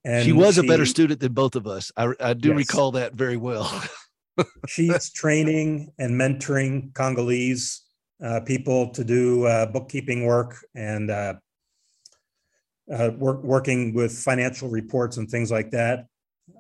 And 0.04 0.26
she 0.26 0.34
was 0.34 0.56
she, 0.56 0.62
a 0.62 0.64
better 0.64 0.86
student 0.86 1.20
than 1.20 1.34
both 1.34 1.56
of 1.56 1.68
us. 1.68 1.92
I, 1.96 2.14
I 2.20 2.34
do 2.34 2.50
yes. 2.50 2.58
recall 2.58 2.92
that 2.92 3.14
very 3.14 3.38
well. 3.38 3.84
she's 4.68 5.12
training 5.12 5.92
and 6.00 6.20
mentoring 6.20 6.94
Congolese 6.94 7.84
uh, 8.24 8.42
people 8.42 8.90
to 8.90 9.04
do 9.04 9.46
uh, 9.46 9.66
bookkeeping 9.68 10.26
work 10.26 10.56
and 10.76 11.12
uh, 11.12 11.36
uh 12.92 13.12
work, 13.18 13.44
working 13.44 13.94
with 13.94 14.18
financial 14.18 14.70
reports 14.70 15.18
and 15.18 15.30
things 15.30 15.52
like 15.52 15.72
that. 15.72 16.08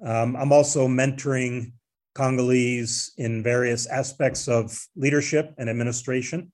Um, 0.05 0.36
I'm 0.36 0.51
also 0.51 0.88
mentoring 0.88 1.71
Congolese 2.17 3.12
in 3.17 3.43
various 3.43 3.86
aspects 3.86 4.47
of 4.47 4.77
leadership 4.95 5.54
and 5.58 5.69
administration. 5.69 6.52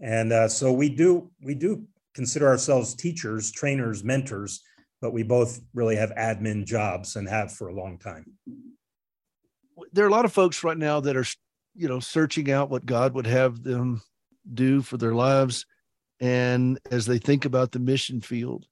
And 0.00 0.32
uh, 0.32 0.48
so 0.48 0.72
we 0.72 0.88
do 0.88 1.30
we 1.42 1.54
do 1.54 1.84
consider 2.14 2.48
ourselves 2.48 2.94
teachers, 2.94 3.50
trainers, 3.50 4.02
mentors, 4.04 4.62
but 5.00 5.12
we 5.12 5.22
both 5.22 5.60
really 5.74 5.96
have 5.96 6.10
admin 6.12 6.64
jobs 6.64 7.16
and 7.16 7.28
have 7.28 7.52
for 7.52 7.68
a 7.68 7.74
long 7.74 7.98
time. 7.98 8.24
There 9.92 10.04
are 10.04 10.08
a 10.08 10.12
lot 10.12 10.24
of 10.24 10.32
folks 10.32 10.62
right 10.62 10.78
now 10.78 11.00
that 11.00 11.16
are, 11.16 11.24
you 11.74 11.88
know, 11.88 12.00
searching 12.00 12.50
out 12.50 12.70
what 12.70 12.86
God 12.86 13.14
would 13.14 13.26
have 13.26 13.62
them 13.62 14.02
do 14.52 14.82
for 14.82 14.96
their 14.96 15.14
lives. 15.14 15.66
And 16.20 16.78
as 16.90 17.06
they 17.06 17.18
think 17.18 17.44
about 17.46 17.72
the 17.72 17.78
mission 17.78 18.20
field, 18.20 18.66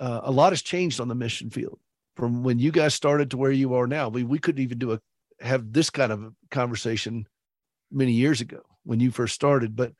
uh, 0.00 0.20
a 0.22 0.30
lot 0.30 0.52
has 0.52 0.62
changed 0.62 1.00
on 1.00 1.08
the 1.08 1.14
mission 1.14 1.50
field 1.50 1.80
from 2.18 2.42
when 2.42 2.58
you 2.58 2.72
guys 2.72 2.94
started 2.94 3.30
to 3.30 3.36
where 3.36 3.52
you 3.52 3.74
are 3.74 3.86
now. 3.86 4.08
We, 4.08 4.24
we 4.24 4.40
couldn't 4.40 4.62
even 4.62 4.78
do 4.78 4.92
a 4.92 5.00
have 5.40 5.72
this 5.72 5.88
kind 5.88 6.10
of 6.10 6.34
conversation 6.50 7.28
many 7.92 8.10
years 8.10 8.40
ago 8.40 8.60
when 8.82 8.98
you 8.98 9.12
first 9.12 9.36
started. 9.36 9.76
But 9.76 9.92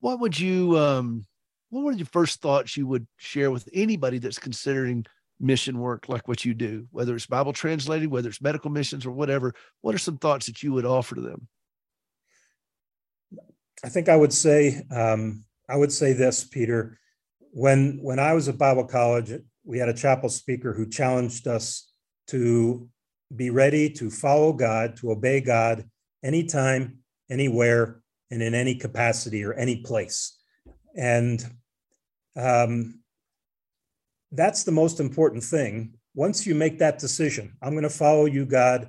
what 0.00 0.18
would 0.18 0.38
you 0.38 0.76
um, 0.76 1.24
what 1.70 1.84
were 1.84 1.92
your 1.92 2.06
first 2.06 2.42
thoughts 2.42 2.76
you 2.76 2.88
would 2.88 3.06
share 3.18 3.52
with 3.52 3.68
anybody 3.72 4.18
that's 4.18 4.40
considering 4.40 5.06
mission 5.38 5.78
work 5.78 6.08
like 6.08 6.26
what 6.26 6.44
you 6.44 6.54
do, 6.54 6.88
whether 6.90 7.14
it's 7.14 7.26
Bible 7.26 7.52
translating, 7.52 8.10
whether 8.10 8.28
it's 8.28 8.42
medical 8.42 8.70
missions 8.70 9.06
or 9.06 9.12
whatever? 9.12 9.54
What 9.80 9.94
are 9.94 9.98
some 9.98 10.18
thoughts 10.18 10.46
that 10.46 10.64
you 10.64 10.72
would 10.72 10.84
offer 10.84 11.14
to 11.14 11.20
them? 11.20 11.46
I 13.84 13.88
think 13.88 14.08
I 14.08 14.16
would 14.16 14.32
say 14.32 14.82
um, 14.90 15.44
I 15.68 15.76
would 15.76 15.92
say 15.92 16.14
this, 16.14 16.42
Peter. 16.42 16.98
When 17.52 18.00
when 18.02 18.18
I 18.18 18.32
was 18.32 18.48
at 18.48 18.58
Bible 18.58 18.86
college, 18.86 19.30
we 19.64 19.78
had 19.78 19.88
a 19.88 19.94
chapel 19.94 20.28
speaker 20.28 20.72
who 20.72 20.86
challenged 20.88 21.46
us 21.46 21.92
to 22.28 22.88
be 23.34 23.50
ready 23.50 23.90
to 23.90 24.10
follow 24.10 24.52
God, 24.52 24.96
to 24.96 25.10
obey 25.10 25.40
God 25.40 25.88
anytime, 26.24 26.98
anywhere, 27.30 28.00
and 28.30 28.42
in 28.42 28.54
any 28.54 28.74
capacity 28.74 29.44
or 29.44 29.52
any 29.54 29.82
place. 29.82 30.38
And 30.96 31.44
um, 32.36 33.00
that's 34.32 34.64
the 34.64 34.72
most 34.72 35.00
important 35.00 35.44
thing. 35.44 35.94
Once 36.14 36.46
you 36.46 36.54
make 36.54 36.78
that 36.78 36.98
decision, 36.98 37.56
I'm 37.62 37.72
going 37.72 37.82
to 37.82 37.90
follow 37.90 38.26
you, 38.26 38.46
God, 38.46 38.88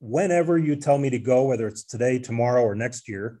whenever 0.00 0.58
you 0.58 0.76
tell 0.76 0.98
me 0.98 1.10
to 1.10 1.18
go, 1.18 1.44
whether 1.44 1.66
it's 1.66 1.84
today, 1.84 2.18
tomorrow, 2.18 2.62
or 2.62 2.74
next 2.74 3.08
year, 3.08 3.40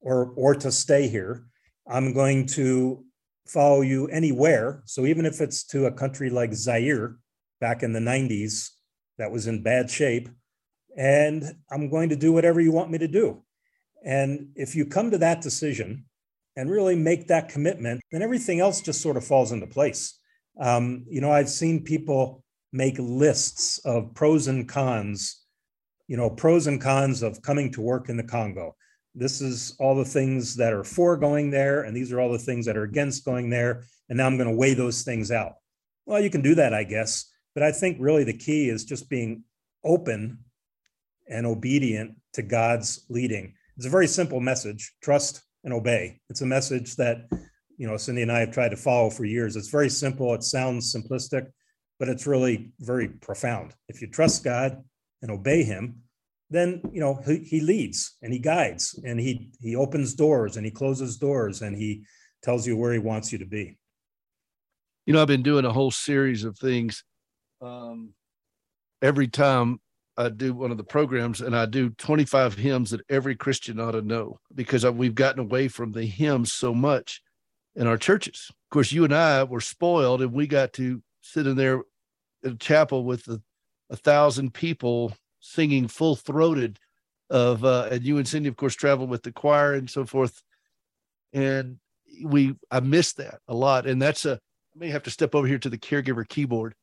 or, 0.00 0.32
or 0.36 0.54
to 0.54 0.70
stay 0.70 1.08
here, 1.08 1.46
I'm 1.88 2.12
going 2.12 2.46
to 2.48 3.03
follow 3.46 3.82
you 3.82 4.06
anywhere. 4.08 4.82
So 4.86 5.06
even 5.06 5.26
if 5.26 5.40
it's 5.40 5.64
to 5.64 5.86
a 5.86 5.92
country 5.92 6.30
like 6.30 6.54
Zaire 6.54 7.16
back 7.60 7.82
in 7.82 7.92
the 7.92 8.00
90s 8.00 8.70
that 9.18 9.30
was 9.30 9.46
in 9.46 9.62
bad 9.62 9.90
shape, 9.90 10.28
and 10.96 11.44
I'm 11.70 11.90
going 11.90 12.08
to 12.10 12.16
do 12.16 12.32
whatever 12.32 12.60
you 12.60 12.72
want 12.72 12.90
me 12.90 12.98
to 12.98 13.08
do. 13.08 13.42
And 14.04 14.50
if 14.54 14.74
you 14.74 14.86
come 14.86 15.10
to 15.10 15.18
that 15.18 15.40
decision 15.40 16.04
and 16.56 16.70
really 16.70 16.94
make 16.94 17.26
that 17.28 17.48
commitment, 17.48 18.00
then 18.12 18.22
everything 18.22 18.60
else 18.60 18.80
just 18.80 19.00
sort 19.00 19.16
of 19.16 19.24
falls 19.24 19.50
into 19.50 19.66
place. 19.66 20.18
Um, 20.60 21.04
you 21.08 21.20
know, 21.20 21.32
I've 21.32 21.48
seen 21.48 21.82
people 21.82 22.44
make 22.72 22.96
lists 22.98 23.78
of 23.84 24.14
pros 24.14 24.46
and 24.46 24.68
cons, 24.68 25.42
you 26.06 26.16
know, 26.16 26.30
pros 26.30 26.66
and 26.66 26.80
cons 26.80 27.22
of 27.22 27.42
coming 27.42 27.72
to 27.72 27.80
work 27.80 28.08
in 28.08 28.16
the 28.16 28.22
Congo. 28.22 28.76
This 29.14 29.40
is 29.40 29.76
all 29.78 29.94
the 29.94 30.04
things 30.04 30.56
that 30.56 30.72
are 30.72 30.84
for 30.84 31.16
going 31.16 31.50
there, 31.50 31.82
and 31.82 31.96
these 31.96 32.12
are 32.12 32.20
all 32.20 32.32
the 32.32 32.38
things 32.38 32.66
that 32.66 32.76
are 32.76 32.82
against 32.82 33.24
going 33.24 33.48
there. 33.48 33.84
And 34.08 34.18
now 34.18 34.26
I'm 34.26 34.36
going 34.36 34.50
to 34.50 34.56
weigh 34.56 34.74
those 34.74 35.02
things 35.02 35.30
out. 35.30 35.54
Well, 36.06 36.20
you 36.20 36.30
can 36.30 36.42
do 36.42 36.54
that, 36.56 36.74
I 36.74 36.84
guess. 36.84 37.30
But 37.54 37.62
I 37.62 37.72
think 37.72 37.98
really 38.00 38.24
the 38.24 38.36
key 38.36 38.68
is 38.68 38.84
just 38.84 39.08
being 39.08 39.44
open 39.84 40.38
and 41.28 41.46
obedient 41.46 42.16
to 42.34 42.42
God's 42.42 43.06
leading. 43.08 43.54
It's 43.76 43.86
a 43.86 43.90
very 43.90 44.08
simple 44.08 44.40
message 44.40 44.92
trust 45.02 45.42
and 45.62 45.72
obey. 45.72 46.20
It's 46.28 46.42
a 46.42 46.46
message 46.46 46.96
that, 46.96 47.28
you 47.76 47.86
know, 47.86 47.96
Cindy 47.96 48.22
and 48.22 48.32
I 48.32 48.40
have 48.40 48.52
tried 48.52 48.70
to 48.70 48.76
follow 48.76 49.10
for 49.10 49.24
years. 49.24 49.56
It's 49.56 49.70
very 49.70 49.88
simple. 49.88 50.34
It 50.34 50.42
sounds 50.42 50.94
simplistic, 50.94 51.46
but 51.98 52.08
it's 52.08 52.26
really 52.26 52.72
very 52.80 53.08
profound. 53.08 53.72
If 53.88 54.02
you 54.02 54.08
trust 54.08 54.44
God 54.44 54.82
and 55.22 55.30
obey 55.30 55.62
Him, 55.62 56.02
then 56.54 56.80
you 56.92 57.00
know 57.00 57.20
he, 57.26 57.38
he 57.38 57.60
leads 57.60 58.16
and 58.22 58.32
he 58.32 58.38
guides 58.38 58.98
and 59.04 59.18
he 59.18 59.50
he 59.60 59.76
opens 59.76 60.14
doors 60.14 60.56
and 60.56 60.64
he 60.64 60.70
closes 60.70 61.16
doors 61.16 61.62
and 61.62 61.76
he 61.76 62.04
tells 62.42 62.66
you 62.66 62.76
where 62.76 62.92
he 62.92 62.98
wants 62.98 63.32
you 63.32 63.38
to 63.38 63.46
be 63.46 63.76
you 65.06 65.12
know 65.12 65.22
i've 65.22 65.28
been 65.28 65.42
doing 65.42 65.64
a 65.64 65.72
whole 65.72 65.90
series 65.90 66.44
of 66.44 66.58
things 66.58 67.04
um, 67.62 68.10
every 69.02 69.28
time 69.28 69.80
I 70.16 70.28
do 70.28 70.54
one 70.54 70.70
of 70.70 70.76
the 70.76 70.84
programs 70.84 71.40
and 71.40 71.56
I 71.56 71.66
do 71.66 71.90
25 71.90 72.54
hymns 72.54 72.90
that 72.90 73.00
every 73.08 73.34
Christian 73.34 73.80
ought 73.80 73.92
to 73.92 74.02
know 74.02 74.38
because 74.54 74.86
we've 74.86 75.14
gotten 75.14 75.40
away 75.40 75.68
from 75.68 75.92
the 75.92 76.04
hymns 76.04 76.52
so 76.52 76.72
much 76.72 77.20
in 77.74 77.86
our 77.86 77.96
churches. 77.96 78.46
Of 78.50 78.70
course, 78.70 78.92
you 78.92 79.04
and 79.04 79.14
I 79.14 79.42
were 79.44 79.60
spoiled 79.60 80.22
and 80.22 80.32
we 80.32 80.46
got 80.46 80.72
to 80.74 81.02
sit 81.20 81.46
in 81.46 81.56
there 81.56 81.82
in 82.44 82.52
a 82.52 82.56
chapel 82.56 83.04
with 83.04 83.26
a, 83.26 83.42
a 83.90 83.96
thousand 83.96 84.54
people 84.54 85.12
singing 85.44 85.86
full 85.88 86.16
throated 86.16 86.78
of, 87.28 87.64
uh, 87.64 87.88
and 87.90 88.02
you 88.02 88.16
and 88.16 88.26
Cindy, 88.26 88.48
of 88.48 88.56
course, 88.56 88.74
traveled 88.74 89.10
with 89.10 89.22
the 89.22 89.32
choir 89.32 89.74
and 89.74 89.90
so 89.90 90.06
forth. 90.06 90.42
And 91.34 91.78
we, 92.24 92.54
I 92.70 92.80
miss 92.80 93.12
that 93.14 93.40
a 93.46 93.54
lot. 93.54 93.86
And 93.86 94.00
that's 94.00 94.24
a, 94.24 94.34
I 94.34 94.78
may 94.78 94.88
have 94.88 95.02
to 95.02 95.10
step 95.10 95.34
over 95.34 95.46
here 95.46 95.58
to 95.58 95.68
the 95.68 95.76
caregiver 95.76 96.26
keyboard. 96.26 96.74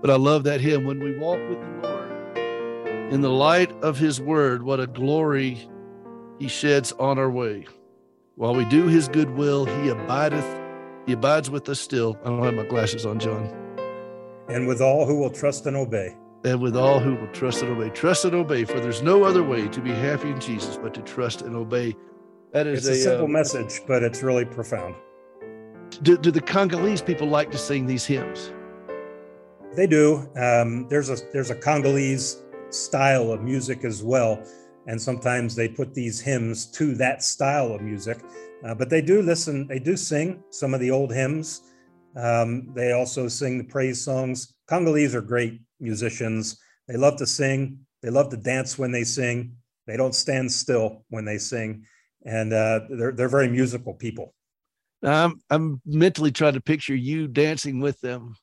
But 0.00 0.10
I 0.10 0.16
love 0.16 0.44
that 0.44 0.60
hymn. 0.60 0.84
When 0.84 1.02
we 1.02 1.18
walk 1.18 1.40
with 1.48 1.58
the 1.58 1.88
Lord 1.88 3.12
in 3.12 3.22
the 3.22 3.30
light 3.30 3.72
of 3.82 3.98
his 3.98 4.20
word, 4.20 4.62
what 4.62 4.78
a 4.78 4.86
glory 4.86 5.68
he 6.38 6.48
sheds 6.48 6.92
on 6.92 7.18
our 7.18 7.30
way. 7.30 7.66
While 8.38 8.54
we 8.54 8.64
do 8.66 8.86
his 8.86 9.08
good 9.08 9.30
will, 9.30 9.64
he 9.64 9.88
abideth, 9.88 10.46
he 11.06 11.12
abides 11.14 11.50
with 11.50 11.68
us 11.68 11.80
still. 11.80 12.16
I 12.24 12.28
don't 12.28 12.44
have 12.44 12.54
my 12.54 12.64
glasses 12.64 13.04
on, 13.04 13.18
John. 13.18 13.52
And 14.48 14.68
with 14.68 14.80
all 14.80 15.06
who 15.06 15.18
will 15.18 15.30
trust 15.30 15.66
and 15.66 15.76
obey. 15.76 16.16
And 16.44 16.62
with 16.62 16.76
all 16.76 17.00
who 17.00 17.16
will 17.16 17.32
trust 17.32 17.62
and 17.62 17.72
obey. 17.72 17.90
Trust 17.90 18.24
and 18.24 18.36
obey, 18.36 18.62
for 18.62 18.78
there's 18.78 19.02
no 19.02 19.24
other 19.24 19.42
way 19.42 19.66
to 19.66 19.80
be 19.80 19.90
happy 19.90 20.30
in 20.30 20.38
Jesus 20.38 20.76
but 20.76 20.94
to 20.94 21.02
trust 21.02 21.42
and 21.42 21.56
obey. 21.56 21.96
That 22.52 22.68
is 22.68 22.86
it's 22.86 22.98
a, 22.98 23.00
a 23.00 23.02
simple 23.02 23.24
uh, 23.24 23.28
message, 23.28 23.80
but 23.88 24.04
it's 24.04 24.22
really 24.22 24.44
profound. 24.44 24.94
Do, 26.02 26.16
do 26.16 26.30
the 26.30 26.40
Congolese 26.40 27.02
people 27.02 27.26
like 27.26 27.50
to 27.50 27.58
sing 27.58 27.86
these 27.86 28.06
hymns? 28.06 28.52
They 29.74 29.88
do. 29.88 30.30
Um, 30.36 30.86
there's 30.88 31.10
a 31.10 31.16
there's 31.32 31.50
a 31.50 31.56
Congolese 31.56 32.40
style 32.70 33.32
of 33.32 33.42
music 33.42 33.84
as 33.84 34.04
well, 34.04 34.40
and 34.88 35.00
sometimes 35.00 35.54
they 35.54 35.68
put 35.68 35.94
these 35.94 36.18
hymns 36.18 36.66
to 36.72 36.94
that 36.94 37.22
style 37.22 37.72
of 37.72 37.82
music. 37.82 38.18
Uh, 38.64 38.74
but 38.74 38.88
they 38.88 39.02
do 39.02 39.20
listen. 39.22 39.68
They 39.68 39.78
do 39.78 39.96
sing 39.96 40.42
some 40.50 40.72
of 40.74 40.80
the 40.80 40.90
old 40.90 41.12
hymns. 41.12 41.62
Um, 42.16 42.72
they 42.74 42.92
also 42.92 43.28
sing 43.28 43.58
the 43.58 43.64
praise 43.64 44.02
songs. 44.02 44.54
Congolese 44.66 45.14
are 45.14 45.20
great 45.20 45.60
musicians. 45.78 46.58
They 46.88 46.96
love 46.96 47.16
to 47.18 47.26
sing. 47.26 47.78
They 48.02 48.08
love 48.08 48.30
to 48.30 48.38
dance 48.38 48.78
when 48.78 48.90
they 48.90 49.04
sing. 49.04 49.52
They 49.86 49.98
don't 49.98 50.14
stand 50.14 50.50
still 50.50 51.04
when 51.10 51.24
they 51.24 51.38
sing, 51.38 51.84
and 52.24 52.52
uh, 52.52 52.80
they're 52.90 53.12
they're 53.12 53.28
very 53.28 53.48
musical 53.48 53.94
people. 53.94 54.34
I'm 55.02 55.40
I'm 55.48 55.80
mentally 55.86 56.30
trying 56.30 56.54
to 56.54 56.60
picture 56.60 56.94
you 56.94 57.26
dancing 57.26 57.80
with 57.80 57.98
them 58.00 58.34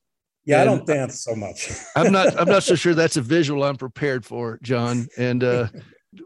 yeah, 0.46 0.62
and 0.62 0.70
I 0.70 0.76
don't 0.76 0.86
dance 0.86 1.22
so 1.22 1.36
much. 1.36 1.72
I'm 1.96 2.12
not. 2.12 2.40
I'm 2.40 2.48
not 2.48 2.64
so 2.64 2.76
sure 2.84 2.94
that's 2.94 3.18
a 3.18 3.22
visual 3.22 3.64
I'm 3.64 3.78
prepared 3.78 4.24
for, 4.24 4.60
John. 4.62 5.08
And 5.18 5.44
uh, 5.44 5.68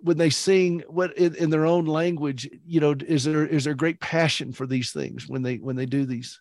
when 0.01 0.17
they 0.17 0.29
sing, 0.29 0.83
what 0.87 1.17
in, 1.17 1.35
in, 1.35 1.49
their 1.49 1.65
own 1.65 1.85
language, 1.85 2.49
you 2.65 2.79
know, 2.79 2.95
is 3.07 3.23
there 3.23 3.45
is 3.45 3.63
there 3.63 3.73
great 3.73 3.99
passion 3.99 4.51
for 4.51 4.65
these 4.65 4.91
things 4.91 5.27
when 5.27 5.41
they 5.41 5.57
when 5.57 5.75
they 5.75 5.85
do 5.85 6.05
these? 6.05 6.39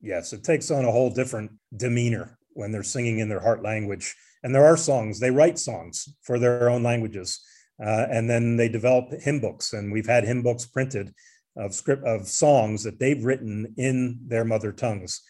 Yes, 0.00 0.32
it 0.32 0.44
takes 0.44 0.70
on 0.70 0.84
a 0.84 0.92
whole 0.92 1.10
different 1.10 1.52
demeanor 1.76 2.38
when 2.52 2.72
they're 2.72 2.82
singing 2.82 3.18
in 3.18 3.28
their 3.28 3.40
heart 3.40 3.62
language. 3.62 4.14
And 4.42 4.54
there 4.54 4.66
are 4.66 4.76
songs. 4.76 5.18
They 5.18 5.30
write 5.30 5.58
songs 5.58 6.08
for 6.22 6.38
their 6.38 6.68
own 6.68 6.82
languages, 6.82 7.40
uh, 7.84 8.06
and 8.10 8.28
then 8.28 8.56
they 8.56 8.68
develop 8.68 9.10
hymn 9.20 9.40
books. 9.40 9.72
And 9.72 9.92
we've 9.92 10.06
had 10.06 10.24
hymn 10.24 10.42
books 10.42 10.66
printed 10.66 11.12
of 11.56 11.74
script 11.74 12.04
of 12.04 12.28
songs 12.28 12.82
that 12.84 12.98
they've 12.98 13.24
written 13.24 13.74
in 13.76 14.20
their 14.26 14.44
mother 14.44 14.72
tongues 14.72 15.22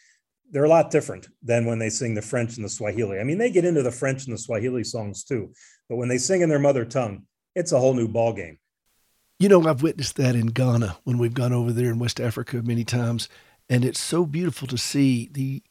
they're 0.50 0.64
a 0.64 0.68
lot 0.68 0.90
different 0.90 1.28
than 1.42 1.66
when 1.66 1.78
they 1.78 1.90
sing 1.90 2.14
the 2.14 2.22
French 2.22 2.56
and 2.56 2.64
the 2.64 2.70
Swahili. 2.70 3.18
I 3.18 3.24
mean, 3.24 3.38
they 3.38 3.50
get 3.50 3.64
into 3.64 3.82
the 3.82 3.90
French 3.90 4.24
and 4.24 4.34
the 4.34 4.38
Swahili 4.38 4.84
songs 4.84 5.24
too, 5.24 5.52
but 5.88 5.96
when 5.96 6.08
they 6.08 6.18
sing 6.18 6.40
in 6.42 6.48
their 6.48 6.58
mother 6.58 6.84
tongue, 6.84 7.26
it's 7.54 7.72
a 7.72 7.78
whole 7.78 7.94
new 7.94 8.08
ball 8.08 8.32
game. 8.32 8.58
You 9.38 9.48
know, 9.48 9.66
I've 9.68 9.82
witnessed 9.82 10.16
that 10.16 10.34
in 10.34 10.46
Ghana 10.46 10.96
when 11.04 11.18
we've 11.18 11.34
gone 11.34 11.52
over 11.52 11.72
there 11.72 11.90
in 11.90 11.98
West 11.98 12.20
Africa 12.20 12.62
many 12.62 12.84
times, 12.84 13.28
and 13.68 13.84
it's 13.84 14.00
so 14.00 14.24
beautiful 14.24 14.66
to 14.68 14.78
see 14.78 15.28
the 15.30 15.62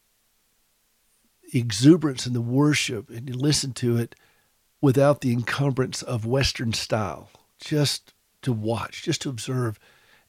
exuberance 1.54 2.26
and 2.26 2.36
the 2.36 2.42
worship, 2.42 3.10
and 3.10 3.36
listen 3.36 3.72
to 3.74 3.98
it 3.98 4.16
without 4.82 5.22
the 5.22 5.32
encumbrance 5.32 6.02
of 6.02 6.26
Western 6.26 6.74
style. 6.74 7.30
Just 7.60 8.14
to 8.42 8.52
watch, 8.52 9.04
just 9.04 9.22
to 9.22 9.30
observe, 9.30 9.80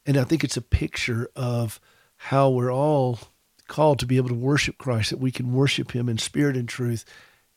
and 0.07 0.17
I 0.17 0.25
think 0.25 0.45
it's 0.45 0.57
a 0.57 0.63
picture 0.63 1.29
of 1.35 1.81
how 2.17 2.49
we're 2.49 2.73
all 2.73 3.19
called 3.69 3.99
to 3.99 4.07
be 4.07 4.17
able 4.17 4.29
to 4.29 4.35
worship 4.35 4.79
Christ, 4.79 5.11
that 5.11 5.19
we 5.19 5.33
can 5.33 5.53
worship 5.53 5.93
Him 5.93 6.09
in 6.09 6.19
spirit 6.19 6.57
and 6.57 6.69
truth. 6.69 7.05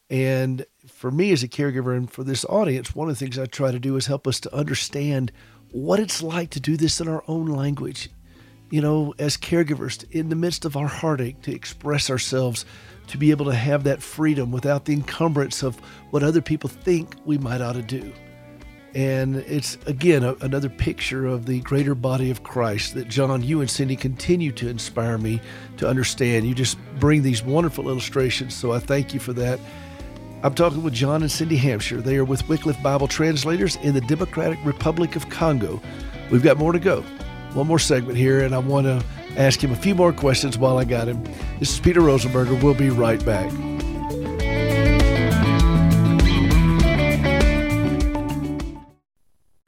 And 0.09 0.65
for 0.87 1.11
me 1.11 1.31
as 1.31 1.43
a 1.43 1.47
caregiver 1.47 1.95
and 1.95 2.09
for 2.09 2.23
this 2.23 2.45
audience, 2.45 2.95
one 2.95 3.09
of 3.09 3.17
the 3.17 3.23
things 3.23 3.37
I 3.37 3.45
try 3.45 3.71
to 3.71 3.79
do 3.79 3.95
is 3.95 4.07
help 4.07 4.27
us 4.27 4.39
to 4.41 4.55
understand 4.55 5.31
what 5.71 5.99
it's 5.99 6.23
like 6.23 6.49
to 6.51 6.59
do 6.59 6.77
this 6.77 6.99
in 6.99 7.07
our 7.07 7.23
own 7.27 7.45
language. 7.45 8.09
You 8.71 8.81
know, 8.81 9.13
as 9.17 9.37
caregivers, 9.37 10.09
in 10.11 10.29
the 10.29 10.35
midst 10.35 10.65
of 10.65 10.75
our 10.75 10.87
heartache, 10.87 11.41
to 11.43 11.53
express 11.53 12.09
ourselves, 12.09 12.65
to 13.07 13.17
be 13.17 13.31
able 13.31 13.45
to 13.45 13.55
have 13.55 13.83
that 13.85 14.01
freedom 14.01 14.51
without 14.51 14.85
the 14.85 14.93
encumbrance 14.93 15.63
of 15.63 15.79
what 16.11 16.21
other 16.21 16.41
people 16.41 16.69
think 16.69 17.15
we 17.25 17.37
might 17.37 17.61
ought 17.61 17.73
to 17.73 17.81
do. 17.81 18.13
And 18.95 19.37
it's 19.37 19.77
again 19.85 20.23
a, 20.23 20.33
another 20.41 20.69
picture 20.69 21.27
of 21.27 21.45
the 21.45 21.59
greater 21.61 21.93
body 21.93 22.31
of 22.31 22.43
Christ 22.43 22.95
that 22.95 23.07
John, 23.07 23.43
you 23.43 23.61
and 23.61 23.69
Cindy 23.69 23.95
continue 23.95 24.51
to 24.53 24.67
inspire 24.67 25.17
me 25.17 25.41
to 25.77 25.87
understand. 25.87 26.47
You 26.47 26.55
just 26.55 26.77
bring 26.99 27.21
these 27.21 27.43
wonderful 27.43 27.87
illustrations, 27.87 28.55
so 28.55 28.71
I 28.71 28.79
thank 28.79 29.13
you 29.13 29.19
for 29.19 29.33
that. 29.33 29.59
I'm 30.41 30.53
talking 30.53 30.83
with 30.83 30.93
John 30.93 31.21
and 31.21 31.29
Cindy 31.29 31.57
Hampshire. 31.57 31.99
They 31.99 32.15
are 32.15 32.23
with 32.23 32.47
Wycliffe 32.47 32.81
Bible 32.81 33.09
Translators 33.09 33.75
in 33.77 33.93
the 33.93 33.99
Democratic 33.99 34.57
Republic 34.63 35.17
of 35.17 35.27
Congo. 35.29 35.81
We've 36.31 36.41
got 36.41 36.57
more 36.57 36.71
to 36.71 36.79
go. 36.79 37.01
One 37.53 37.67
more 37.67 37.79
segment 37.79 38.17
here, 38.17 38.39
and 38.39 38.55
I 38.55 38.59
want 38.59 38.85
to 38.85 39.03
ask 39.35 39.61
him 39.61 39.71
a 39.71 39.75
few 39.75 39.95
more 39.95 40.13
questions 40.13 40.57
while 40.57 40.77
I 40.77 40.85
got 40.85 41.09
him. 41.09 41.21
This 41.59 41.73
is 41.73 41.79
Peter 41.81 41.99
Rosenberger. 41.99 42.63
We'll 42.63 42.73
be 42.73 42.89
right 42.89 43.23
back. 43.25 43.51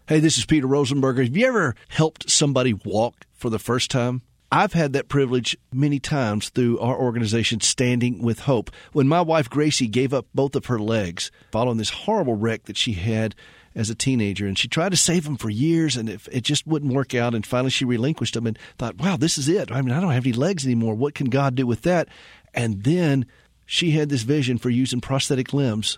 Hey, 0.07 0.19
this 0.19 0.38
is 0.38 0.45
Peter 0.45 0.67
Rosenberger. 0.67 1.26
Have 1.26 1.36
you 1.36 1.47
ever 1.47 1.76
helped 1.89 2.30
somebody 2.30 2.74
walk 2.74 3.26
for 3.34 3.49
the 3.49 3.59
first 3.59 3.91
time? 3.91 4.22
I've 4.52 4.74
had 4.74 4.91
that 4.93 5.08
privilege 5.08 5.58
many 5.72 5.97
times 5.99 6.49
through 6.49 6.78
our 6.80 6.97
organization, 6.97 7.62
Standing 7.62 8.22
with 8.22 8.41
Hope. 8.41 8.70
When 8.91 9.08
my 9.08 9.22
wife 9.22 9.49
Gracie 9.49 9.88
gave 9.88 10.14
up 10.14 10.26
both 10.36 10.58
of 10.58 10.66
her 10.66 10.78
legs 10.78 11.32
following 11.52 11.78
this 11.78 11.91
horrible 11.91 12.36
wreck 12.36 12.66
that 12.66 12.76
she 12.76 12.93
had 12.93 13.34
as 13.74 13.89
a 13.89 13.95
teenager, 13.95 14.45
and 14.45 14.58
she 14.58 14.68
tried 14.68 14.89
to 14.89 14.97
save 14.97 15.24
them 15.24 15.38
for 15.38 15.49
years, 15.49 15.95
and 15.95 16.10
it, 16.10 16.28
it 16.30 16.41
just 16.41 16.68
wouldn't 16.68 16.93
work 16.93 17.16
out. 17.16 17.34
And 17.34 17.45
finally, 17.45 17.70
she 17.70 17.86
relinquished 17.86 18.34
them 18.34 18.45
and 18.45 18.60
thought, 18.78 18.97
"Wow, 18.97 19.16
this 19.16 19.38
is 19.38 19.47
it. 19.47 19.72
I 19.72 19.82
mean, 19.82 19.93
I 19.93 20.02
don't 20.02 20.12
have 20.12 20.26
any 20.26 20.34
legs 20.34 20.66
anymore. 20.66 20.95
What 20.95 21.16
can 21.16 21.30
God 21.30 21.56
do 21.56 21.66
with 21.66 21.84
that?" 21.84 22.10
And 22.54 22.84
then 22.84 23.26
she 23.66 23.91
had 23.91 24.10
this 24.10 24.24
vision 24.24 24.58
for 24.58 24.70
using 24.70 24.99
prosthetic 24.99 25.54
limbs 25.54 25.97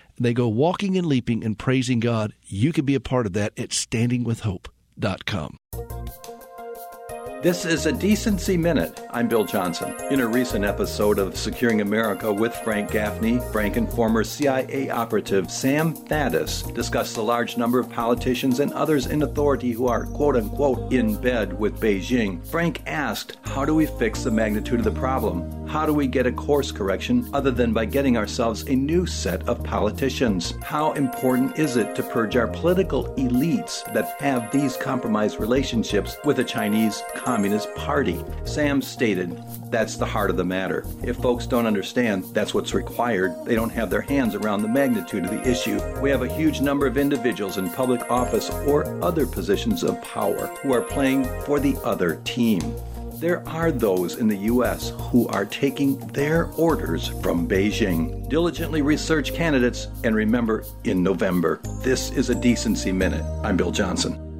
they 0.25 0.33
go 0.33 0.47
walking 0.47 0.97
and 0.97 1.07
leaping 1.07 1.43
and 1.43 1.57
praising 1.57 1.99
God. 1.99 2.33
You 2.45 2.71
can 2.73 2.85
be 2.85 2.95
a 2.95 2.99
part 2.99 3.25
of 3.25 3.33
that 3.33 3.57
at 3.57 3.69
standingwithhope.com. 3.69 5.57
This 7.41 7.65
is 7.65 7.87
a 7.87 7.91
Decency 7.91 8.55
Minute. 8.55 9.01
I'm 9.09 9.27
Bill 9.27 9.45
Johnson. 9.45 9.95
In 10.11 10.19
a 10.19 10.27
recent 10.27 10.63
episode 10.63 11.17
of 11.17 11.35
Securing 11.35 11.81
America 11.81 12.31
with 12.31 12.53
Frank 12.57 12.91
Gaffney, 12.91 13.39
Frank 13.51 13.77
and 13.77 13.91
former 13.91 14.23
CIA 14.23 14.91
operative 14.91 15.49
Sam 15.49 15.95
Faddis 15.95 16.71
discussed 16.75 17.15
the 17.15 17.23
large 17.23 17.57
number 17.57 17.79
of 17.79 17.89
politicians 17.89 18.59
and 18.59 18.71
others 18.73 19.07
in 19.07 19.23
authority 19.23 19.71
who 19.71 19.87
are 19.87 20.05
quote 20.05 20.35
unquote 20.35 20.93
in 20.93 21.19
bed 21.19 21.57
with 21.59 21.79
Beijing. 21.79 22.45
Frank 22.45 22.83
asked, 22.85 23.37
How 23.41 23.65
do 23.65 23.73
we 23.73 23.87
fix 23.87 24.23
the 24.23 24.29
magnitude 24.29 24.77
of 24.77 24.85
the 24.85 24.91
problem? 24.91 25.67
How 25.67 25.85
do 25.85 25.93
we 25.93 26.05
get 26.05 26.27
a 26.27 26.31
course 26.33 26.71
correction 26.71 27.27
other 27.33 27.49
than 27.49 27.71
by 27.71 27.85
getting 27.85 28.17
ourselves 28.17 28.67
a 28.67 28.75
new 28.75 29.07
set 29.07 29.47
of 29.47 29.63
politicians? 29.63 30.53
How 30.61 30.91
important 30.93 31.57
is 31.57 31.77
it 31.77 31.95
to 31.95 32.03
purge 32.03 32.35
our 32.35 32.47
political 32.47 33.05
elites 33.15 33.81
that 33.93 34.21
have 34.21 34.51
these 34.51 34.75
compromised 34.75 35.39
relationships 35.39 36.17
with 36.25 36.35
the 36.35 36.43
Chinese 36.43 37.01
Communist 37.31 37.73
Party. 37.75 38.21
Sam 38.43 38.81
stated, 38.81 39.41
That's 39.71 39.95
the 39.95 40.05
heart 40.05 40.29
of 40.29 40.35
the 40.35 40.43
matter. 40.43 40.85
If 41.01 41.15
folks 41.15 41.47
don't 41.47 41.65
understand 41.65 42.25
that's 42.33 42.53
what's 42.53 42.73
required, 42.73 43.45
they 43.45 43.55
don't 43.55 43.69
have 43.69 43.89
their 43.89 44.01
hands 44.01 44.35
around 44.35 44.61
the 44.61 44.67
magnitude 44.67 45.23
of 45.23 45.31
the 45.31 45.49
issue. 45.49 45.79
We 46.01 46.09
have 46.09 46.23
a 46.23 46.35
huge 46.35 46.59
number 46.59 46.87
of 46.87 46.97
individuals 46.97 47.57
in 47.57 47.69
public 47.69 48.01
office 48.11 48.49
or 48.67 49.01
other 49.01 49.25
positions 49.25 49.81
of 49.81 50.01
power 50.01 50.47
who 50.61 50.73
are 50.73 50.81
playing 50.81 51.23
for 51.45 51.61
the 51.61 51.77
other 51.85 52.19
team. 52.25 52.59
There 53.13 53.47
are 53.47 53.71
those 53.71 54.17
in 54.17 54.27
the 54.27 54.35
U.S. 54.35 54.91
who 54.97 55.29
are 55.29 55.45
taking 55.45 55.99
their 56.07 56.47
orders 56.57 57.07
from 57.21 57.47
Beijing. 57.47 58.27
Diligently 58.27 58.81
research 58.81 59.33
candidates 59.33 59.87
and 60.03 60.17
remember 60.17 60.65
in 60.83 61.01
November. 61.01 61.61
This 61.81 62.11
is 62.11 62.29
a 62.29 62.35
Decency 62.35 62.91
Minute. 62.91 63.23
I'm 63.41 63.55
Bill 63.55 63.71
Johnson. 63.71 64.30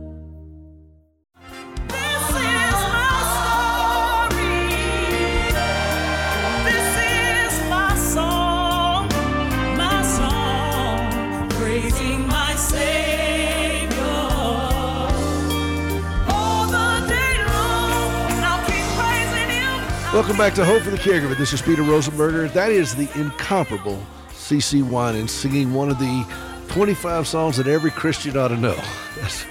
Welcome 20.13 20.35
back 20.35 20.53
to 20.55 20.65
Hope 20.65 20.81
for 20.81 20.89
the 20.89 20.97
Caregiver. 20.97 21.37
This 21.37 21.53
is 21.53 21.61
Peter 21.61 21.83
Rosenberger. 21.83 22.51
That 22.51 22.69
is 22.69 22.93
the 22.93 23.09
incomparable 23.17 24.05
CeCe 24.31 24.83
Winans 24.83 25.31
singing 25.31 25.73
one 25.73 25.89
of 25.89 25.99
the 25.99 26.25
25 26.67 27.25
songs 27.25 27.55
that 27.55 27.65
every 27.65 27.91
Christian 27.91 28.35
ought 28.35 28.49
to 28.49 28.57
know. 28.57 28.75
That's 29.15 29.45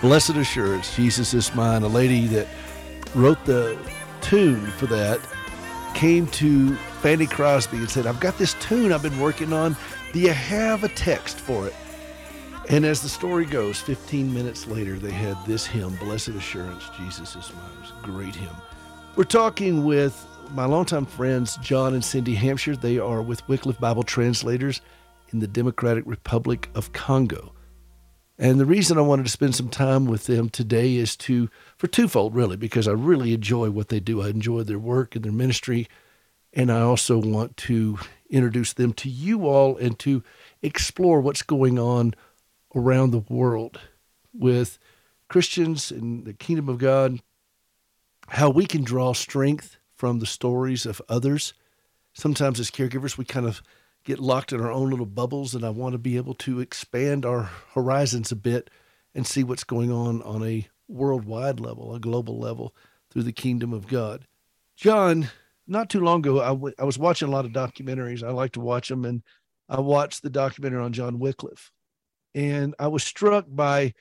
Blessed 0.00 0.30
Assurance, 0.30 0.96
Jesus 0.96 1.34
is 1.34 1.54
Mine. 1.54 1.82
A 1.82 1.88
lady 1.88 2.26
that 2.28 2.48
wrote 3.14 3.44
the 3.44 3.78
tune 4.22 4.66
for 4.78 4.86
that 4.86 5.20
came 5.92 6.26
to 6.28 6.74
Fanny 7.02 7.26
Crosby 7.26 7.76
and 7.76 7.90
said, 7.90 8.06
I've 8.06 8.18
got 8.18 8.38
this 8.38 8.54
tune 8.54 8.94
I've 8.94 9.02
been 9.02 9.20
working 9.20 9.52
on. 9.52 9.76
Do 10.14 10.20
you 10.20 10.32
have 10.32 10.84
a 10.84 10.88
text 10.88 11.38
for 11.38 11.66
it? 11.66 11.74
And 12.70 12.86
as 12.86 13.02
the 13.02 13.10
story 13.10 13.44
goes, 13.44 13.78
15 13.78 14.32
minutes 14.32 14.66
later, 14.66 14.98
they 14.98 15.10
had 15.10 15.36
this 15.44 15.66
hymn, 15.66 15.96
Blessed 15.96 16.28
Assurance, 16.28 16.84
Jesus 16.96 17.36
is 17.36 17.52
Mine. 17.52 17.72
It 17.76 17.80
was 17.82 17.92
a 18.02 18.06
great 18.06 18.34
hymn. 18.34 18.56
We're 19.18 19.24
talking 19.24 19.84
with 19.84 20.28
my 20.52 20.64
longtime 20.64 21.04
friends, 21.04 21.56
John 21.56 21.92
and 21.92 22.04
Cindy 22.04 22.36
Hampshire. 22.36 22.76
They 22.76 23.00
are 23.00 23.20
with 23.20 23.48
Wycliffe 23.48 23.80
Bible 23.80 24.04
Translators 24.04 24.80
in 25.32 25.40
the 25.40 25.48
Democratic 25.48 26.04
Republic 26.06 26.70
of 26.76 26.92
Congo. 26.92 27.52
And 28.38 28.60
the 28.60 28.64
reason 28.64 28.96
I 28.96 29.00
wanted 29.00 29.24
to 29.24 29.32
spend 29.32 29.56
some 29.56 29.70
time 29.70 30.04
with 30.04 30.26
them 30.26 30.48
today 30.48 30.94
is 30.94 31.16
to, 31.16 31.50
for 31.76 31.88
twofold 31.88 32.36
really, 32.36 32.56
because 32.56 32.86
I 32.86 32.92
really 32.92 33.34
enjoy 33.34 33.70
what 33.70 33.88
they 33.88 33.98
do. 33.98 34.22
I 34.22 34.28
enjoy 34.28 34.62
their 34.62 34.78
work 34.78 35.16
and 35.16 35.24
their 35.24 35.32
ministry. 35.32 35.88
And 36.52 36.70
I 36.70 36.82
also 36.82 37.18
want 37.18 37.56
to 37.56 37.98
introduce 38.30 38.72
them 38.72 38.92
to 38.92 39.08
you 39.08 39.48
all 39.48 39.76
and 39.78 39.98
to 39.98 40.22
explore 40.62 41.20
what's 41.20 41.42
going 41.42 41.76
on 41.76 42.14
around 42.72 43.10
the 43.10 43.24
world 43.28 43.80
with 44.32 44.78
Christians 45.28 45.90
in 45.90 46.22
the 46.22 46.34
kingdom 46.34 46.68
of 46.68 46.78
God 46.78 47.18
how 48.28 48.50
we 48.50 48.66
can 48.66 48.84
draw 48.84 49.12
strength 49.12 49.76
from 49.94 50.18
the 50.18 50.26
stories 50.26 50.86
of 50.86 51.02
others. 51.08 51.54
Sometimes, 52.14 52.60
as 52.60 52.70
caregivers, 52.70 53.16
we 53.16 53.24
kind 53.24 53.46
of 53.46 53.62
get 54.04 54.18
locked 54.20 54.52
in 54.52 54.60
our 54.60 54.72
own 54.72 54.90
little 54.90 55.06
bubbles, 55.06 55.54
and 55.54 55.64
I 55.64 55.70
want 55.70 55.92
to 55.92 55.98
be 55.98 56.16
able 56.16 56.34
to 56.34 56.60
expand 56.60 57.26
our 57.26 57.50
horizons 57.74 58.32
a 58.32 58.36
bit 58.36 58.70
and 59.14 59.26
see 59.26 59.42
what's 59.44 59.64
going 59.64 59.90
on 59.90 60.22
on 60.22 60.44
a 60.44 60.68
worldwide 60.88 61.60
level, 61.60 61.94
a 61.94 62.00
global 62.00 62.38
level, 62.38 62.74
through 63.10 63.24
the 63.24 63.32
kingdom 63.32 63.72
of 63.72 63.86
God. 63.86 64.26
John, 64.76 65.30
not 65.66 65.90
too 65.90 66.00
long 66.00 66.20
ago, 66.20 66.40
I, 66.40 66.48
w- 66.48 66.74
I 66.78 66.84
was 66.84 66.98
watching 66.98 67.28
a 67.28 67.30
lot 67.30 67.44
of 67.44 67.52
documentaries. 67.52 68.22
I 68.22 68.30
like 68.30 68.52
to 68.52 68.60
watch 68.60 68.88
them, 68.88 69.04
and 69.04 69.22
I 69.68 69.80
watched 69.80 70.22
the 70.22 70.30
documentary 70.30 70.82
on 70.82 70.92
John 70.92 71.18
Wycliffe. 71.18 71.70
And 72.34 72.74
I 72.78 72.88
was 72.88 73.02
struck 73.02 73.46
by 73.48 73.94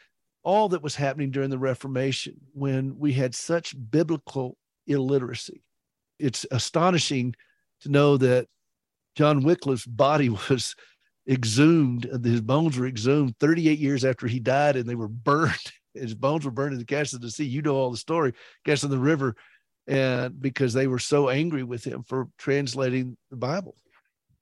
all 0.48 0.70
that 0.70 0.82
was 0.82 0.96
happening 0.96 1.30
during 1.30 1.50
the 1.50 1.60
Reformation 1.60 2.40
when 2.54 2.98
we 2.98 3.12
had 3.12 3.36
such 3.36 3.76
biblical 3.92 4.58
illiteracy. 4.88 5.62
It's 6.20 6.46
astonishing 6.52 7.36
to 7.82 7.90
know 7.90 8.16
that 8.16 8.48
John 9.18 9.44
Wycliffe's 9.44 9.86
body 9.86 10.30
was 10.50 10.74
exhumed, 11.30 12.06
his 12.24 12.40
bones 12.40 12.78
were 12.78 12.88
exhumed 12.88 13.36
38 13.42 13.78
years 13.78 14.06
after 14.06 14.26
he 14.26 14.40
died, 14.40 14.78
and 14.78 14.88
they 14.88 14.96
were 14.96 15.10
burned. 15.10 15.54
His 15.94 16.14
bones 16.14 16.46
were 16.46 16.52
burned 16.52 16.74
in 16.74 16.80
the 16.80 16.86
casks 16.86 17.14
of 17.14 17.22
the 17.22 17.32
sea. 17.32 17.44
You 17.44 17.64
know 17.64 17.76
all 17.76 17.90
the 17.90 17.98
story, 17.98 18.32
cast 18.64 18.84
in 18.84 18.92
the 18.92 19.00
river, 19.00 19.36
and 19.88 20.40
because 20.40 20.72
they 20.72 20.86
were 20.86 21.00
so 21.00 21.28
angry 21.28 21.64
with 21.64 21.84
him 21.84 22.04
for 22.04 22.30
translating 22.38 23.18
the 23.32 23.36
Bible. 23.36 23.76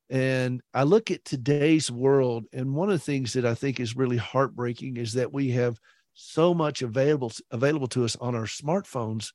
And 0.09 0.61
I 0.73 0.83
look 0.83 1.11
at 1.11 1.23
today's 1.23 1.89
world, 1.89 2.45
and 2.51 2.75
one 2.75 2.89
of 2.89 2.93
the 2.93 2.99
things 2.99 3.33
that 3.33 3.45
I 3.45 3.55
think 3.55 3.79
is 3.79 3.95
really 3.95 4.17
heartbreaking 4.17 4.97
is 4.97 5.13
that 5.13 5.31
we 5.31 5.51
have 5.51 5.79
so 6.15 6.53
much 6.53 6.81
available 6.81 7.31
available 7.51 7.87
to 7.89 8.05
us 8.05 8.15
on 8.15 8.35
our 8.35 8.45
smartphones, 8.45 9.33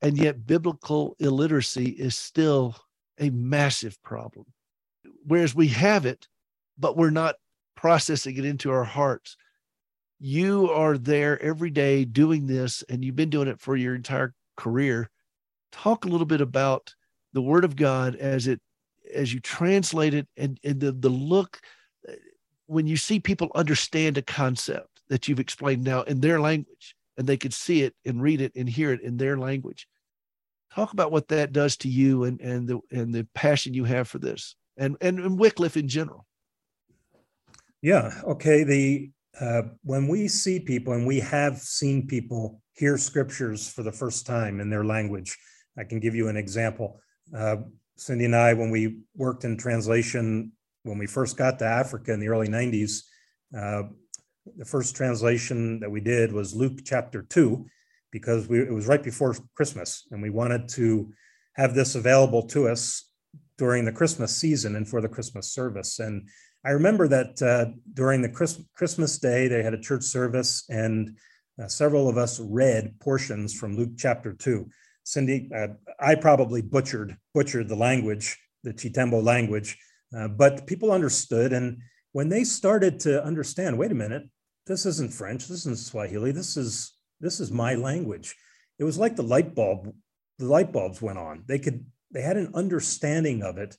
and 0.00 0.16
yet 0.16 0.46
biblical 0.46 1.16
illiteracy 1.18 1.90
is 1.90 2.16
still 2.16 2.76
a 3.18 3.28
massive 3.30 4.00
problem. 4.02 4.46
Whereas 5.24 5.54
we 5.54 5.68
have 5.68 6.06
it, 6.06 6.28
but 6.78 6.96
we're 6.96 7.10
not 7.10 7.34
processing 7.76 8.36
it 8.36 8.44
into 8.44 8.70
our 8.70 8.84
hearts. 8.84 9.36
You 10.18 10.70
are 10.70 10.96
there 10.96 11.42
every 11.42 11.70
day 11.70 12.04
doing 12.04 12.46
this, 12.46 12.82
and 12.88 13.04
you've 13.04 13.16
been 13.16 13.30
doing 13.30 13.48
it 13.48 13.60
for 13.60 13.76
your 13.76 13.94
entire 13.94 14.34
career. 14.56 15.10
Talk 15.72 16.04
a 16.04 16.08
little 16.08 16.26
bit 16.26 16.40
about 16.40 16.94
the 17.32 17.42
Word 17.42 17.64
of 17.64 17.76
God 17.76 18.16
as 18.16 18.46
it 18.46 18.60
as 19.12 19.34
you 19.34 19.40
translate 19.40 20.14
it 20.14 20.28
and, 20.36 20.60
and 20.62 20.78
the, 20.78 20.92
the 20.92 21.08
look 21.08 21.60
uh, 22.08 22.12
when 22.66 22.86
you 22.86 22.96
see 22.96 23.18
people 23.18 23.50
understand 23.56 24.16
a 24.16 24.22
concept 24.22 24.89
that 25.10 25.28
you've 25.28 25.40
explained 25.40 25.84
now 25.84 26.02
in 26.02 26.20
their 26.20 26.40
language 26.40 26.96
and 27.18 27.26
they 27.26 27.36
could 27.36 27.52
see 27.52 27.82
it 27.82 27.94
and 28.06 28.22
read 28.22 28.40
it 28.40 28.52
and 28.56 28.68
hear 28.68 28.92
it 28.92 29.02
in 29.02 29.18
their 29.18 29.36
language 29.36 29.86
talk 30.74 30.92
about 30.92 31.12
what 31.12 31.28
that 31.28 31.52
does 31.52 31.76
to 31.76 31.88
you 31.88 32.24
and 32.24 32.40
and 32.40 32.66
the 32.66 32.80
and 32.90 33.14
the 33.14 33.26
passion 33.34 33.74
you 33.74 33.84
have 33.84 34.08
for 34.08 34.18
this 34.18 34.56
and 34.78 34.96
and, 35.02 35.20
and 35.20 35.38
wycliffe 35.38 35.76
in 35.76 35.88
general 35.88 36.26
yeah 37.82 38.22
okay 38.24 38.64
the 38.64 39.10
uh, 39.40 39.62
when 39.84 40.08
we 40.08 40.26
see 40.26 40.58
people 40.58 40.92
and 40.92 41.06
we 41.06 41.20
have 41.20 41.58
seen 41.58 42.06
people 42.06 42.60
hear 42.80 42.96
scriptures 42.96 43.70
for 43.70 43.82
the 43.82 43.92
first 43.92 44.26
time 44.26 44.58
in 44.58 44.70
their 44.70 44.84
language. 44.84 45.36
I 45.78 45.84
can 45.84 46.00
give 46.00 46.14
you 46.14 46.28
an 46.28 46.36
example. 46.36 46.98
Uh, 47.36 47.56
Cindy 47.96 48.24
and 48.24 48.34
I, 48.34 48.54
when 48.54 48.70
we 48.70 49.00
worked 49.14 49.44
in 49.44 49.58
translation, 49.58 50.52
when 50.82 50.96
we 50.96 51.06
first 51.06 51.36
got 51.36 51.58
to 51.58 51.66
Africa 51.66 52.12
in 52.12 52.20
the 52.20 52.28
early 52.28 52.48
90s, 52.48 53.02
uh, 53.56 53.82
the 54.56 54.64
first 54.64 54.96
translation 54.96 55.80
that 55.80 55.90
we 55.90 56.00
did 56.00 56.32
was 56.32 56.54
Luke 56.54 56.80
chapter 56.84 57.22
2, 57.22 57.66
because 58.10 58.48
we, 58.48 58.60
it 58.60 58.72
was 58.72 58.86
right 58.86 59.02
before 59.02 59.36
Christmas, 59.54 60.06
and 60.10 60.22
we 60.22 60.30
wanted 60.30 60.68
to 60.70 61.12
have 61.54 61.74
this 61.74 61.94
available 61.94 62.42
to 62.48 62.68
us 62.68 63.10
during 63.58 63.84
the 63.84 63.92
Christmas 63.92 64.34
season 64.36 64.76
and 64.76 64.88
for 64.88 65.00
the 65.00 65.08
Christmas 65.08 65.52
service. 65.52 65.98
And 65.98 66.28
I 66.64 66.70
remember 66.70 67.08
that 67.08 67.42
uh, 67.42 67.72
during 67.94 68.22
the 68.22 68.28
Christ- 68.28 68.62
Christmas 68.74 69.18
day, 69.18 69.48
they 69.48 69.62
had 69.62 69.74
a 69.74 69.80
church 69.80 70.02
service, 70.02 70.64
and 70.68 71.16
uh, 71.62 71.68
several 71.68 72.08
of 72.08 72.16
us 72.16 72.40
read 72.40 72.98
portions 73.00 73.52
from 73.52 73.76
Luke 73.76 73.92
chapter 73.96 74.32
2. 74.32 74.68
Cindy, 75.04 75.50
uh, 75.54 75.68
I 75.98 76.14
probably 76.14 76.62
butchered 76.62 77.16
butchered 77.34 77.68
the 77.68 77.76
language, 77.76 78.38
the 78.62 78.72
Chitembo 78.72 79.22
language, 79.22 79.78
uh, 80.16 80.28
but 80.28 80.66
people 80.66 80.92
understood. 80.92 81.52
And 81.52 81.78
when 82.12 82.28
they 82.28 82.44
started 82.44 83.00
to 83.00 83.24
understand, 83.24 83.78
wait 83.78 83.92
a 83.92 83.94
minute, 83.94 84.24
this 84.66 84.86
isn't 84.86 85.12
French, 85.12 85.46
this 85.46 85.60
isn't 85.60 85.78
Swahili, 85.78 86.32
this 86.32 86.56
is 86.56 86.92
this 87.20 87.40
is 87.40 87.50
my 87.50 87.74
language. 87.74 88.34
It 88.78 88.84
was 88.84 88.98
like 88.98 89.16
the 89.16 89.22
light 89.22 89.54
bulb, 89.54 89.92
the 90.38 90.46
light 90.46 90.72
bulbs 90.72 91.02
went 91.02 91.18
on. 91.18 91.44
They 91.46 91.58
could 91.58 91.84
they 92.12 92.22
had 92.22 92.36
an 92.36 92.52
understanding 92.54 93.42
of 93.42 93.58
it 93.58 93.76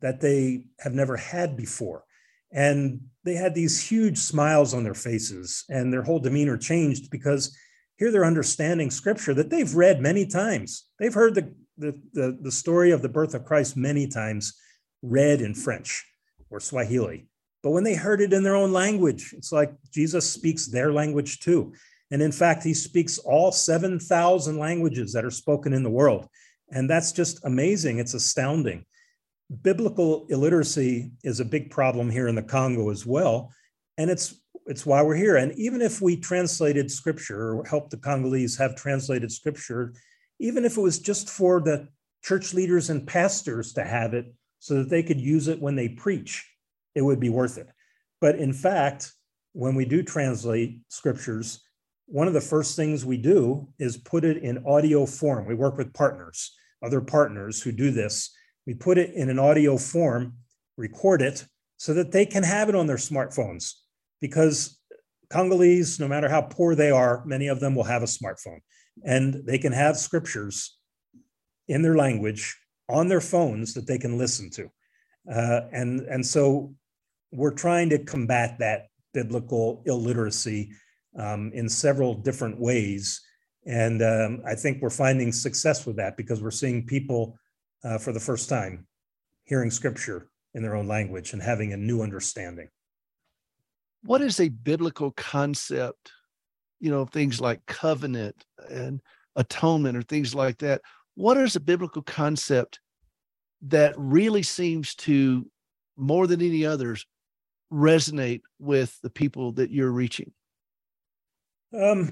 that 0.00 0.20
they 0.20 0.64
have 0.80 0.92
never 0.92 1.16
had 1.16 1.56
before. 1.56 2.04
And 2.52 3.00
they 3.24 3.34
had 3.34 3.54
these 3.54 3.88
huge 3.88 4.18
smiles 4.18 4.74
on 4.74 4.84
their 4.84 4.94
faces, 4.94 5.64
and 5.70 5.92
their 5.92 6.02
whole 6.02 6.18
demeanor 6.18 6.58
changed 6.58 7.10
because 7.10 7.56
here 7.96 8.10
they're 8.10 8.26
understanding 8.26 8.90
scripture 8.90 9.32
that 9.34 9.48
they've 9.48 9.74
read 9.74 10.02
many 10.02 10.26
times. 10.26 10.88
They've 10.98 11.14
heard 11.14 11.34
the, 11.34 11.54
the, 11.78 11.98
the, 12.12 12.38
the 12.42 12.52
story 12.52 12.90
of 12.90 13.00
the 13.00 13.08
birth 13.08 13.34
of 13.34 13.44
Christ 13.44 13.76
many 13.76 14.06
times, 14.06 14.54
read 15.02 15.40
in 15.40 15.54
French 15.54 16.04
or 16.50 16.60
Swahili. 16.60 17.28
But 17.62 17.70
when 17.70 17.84
they 17.84 17.94
heard 17.94 18.20
it 18.20 18.32
in 18.32 18.42
their 18.42 18.56
own 18.56 18.72
language, 18.72 19.32
it's 19.36 19.52
like 19.52 19.72
Jesus 19.92 20.28
speaks 20.28 20.66
their 20.66 20.92
language 20.92 21.40
too. 21.40 21.72
And 22.10 22.20
in 22.20 22.32
fact, 22.32 22.62
he 22.62 22.74
speaks 22.74 23.18
all 23.18 23.52
7,000 23.52 24.58
languages 24.58 25.12
that 25.12 25.24
are 25.24 25.30
spoken 25.30 25.72
in 25.72 25.82
the 25.82 25.90
world. 25.90 26.28
And 26.70 26.88
that's 26.88 27.12
just 27.12 27.44
amazing. 27.44 27.98
It's 27.98 28.14
astounding. 28.14 28.84
Biblical 29.62 30.26
illiteracy 30.28 31.12
is 31.22 31.40
a 31.40 31.44
big 31.44 31.70
problem 31.70 32.10
here 32.10 32.28
in 32.28 32.34
the 32.34 32.42
Congo 32.42 32.90
as 32.90 33.06
well. 33.06 33.52
And 33.96 34.10
it's 34.10 34.34
it's 34.66 34.86
why 34.86 35.02
we're 35.02 35.16
here. 35.16 35.36
And 35.36 35.52
even 35.58 35.80
if 35.80 36.00
we 36.00 36.16
translated 36.16 36.90
scripture 36.90 37.54
or 37.54 37.64
helped 37.64 37.90
the 37.90 37.96
Congolese 37.96 38.56
have 38.58 38.76
translated 38.76 39.32
scripture, 39.32 39.92
even 40.38 40.64
if 40.64 40.76
it 40.76 40.80
was 40.80 40.98
just 40.98 41.28
for 41.28 41.60
the 41.60 41.88
church 42.22 42.54
leaders 42.54 42.90
and 42.90 43.06
pastors 43.06 43.72
to 43.74 43.84
have 43.84 44.14
it 44.14 44.32
so 44.60 44.74
that 44.74 44.88
they 44.88 45.02
could 45.02 45.20
use 45.20 45.48
it 45.48 45.60
when 45.60 45.74
they 45.74 45.88
preach, 45.88 46.48
it 46.94 47.02
would 47.02 47.20
be 47.20 47.28
worth 47.28 47.58
it. 47.58 47.68
But 48.20 48.36
in 48.36 48.52
fact, 48.52 49.12
when 49.52 49.74
we 49.74 49.84
do 49.84 50.02
translate 50.02 50.80
scriptures, 50.88 51.60
one 52.06 52.26
of 52.26 52.34
the 52.34 52.40
first 52.40 52.76
things 52.76 53.04
we 53.04 53.16
do 53.16 53.68
is 53.78 53.96
put 53.96 54.24
it 54.24 54.42
in 54.42 54.64
audio 54.66 55.06
form. 55.06 55.46
We 55.46 55.54
work 55.54 55.76
with 55.76 55.94
partners, 55.94 56.54
other 56.84 57.00
partners 57.00 57.62
who 57.62 57.72
do 57.72 57.90
this. 57.90 58.30
We 58.66 58.74
put 58.74 58.98
it 58.98 59.14
in 59.14 59.28
an 59.28 59.38
audio 59.38 59.76
form, 59.76 60.34
record 60.76 61.22
it 61.22 61.46
so 61.76 61.94
that 61.94 62.12
they 62.12 62.26
can 62.26 62.42
have 62.42 62.68
it 62.68 62.74
on 62.74 62.86
their 62.86 62.96
smartphones 62.96 63.72
because 64.20 64.78
Congolese, 65.30 65.98
no 65.98 66.06
matter 66.06 66.28
how 66.28 66.42
poor 66.42 66.74
they 66.74 66.90
are, 66.90 67.24
many 67.24 67.48
of 67.48 67.60
them 67.60 67.74
will 67.74 67.84
have 67.84 68.02
a 68.02 68.06
smartphone 68.06 68.60
and 69.04 69.42
they 69.46 69.58
can 69.58 69.72
have 69.72 69.96
scriptures 69.96 70.78
in 71.68 71.82
their 71.82 71.96
language 71.96 72.56
on 72.88 73.08
their 73.08 73.20
phones 73.20 73.74
that 73.74 73.86
they 73.86 73.98
can 73.98 74.18
listen 74.18 74.50
to. 74.50 74.70
Uh, 75.32 75.62
and, 75.72 76.00
and 76.02 76.24
so 76.24 76.74
we're 77.32 77.54
trying 77.54 77.88
to 77.90 77.98
combat 77.98 78.58
that 78.58 78.86
biblical 79.12 79.82
illiteracy 79.86 80.70
um, 81.18 81.50
in 81.54 81.68
several 81.68 82.14
different 82.14 82.58
ways. 82.60 83.20
And 83.66 84.02
um, 84.02 84.42
I 84.46 84.54
think 84.54 84.80
we're 84.80 84.90
finding 84.90 85.32
success 85.32 85.86
with 85.86 85.96
that 85.96 86.16
because 86.16 86.42
we're 86.42 86.50
seeing 86.50 86.86
people 86.86 87.36
uh, 87.84 87.98
for 87.98 88.12
the 88.12 88.20
first 88.20 88.48
time 88.48 88.86
hearing 89.44 89.70
scripture 89.70 90.28
in 90.54 90.62
their 90.62 90.74
own 90.74 90.86
language 90.86 91.32
and 91.32 91.42
having 91.42 91.72
a 91.72 91.76
new 91.76 92.02
understanding 92.02 92.68
what 94.04 94.20
is 94.20 94.40
a 94.40 94.48
biblical 94.48 95.10
concept 95.12 96.12
you 96.80 96.90
know 96.90 97.04
things 97.04 97.40
like 97.40 97.64
covenant 97.66 98.44
and 98.70 99.00
atonement 99.36 99.96
or 99.96 100.02
things 100.02 100.34
like 100.34 100.58
that 100.58 100.80
what 101.14 101.36
is 101.36 101.56
a 101.56 101.60
biblical 101.60 102.02
concept 102.02 102.80
that 103.62 103.94
really 103.96 104.42
seems 104.42 104.94
to 104.94 105.46
more 105.96 106.26
than 106.26 106.42
any 106.42 106.66
others 106.66 107.06
resonate 107.72 108.42
with 108.58 108.98
the 109.02 109.10
people 109.10 109.52
that 109.52 109.70
you're 109.70 109.90
reaching? 109.90 110.32
Um, 111.74 112.10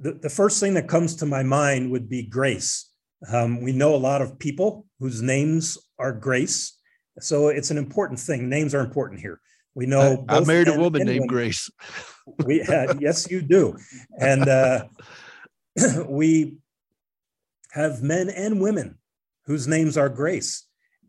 the, 0.00 0.14
the 0.14 0.30
first 0.30 0.60
thing 0.60 0.74
that 0.74 0.88
comes 0.88 1.16
to 1.16 1.26
my 1.26 1.42
mind 1.42 1.90
would 1.90 2.08
be 2.08 2.22
grace. 2.22 2.90
Um, 3.32 3.62
we 3.62 3.72
know 3.72 3.94
a 3.94 3.96
lot 3.96 4.22
of 4.22 4.38
people 4.38 4.86
whose 4.98 5.22
names 5.22 5.78
are 5.98 6.12
grace. 6.12 6.76
So 7.20 7.48
it's 7.48 7.70
an 7.70 7.78
important 7.78 8.18
thing. 8.18 8.48
Names 8.48 8.74
are 8.74 8.80
important 8.80 9.20
here. 9.20 9.40
We 9.74 9.86
know 9.86 10.24
I, 10.28 10.36
I 10.38 10.44
married 10.44 10.68
a 10.68 10.78
woman 10.78 11.04
named 11.04 11.20
women. 11.20 11.26
Grace. 11.28 11.70
we 12.44 12.62
uh, 12.62 12.94
yes, 13.00 13.30
you 13.30 13.42
do, 13.42 13.76
and 14.18 14.48
uh, 14.48 14.84
we 16.08 16.58
have 17.72 18.02
men 18.02 18.30
and 18.30 18.60
women 18.60 18.98
whose 19.46 19.66
names 19.66 19.96
are 19.96 20.08
Grace, 20.08 20.64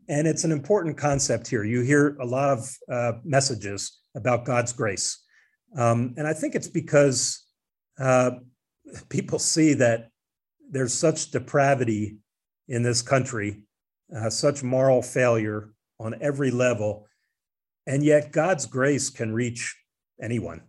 and 0.08 0.26
it's 0.26 0.44
an 0.44 0.52
important 0.52 0.96
concept 0.96 1.48
here. 1.48 1.64
You 1.64 1.80
hear 1.82 2.16
a 2.20 2.26
lot 2.26 2.50
of 2.50 2.76
uh, 2.90 3.12
messages 3.24 4.00
about 4.14 4.44
God's 4.44 4.72
grace, 4.72 5.22
um, 5.76 6.14
and 6.16 6.26
I 6.26 6.32
think 6.32 6.54
it's 6.54 6.68
because 6.68 7.44
uh, 7.98 8.32
people 9.08 9.38
see 9.38 9.74
that 9.74 10.08
there's 10.70 10.94
such 10.94 11.30
depravity 11.30 12.18
in 12.68 12.82
this 12.82 13.02
country, 13.02 13.62
uh, 14.16 14.30
such 14.30 14.62
moral 14.62 15.02
failure 15.02 15.72
on 15.98 16.14
every 16.20 16.50
level 16.50 17.06
and 17.86 18.02
yet 18.02 18.32
God's 18.32 18.66
grace 18.66 19.10
can 19.10 19.32
reach 19.32 19.76
anyone, 20.20 20.62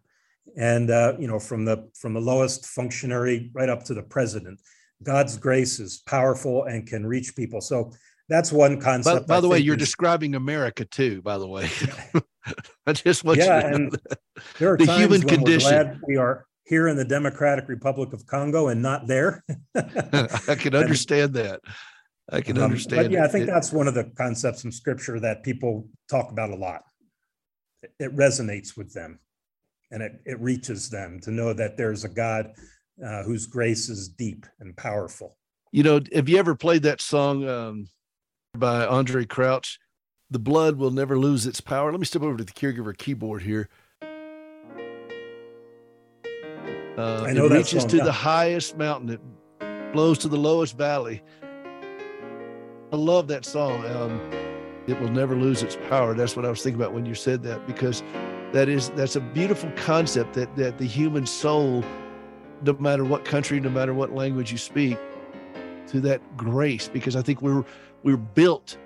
and 0.55 0.89
uh, 0.89 1.13
you 1.19 1.27
know 1.27 1.39
from 1.39 1.65
the 1.65 1.89
from 1.99 2.13
the 2.13 2.21
lowest 2.21 2.65
functionary 2.65 3.49
right 3.53 3.69
up 3.69 3.83
to 3.85 3.93
the 3.93 4.03
president. 4.03 4.59
God's 5.03 5.37
grace 5.37 5.79
is 5.79 6.01
powerful 6.07 6.63
and 6.63 6.87
can 6.87 7.05
reach 7.05 7.35
people. 7.35 7.61
So 7.61 7.91
that's 8.29 8.51
one 8.51 8.79
concept. 8.79 9.27
By, 9.27 9.35
by 9.35 9.41
the 9.41 9.47
way, 9.47 9.59
you're 9.59 9.75
is, 9.75 9.79
describing 9.79 10.35
America 10.35 10.85
too. 10.85 11.21
By 11.21 11.37
the 11.37 11.47
way, 11.47 11.69
I 12.87 12.93
just 12.93 13.23
want 13.23 13.39
yeah, 13.39 13.55
you 13.57 13.61
to 13.61 13.75
and 13.75 13.99
there 14.59 14.73
are 14.73 14.77
the 14.77 14.91
human 14.97 15.21
condition. 15.21 16.01
we 16.07 16.17
are 16.17 16.45
here 16.65 16.87
in 16.87 16.97
the 16.97 17.05
Democratic 17.05 17.69
Republic 17.69 18.13
of 18.13 18.25
Congo 18.25 18.67
and 18.67 18.81
not 18.81 19.07
there. 19.07 19.43
I 19.75 20.55
can 20.55 20.75
understand 20.75 21.35
and, 21.35 21.45
that. 21.45 21.61
I 22.29 22.41
can 22.41 22.57
um, 22.57 22.65
understand. 22.65 23.03
But 23.05 23.11
yeah, 23.11 23.23
I 23.23 23.27
think 23.27 23.43
it, 23.43 23.47
that's 23.47 23.71
one 23.71 23.87
of 23.87 23.93
the 23.93 24.05
concepts 24.17 24.65
in 24.65 24.71
Scripture 24.71 25.19
that 25.21 25.43
people 25.43 25.87
talk 26.09 26.31
about 26.31 26.49
a 26.49 26.55
lot 26.55 26.81
it 27.99 28.15
resonates 28.15 28.77
with 28.77 28.93
them 28.93 29.19
and 29.91 30.01
it, 30.01 30.13
it 30.25 30.39
reaches 30.39 30.89
them 30.89 31.19
to 31.21 31.31
know 31.31 31.53
that 31.53 31.77
there's 31.77 32.03
a 32.03 32.09
God 32.09 32.51
uh, 33.05 33.23
whose 33.23 33.45
grace 33.45 33.89
is 33.89 34.09
deep 34.09 34.45
and 34.59 34.75
powerful. 34.75 35.37
You 35.71 35.83
know, 35.83 36.01
have 36.13 36.27
you 36.27 36.37
ever 36.37 36.55
played 36.55 36.83
that 36.83 37.01
song 37.01 37.47
um, 37.47 37.87
by 38.59 38.85
Andraé 38.85 39.27
Crouch? 39.27 39.79
The 40.29 40.39
blood 40.39 40.77
will 40.77 40.91
never 40.91 41.17
lose 41.17 41.45
its 41.45 41.61
power. 41.61 41.91
Let 41.91 41.99
me 41.99 42.05
step 42.05 42.21
over 42.21 42.37
to 42.37 42.43
the 42.43 42.51
caregiver 42.51 42.97
keyboard 42.97 43.41
here. 43.43 43.69
Uh, 46.97 47.23
I 47.23 47.31
know 47.31 47.45
it 47.45 47.51
reaches 47.51 47.81
song, 47.81 47.89
to 47.91 47.97
yeah. 47.97 48.03
the 48.03 48.11
highest 48.11 48.77
mountain. 48.77 49.09
It 49.09 49.93
blows 49.93 50.17
to 50.19 50.27
the 50.27 50.37
lowest 50.37 50.77
valley. 50.77 51.21
I 52.91 52.95
love 52.95 53.27
that 53.27 53.45
song. 53.45 53.85
Um, 53.85 54.19
it 54.87 54.99
will 54.99 55.11
never 55.11 55.35
lose 55.35 55.61
its 55.61 55.77
power. 55.89 56.13
That's 56.13 56.35
what 56.35 56.45
I 56.45 56.49
was 56.49 56.63
thinking 56.63 56.81
about 56.81 56.93
when 56.93 57.05
you 57.05 57.13
said 57.13 57.43
that, 57.43 57.67
because 57.67 58.01
that 58.51 58.67
is 58.67 58.89
that's 58.91 59.15
a 59.15 59.19
beautiful 59.19 59.71
concept 59.75 60.33
that 60.33 60.55
that 60.55 60.77
the 60.77 60.85
human 60.85 61.25
soul, 61.25 61.83
no 62.63 62.73
matter 62.79 63.03
what 63.03 63.25
country, 63.25 63.59
no 63.59 63.69
matter 63.69 63.93
what 63.93 64.13
language 64.13 64.51
you 64.51 64.57
speak, 64.57 64.97
to 65.87 65.99
that 66.01 66.21
grace, 66.35 66.87
because 66.87 67.15
I 67.15 67.21
think 67.21 67.41
we're 67.41 67.63
we're 68.03 68.17
built 68.17 68.77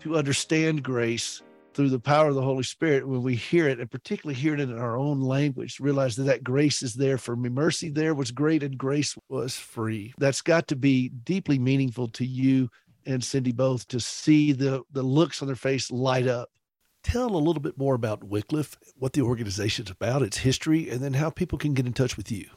to 0.00 0.16
understand 0.16 0.82
grace 0.82 1.42
through 1.74 1.90
the 1.90 2.00
power 2.00 2.28
of 2.28 2.34
the 2.34 2.42
Holy 2.42 2.62
Spirit 2.62 3.06
when 3.06 3.22
we 3.22 3.36
hear 3.36 3.68
it, 3.68 3.78
and 3.78 3.90
particularly 3.90 4.34
hear 4.38 4.54
it 4.54 4.60
in 4.60 4.76
our 4.76 4.96
own 4.96 5.20
language, 5.20 5.78
realize 5.78 6.16
that 6.16 6.24
that 6.24 6.42
grace 6.42 6.82
is 6.82 6.94
there 6.94 7.18
for 7.18 7.36
me. 7.36 7.48
Mercy 7.48 7.88
there 7.88 8.14
was 8.14 8.30
great, 8.30 8.62
and 8.62 8.76
grace 8.76 9.16
was 9.28 9.56
free. 9.56 10.12
That's 10.18 10.42
got 10.42 10.66
to 10.68 10.76
be 10.76 11.08
deeply 11.08 11.58
meaningful 11.58 12.08
to 12.08 12.24
you 12.24 12.68
and 13.08 13.24
Cindy 13.24 13.52
both 13.52 13.88
to 13.88 13.98
see 13.98 14.52
the 14.52 14.82
the 14.92 15.02
looks 15.02 15.40
on 15.42 15.48
their 15.48 15.56
face 15.56 15.90
light 15.90 16.26
up. 16.26 16.50
Tell 17.02 17.34
a 17.34 17.38
little 17.38 17.62
bit 17.62 17.78
more 17.78 17.94
about 17.94 18.24
Wycliffe, 18.24 18.76
what 18.96 19.14
the 19.14 19.22
organization's 19.22 19.90
about, 19.90 20.22
its 20.22 20.38
history, 20.38 20.90
and 20.90 21.00
then 21.00 21.14
how 21.14 21.30
people 21.30 21.58
can 21.58 21.74
get 21.74 21.86
in 21.86 21.92
touch 21.92 22.16
with 22.16 22.30
you. 22.30 22.48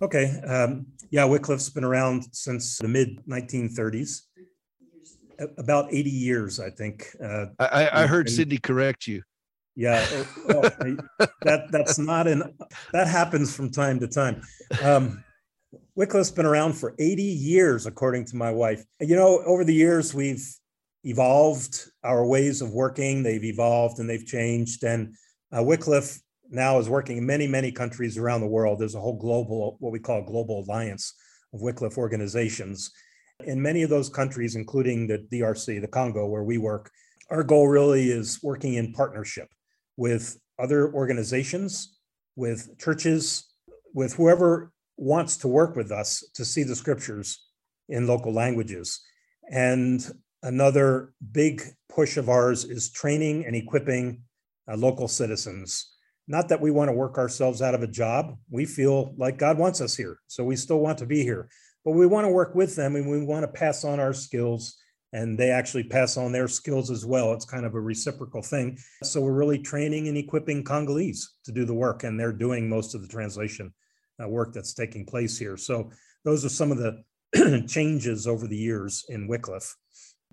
Okay. 0.00 0.40
Um, 0.46 0.86
yeah, 1.10 1.24
Wycliffe's 1.24 1.70
been 1.70 1.84
around 1.84 2.24
since 2.32 2.78
the 2.78 2.88
mid 2.88 3.20
1930s, 3.26 4.22
about 5.58 5.92
80 5.92 6.10
years, 6.10 6.60
I 6.60 6.70
think. 6.70 7.08
Uh, 7.22 7.46
I, 7.58 8.02
I 8.02 8.06
heard 8.06 8.26
and, 8.26 8.34
Cindy 8.34 8.58
correct 8.58 9.06
you. 9.06 9.22
Yeah, 9.74 10.06
oh, 10.10 10.26
well, 10.48 10.62
that 11.42 11.66
that's 11.70 11.98
not 11.98 12.26
an 12.26 12.56
that 12.94 13.08
happens 13.08 13.54
from 13.54 13.70
time 13.70 14.00
to 14.00 14.08
time. 14.08 14.40
Um, 14.82 15.22
Wycliffe's 15.94 16.30
been 16.30 16.46
around 16.46 16.72
for 16.74 16.94
80 16.98 17.22
years, 17.22 17.84
according 17.84 18.24
to 18.26 18.36
my 18.36 18.50
wife. 18.50 18.84
You 19.00 19.16
know, 19.16 19.42
over 19.44 19.64
the 19.64 19.74
years 19.74 20.14
we've 20.14 20.46
evolved 21.06 21.88
our 22.02 22.26
ways 22.26 22.60
of 22.60 22.72
working. 22.72 23.22
They've 23.22 23.44
evolved 23.44 23.98
and 23.98 24.10
they've 24.10 24.26
changed. 24.26 24.82
And 24.82 25.14
uh, 25.56 25.62
Wycliffe 25.62 26.18
now 26.50 26.78
is 26.78 26.88
working 26.88 27.18
in 27.18 27.26
many, 27.26 27.46
many 27.46 27.70
countries 27.70 28.18
around 28.18 28.40
the 28.40 28.46
world. 28.46 28.78
There's 28.78 28.94
a 28.94 29.00
whole 29.00 29.16
global, 29.16 29.76
what 29.78 29.92
we 29.92 30.00
call 30.00 30.20
a 30.20 30.26
global 30.26 30.64
alliance 30.64 31.14
of 31.54 31.62
Wycliffe 31.62 31.96
organizations. 31.96 32.90
In 33.44 33.60
many 33.60 33.82
of 33.82 33.90
those 33.90 34.08
countries, 34.08 34.56
including 34.56 35.06
the 35.06 35.18
DRC, 35.18 35.80
the 35.80 35.88
Congo, 35.88 36.26
where 36.26 36.42
we 36.42 36.58
work, 36.58 36.90
our 37.30 37.42
goal 37.42 37.68
really 37.68 38.10
is 38.10 38.42
working 38.42 38.74
in 38.74 38.92
partnership 38.92 39.48
with 39.96 40.38
other 40.58 40.92
organizations, 40.92 41.98
with 42.34 42.78
churches, 42.78 43.52
with 43.94 44.14
whoever 44.14 44.72
wants 44.96 45.36
to 45.38 45.48
work 45.48 45.76
with 45.76 45.92
us 45.92 46.24
to 46.34 46.44
see 46.44 46.62
the 46.62 46.74
scriptures 46.74 47.46
in 47.88 48.06
local 48.06 48.32
languages. 48.32 49.00
And 49.50 50.00
another 50.42 51.12
big 51.32 51.62
push 51.88 52.16
of 52.16 52.28
ours 52.28 52.64
is 52.64 52.90
training 52.90 53.44
and 53.44 53.54
equipping 53.54 54.22
uh, 54.70 54.76
local 54.76 55.08
citizens 55.08 55.96
not 56.28 56.48
that 56.48 56.60
we 56.60 56.70
want 56.70 56.88
to 56.88 56.92
work 56.92 57.18
ourselves 57.18 57.62
out 57.62 57.74
of 57.74 57.82
a 57.82 57.86
job. 57.86 58.36
We 58.50 58.64
feel 58.64 59.14
like 59.16 59.38
God 59.38 59.58
wants 59.58 59.80
us 59.80 59.96
here. 59.96 60.18
So 60.26 60.44
we 60.44 60.56
still 60.56 60.80
want 60.80 60.98
to 60.98 61.06
be 61.06 61.22
here. 61.22 61.48
But 61.86 61.92
we 61.92 62.06
want 62.06 62.26
to 62.26 62.30
work 62.30 62.54
with 62.54 62.76
them 62.76 62.96
and 62.96 63.08
we 63.08 63.24
want 63.24 63.44
to 63.44 63.48
pass 63.48 63.82
on 63.84 63.98
our 63.98 64.12
skills 64.12 64.76
and 65.14 65.38
they 65.38 65.48
actually 65.48 65.84
pass 65.84 66.18
on 66.18 66.32
their 66.32 66.48
skills 66.48 66.90
as 66.90 67.06
well. 67.06 67.32
It's 67.32 67.46
kind 67.46 67.64
of 67.64 67.74
a 67.74 67.80
reciprocal 67.80 68.42
thing. 68.42 68.76
So 69.02 69.22
we're 69.22 69.32
really 69.32 69.58
training 69.58 70.08
and 70.08 70.18
equipping 70.18 70.64
Congolese 70.64 71.36
to 71.44 71.52
do 71.52 71.64
the 71.64 71.72
work, 71.72 72.04
and 72.04 72.20
they're 72.20 72.32
doing 72.32 72.68
most 72.68 72.94
of 72.94 73.00
the 73.00 73.08
translation 73.08 73.72
uh, 74.22 74.28
work 74.28 74.52
that's 74.52 74.74
taking 74.74 75.06
place 75.06 75.38
here. 75.38 75.56
So 75.56 75.90
those 76.24 76.44
are 76.44 76.50
some 76.50 76.70
of 76.70 76.76
the 76.76 77.64
changes 77.68 78.26
over 78.26 78.46
the 78.46 78.56
years 78.56 79.06
in 79.08 79.26
Wycliffe. 79.26 79.74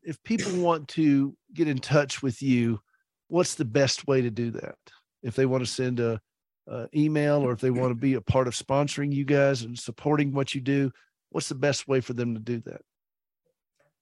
If 0.01 0.22
people 0.24 0.51
want 0.60 0.89
to 0.89 1.38
get 1.54 1.70
in 1.70 1.78
touch 1.78 2.22
with 2.22 2.41
you, 2.41 2.82
what's 3.30 3.56
the 3.56 3.64
best 3.64 4.06
way 4.06 4.22
to 4.22 4.32
do 4.32 4.51
that? 4.51 4.76
if 5.24 5.36
they 5.36 5.45
want 5.45 5.66
to 5.66 5.72
send 5.72 5.99
a, 5.99 6.20
a 6.68 6.88
email 6.95 7.38
or 7.38 7.51
if 7.51 7.60
they 7.60 7.72
want 7.72 7.91
to 7.91 7.95
be 7.95 8.14
a 8.14 8.22
part 8.22 8.47
of 8.47 8.54
sponsoring 8.54 9.12
you 9.12 9.26
guys 9.26 9.64
and 9.64 9.80
supporting 9.80 10.32
what 10.32 10.54
you 10.54 10.62
do, 10.62 10.91
what's 11.34 11.49
the 11.49 11.55
best 11.55 11.88
way 11.88 11.99
for 11.99 12.13
them 12.13 12.36
to 12.36 12.39
do 12.39 12.59
that? 12.61 12.81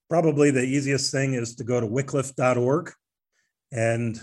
Probably 0.09 0.51
the 0.51 0.63
easiest 0.63 1.11
thing 1.11 1.33
is 1.33 1.55
to 1.55 1.63
go 1.63 1.79
to 1.79 1.87
wycliffe.org 1.87 2.91
and 3.71 4.19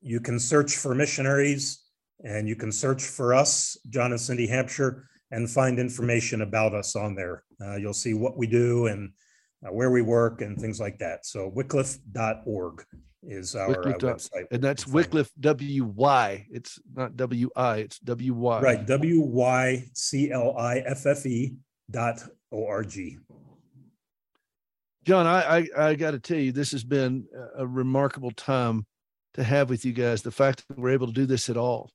you 0.00 0.20
can 0.20 0.38
search 0.38 0.76
for 0.76 0.94
missionaries 0.94 1.82
and 2.24 2.48
you 2.48 2.56
can 2.56 2.72
search 2.72 3.04
for 3.04 3.34
us, 3.34 3.76
John 3.90 4.12
and 4.12 4.20
Cindy 4.20 4.46
Hampshire, 4.46 5.08
and 5.30 5.50
find 5.50 5.78
information 5.78 6.40
about 6.40 6.74
us 6.74 6.96
on 6.96 7.14
there. 7.14 7.44
Uh, 7.60 7.76
you'll 7.76 7.92
see 7.92 8.14
what 8.14 8.38
we 8.38 8.46
do 8.46 8.86
and 8.86 9.12
uh, 9.66 9.70
where 9.70 9.90
we 9.90 10.00
work 10.00 10.40
and 10.40 10.58
things 10.58 10.80
like 10.80 10.98
that. 10.98 11.26
So 11.26 11.52
wycliffe.org 11.54 12.84
is 13.22 13.54
our 13.54 13.88
uh, 13.88 13.92
website. 13.98 14.46
And 14.50 14.62
that's 14.62 14.86
Wycliffe 14.86 15.30
W 15.40 15.84
Y. 15.84 16.46
It's 16.50 16.78
not 16.94 17.16
W 17.16 17.50
I, 17.54 17.78
it's 17.78 17.98
W 17.98 18.32
Y. 18.32 18.60
Right. 18.60 18.86
W 18.86 19.20
Y 19.20 19.84
C 19.92 20.30
L 20.30 20.56
I 20.56 20.78
F 20.78 21.04
F 21.04 21.26
E 21.26 21.56
dot 21.90 22.20
O 22.52 22.66
R 22.66 22.84
G. 22.84 23.18
John, 25.04 25.26
I, 25.26 25.58
I, 25.58 25.68
I 25.78 25.94
got 25.94 26.12
to 26.12 26.18
tell 26.18 26.38
you, 26.38 26.50
this 26.50 26.72
has 26.72 26.82
been 26.82 27.26
a 27.56 27.66
remarkable 27.66 28.32
time 28.32 28.86
to 29.34 29.44
have 29.44 29.70
with 29.70 29.84
you 29.84 29.92
guys. 29.92 30.22
The 30.22 30.32
fact 30.32 30.64
that 30.68 30.78
we're 30.78 30.90
able 30.90 31.06
to 31.06 31.12
do 31.12 31.26
this 31.26 31.48
at 31.48 31.56
all. 31.56 31.90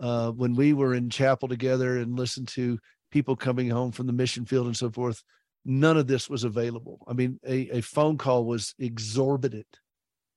Uh, 0.00 0.32
when 0.32 0.54
we 0.54 0.72
were 0.72 0.94
in 0.94 1.08
chapel 1.08 1.48
together 1.48 1.98
and 1.98 2.18
listened 2.18 2.48
to 2.48 2.78
people 3.12 3.36
coming 3.36 3.70
home 3.70 3.92
from 3.92 4.06
the 4.06 4.12
mission 4.12 4.44
field 4.44 4.66
and 4.66 4.76
so 4.76 4.90
forth, 4.90 5.22
none 5.64 5.96
of 5.96 6.08
this 6.08 6.28
was 6.28 6.42
available. 6.42 6.98
I 7.06 7.12
mean, 7.12 7.38
a, 7.46 7.78
a 7.78 7.80
phone 7.82 8.18
call 8.18 8.44
was 8.44 8.74
exorbitant 8.80 9.78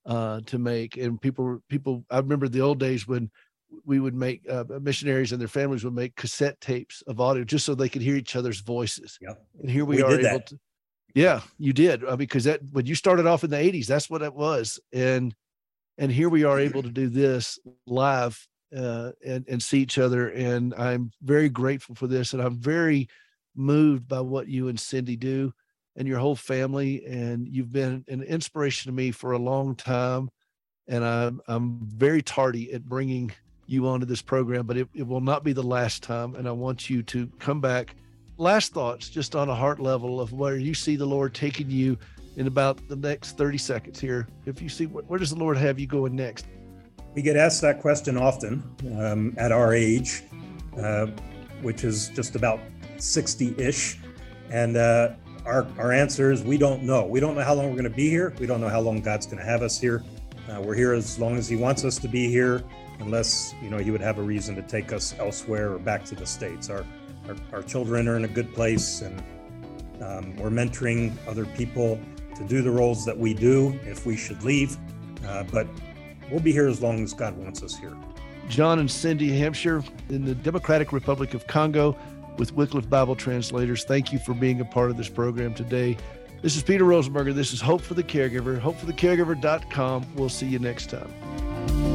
uh, 0.06 0.42
to 0.46 0.60
make. 0.60 0.98
And 0.98 1.20
people, 1.20 1.64
people, 1.68 2.06
I 2.12 2.20
remember 2.20 2.48
the 2.48 2.62
old 2.62 2.80
days 2.80 3.08
when 3.08 3.32
we 3.86 4.00
would 4.00 4.16
make 4.16 4.42
uh, 4.50 4.64
missionaries 4.82 5.32
and 5.32 5.42
their 5.42 5.48
families 5.48 5.84
would 5.84 5.94
make 5.94 6.16
cassette 6.16 6.60
tapes 6.62 7.02
of 7.08 7.20
audio 7.20 7.44
just 7.44 7.66
so 7.66 7.76
they 7.76 7.90
could 7.90 8.02
hear 8.02 8.16
each 8.16 8.36
other's 8.36 8.62
voices. 8.62 9.18
Yep. 9.22 9.46
And 9.62 9.70
here 9.70 9.86
we, 9.86 9.98
we 9.98 10.02
are 10.02 10.12
able 10.12 10.22
that. 10.22 10.48
to. 10.48 10.60
Yeah, 11.14 11.42
you 11.58 11.72
did 11.72 12.04
uh, 12.04 12.18
because 12.18 12.44
that 12.44 12.62
when 12.72 12.86
you 12.86 12.96
started 12.96 13.26
off 13.26 13.44
in 13.44 13.50
the 13.50 13.58
'80s, 13.58 13.88
that's 13.88 14.10
what 14.10 14.22
it 14.22 14.34
was, 14.34 14.80
and 14.92 15.34
and 15.98 16.12
here 16.12 16.28
we 16.28 16.44
are 16.44 16.60
able 16.60 16.84
to 16.84 16.90
do 16.90 17.08
this 17.08 17.58
live 17.88 18.46
uh, 18.76 19.12
and 19.26 19.46
and 19.48 19.64
see 19.64 19.80
each 19.80 19.98
other, 19.98 20.28
and 20.30 20.74
I'm 20.76 21.12
very 21.22 21.48
grateful 21.48 21.96
for 21.96 22.08
this, 22.08 22.34
and 22.34 22.42
I'm 22.42 22.58
very 22.58 23.08
moved 23.56 24.08
by 24.08 24.20
what 24.20 24.48
you 24.48 24.68
and 24.68 24.80
Cindy 24.80 25.16
do 25.16 25.54
and 25.96 26.08
your 26.08 26.20
whole 26.20 26.36
family. 26.36 27.06
And 27.06 27.48
you've 27.48 27.72
been 27.72 28.04
an 28.08 28.22
inspiration 28.24 28.92
to 28.92 28.96
me 28.96 29.12
for 29.12 29.32
a 29.32 29.40
long 29.40 29.76
time. 29.76 30.30
And 30.88 31.04
I'm, 31.04 31.42
I'm 31.48 31.80
very 31.82 32.22
tardy 32.22 32.72
at 32.74 32.86
bringing 32.86 33.32
you 33.68 33.88
onto 33.88 34.06
this 34.06 34.22
program, 34.22 34.66
but 34.66 34.78
it, 34.78 34.88
it 34.94 35.08
will 35.08 35.22
not 35.22 35.44
be 35.44 35.54
the 35.54 35.64
last 35.64 36.04
time. 36.04 36.36
And 36.36 36.48
I 36.48 36.52
want 36.52 36.90
you 36.90 37.04
to 37.04 37.28
come 37.40 37.62
back. 37.62 37.96
Last 38.38 38.74
thoughts, 38.74 39.10
just 39.10 39.36
on 39.36 39.50
a 39.50 39.56
heart 39.56 39.80
level 39.80 40.20
of 40.20 40.34
where 40.34 40.58
you 40.58 40.74
see 40.74 40.96
the 40.96 41.06
Lord 41.06 41.34
taking 41.34 41.70
you 41.70 41.98
in 42.36 42.48
about 42.48 42.88
the 42.90 42.96
next 42.96 43.38
30 43.38 43.58
seconds 43.58 44.00
here. 44.00 44.28
If 44.46 44.62
you 44.62 44.70
see 44.70 44.86
where, 44.86 45.20
does 45.20 45.30
the 45.30 45.40
Lord 45.40 45.58
have 45.58 45.80
you 45.80 45.88
going 45.88 46.16
next? 46.16 46.46
We 47.14 47.22
get 47.22 47.38
asked 47.38 47.62
that 47.62 47.80
question 47.82 48.18
often 48.18 48.64
um, 49.00 49.34
at 49.38 49.52
our 49.52 49.74
age, 49.74 50.24
uh, 50.78 51.08
which 51.62 51.86
is 51.86 52.10
just 52.10 52.36
about 52.36 52.60
60 52.98 53.56
ish. 53.58 54.00
And 54.50 54.76
uh, 54.76 55.14
our, 55.46 55.66
our 55.78 55.92
answer 55.92 56.32
is 56.32 56.44
we 56.44 56.58
don't 56.58 56.84
know. 56.84 57.06
We 57.06 57.20
don't 57.20 57.36
know 57.36 57.44
how 57.44 57.54
long 57.54 57.68
we're 57.68 57.78
going 57.78 57.84
to 57.86 57.90
be 57.90 58.10
here. 58.10 58.34
We 58.40 58.48
don't 58.48 58.60
know 58.60 58.70
how 58.70 58.82
long 58.82 59.02
God's 59.02 59.26
going 59.26 59.38
to 59.38 59.46
have 59.46 59.62
us 59.62 59.80
here. 59.80 60.04
Uh, 60.50 60.62
we're 60.62 60.76
here 60.76 60.94
as 60.94 61.18
long 61.18 61.38
as 61.38 61.48
He 61.48 61.56
wants 61.56 61.84
us 61.86 61.98
to 62.00 62.08
be 62.08 62.30
here, 62.30 62.64
unless 63.00 63.54
you 63.62 63.70
know 63.70 63.78
He 63.78 63.92
would 63.92 64.02
have 64.02 64.18
a 64.18 64.24
reason 64.24 64.56
to 64.56 64.62
take 64.62 64.94
us 64.94 65.16
elsewhere 65.20 65.74
or 65.74 65.80
back 65.80 66.06
to 66.06 66.16
the 66.16 66.26
states. 66.26 66.70
Our 66.70 66.86
our, 67.28 67.36
our 67.54 67.64
children 67.64 68.08
are 68.08 68.18
in 68.18 68.26
a 68.26 68.30
good 68.30 68.54
place, 68.54 69.02
and 69.02 69.24
um, 70.02 70.36
we're 70.38 70.50
mentoring 70.50 71.14
other 71.28 71.46
people 71.46 72.00
to 72.36 72.44
do 72.44 72.62
the 72.62 72.72
roles 72.72 73.06
that 73.06 73.18
we 73.18 73.34
do 73.34 73.80
if 73.84 74.06
we 74.06 74.16
should 74.16 74.44
leave. 74.44 74.78
Uh, 75.26 75.44
but 75.52 75.68
we'll 76.30 76.40
be 76.40 76.52
here 76.52 76.68
as 76.68 76.82
long 76.82 77.04
as 77.04 77.14
God 77.14 77.36
wants 77.38 77.64
us 77.64 77.76
here. 77.76 77.96
John 78.50 78.80
and 78.80 78.90
Cindy 78.90 79.36
Hampshire 79.36 79.84
in 80.10 80.26
the 80.26 80.36
Democratic 80.36 80.92
Republic 80.94 81.34
of 81.34 81.48
Congo 81.48 81.98
with 82.38 82.54
Wycliffe 82.54 82.90
Bible 82.90 83.16
Translators. 83.16 83.84
Thank 83.86 84.14
you 84.14 84.20
for 84.20 84.34
being 84.34 84.62
a 84.62 84.66
part 84.66 84.92
of 84.92 84.98
this 84.98 85.10
program 85.10 85.54
today. 85.54 85.98
This 86.42 86.56
is 86.56 86.62
Peter 86.62 86.84
Rosenberger. 86.84 87.34
This 87.34 87.54
is 87.54 87.62
Hope 87.62 87.82
for 87.82 87.96
the 87.96 88.04
Caregiver, 88.04 88.60
hopeforthecaregiver.com. 88.60 90.06
We'll 90.16 90.30
see 90.30 90.48
you 90.48 90.60
next 90.60 90.92
time. 90.92 91.95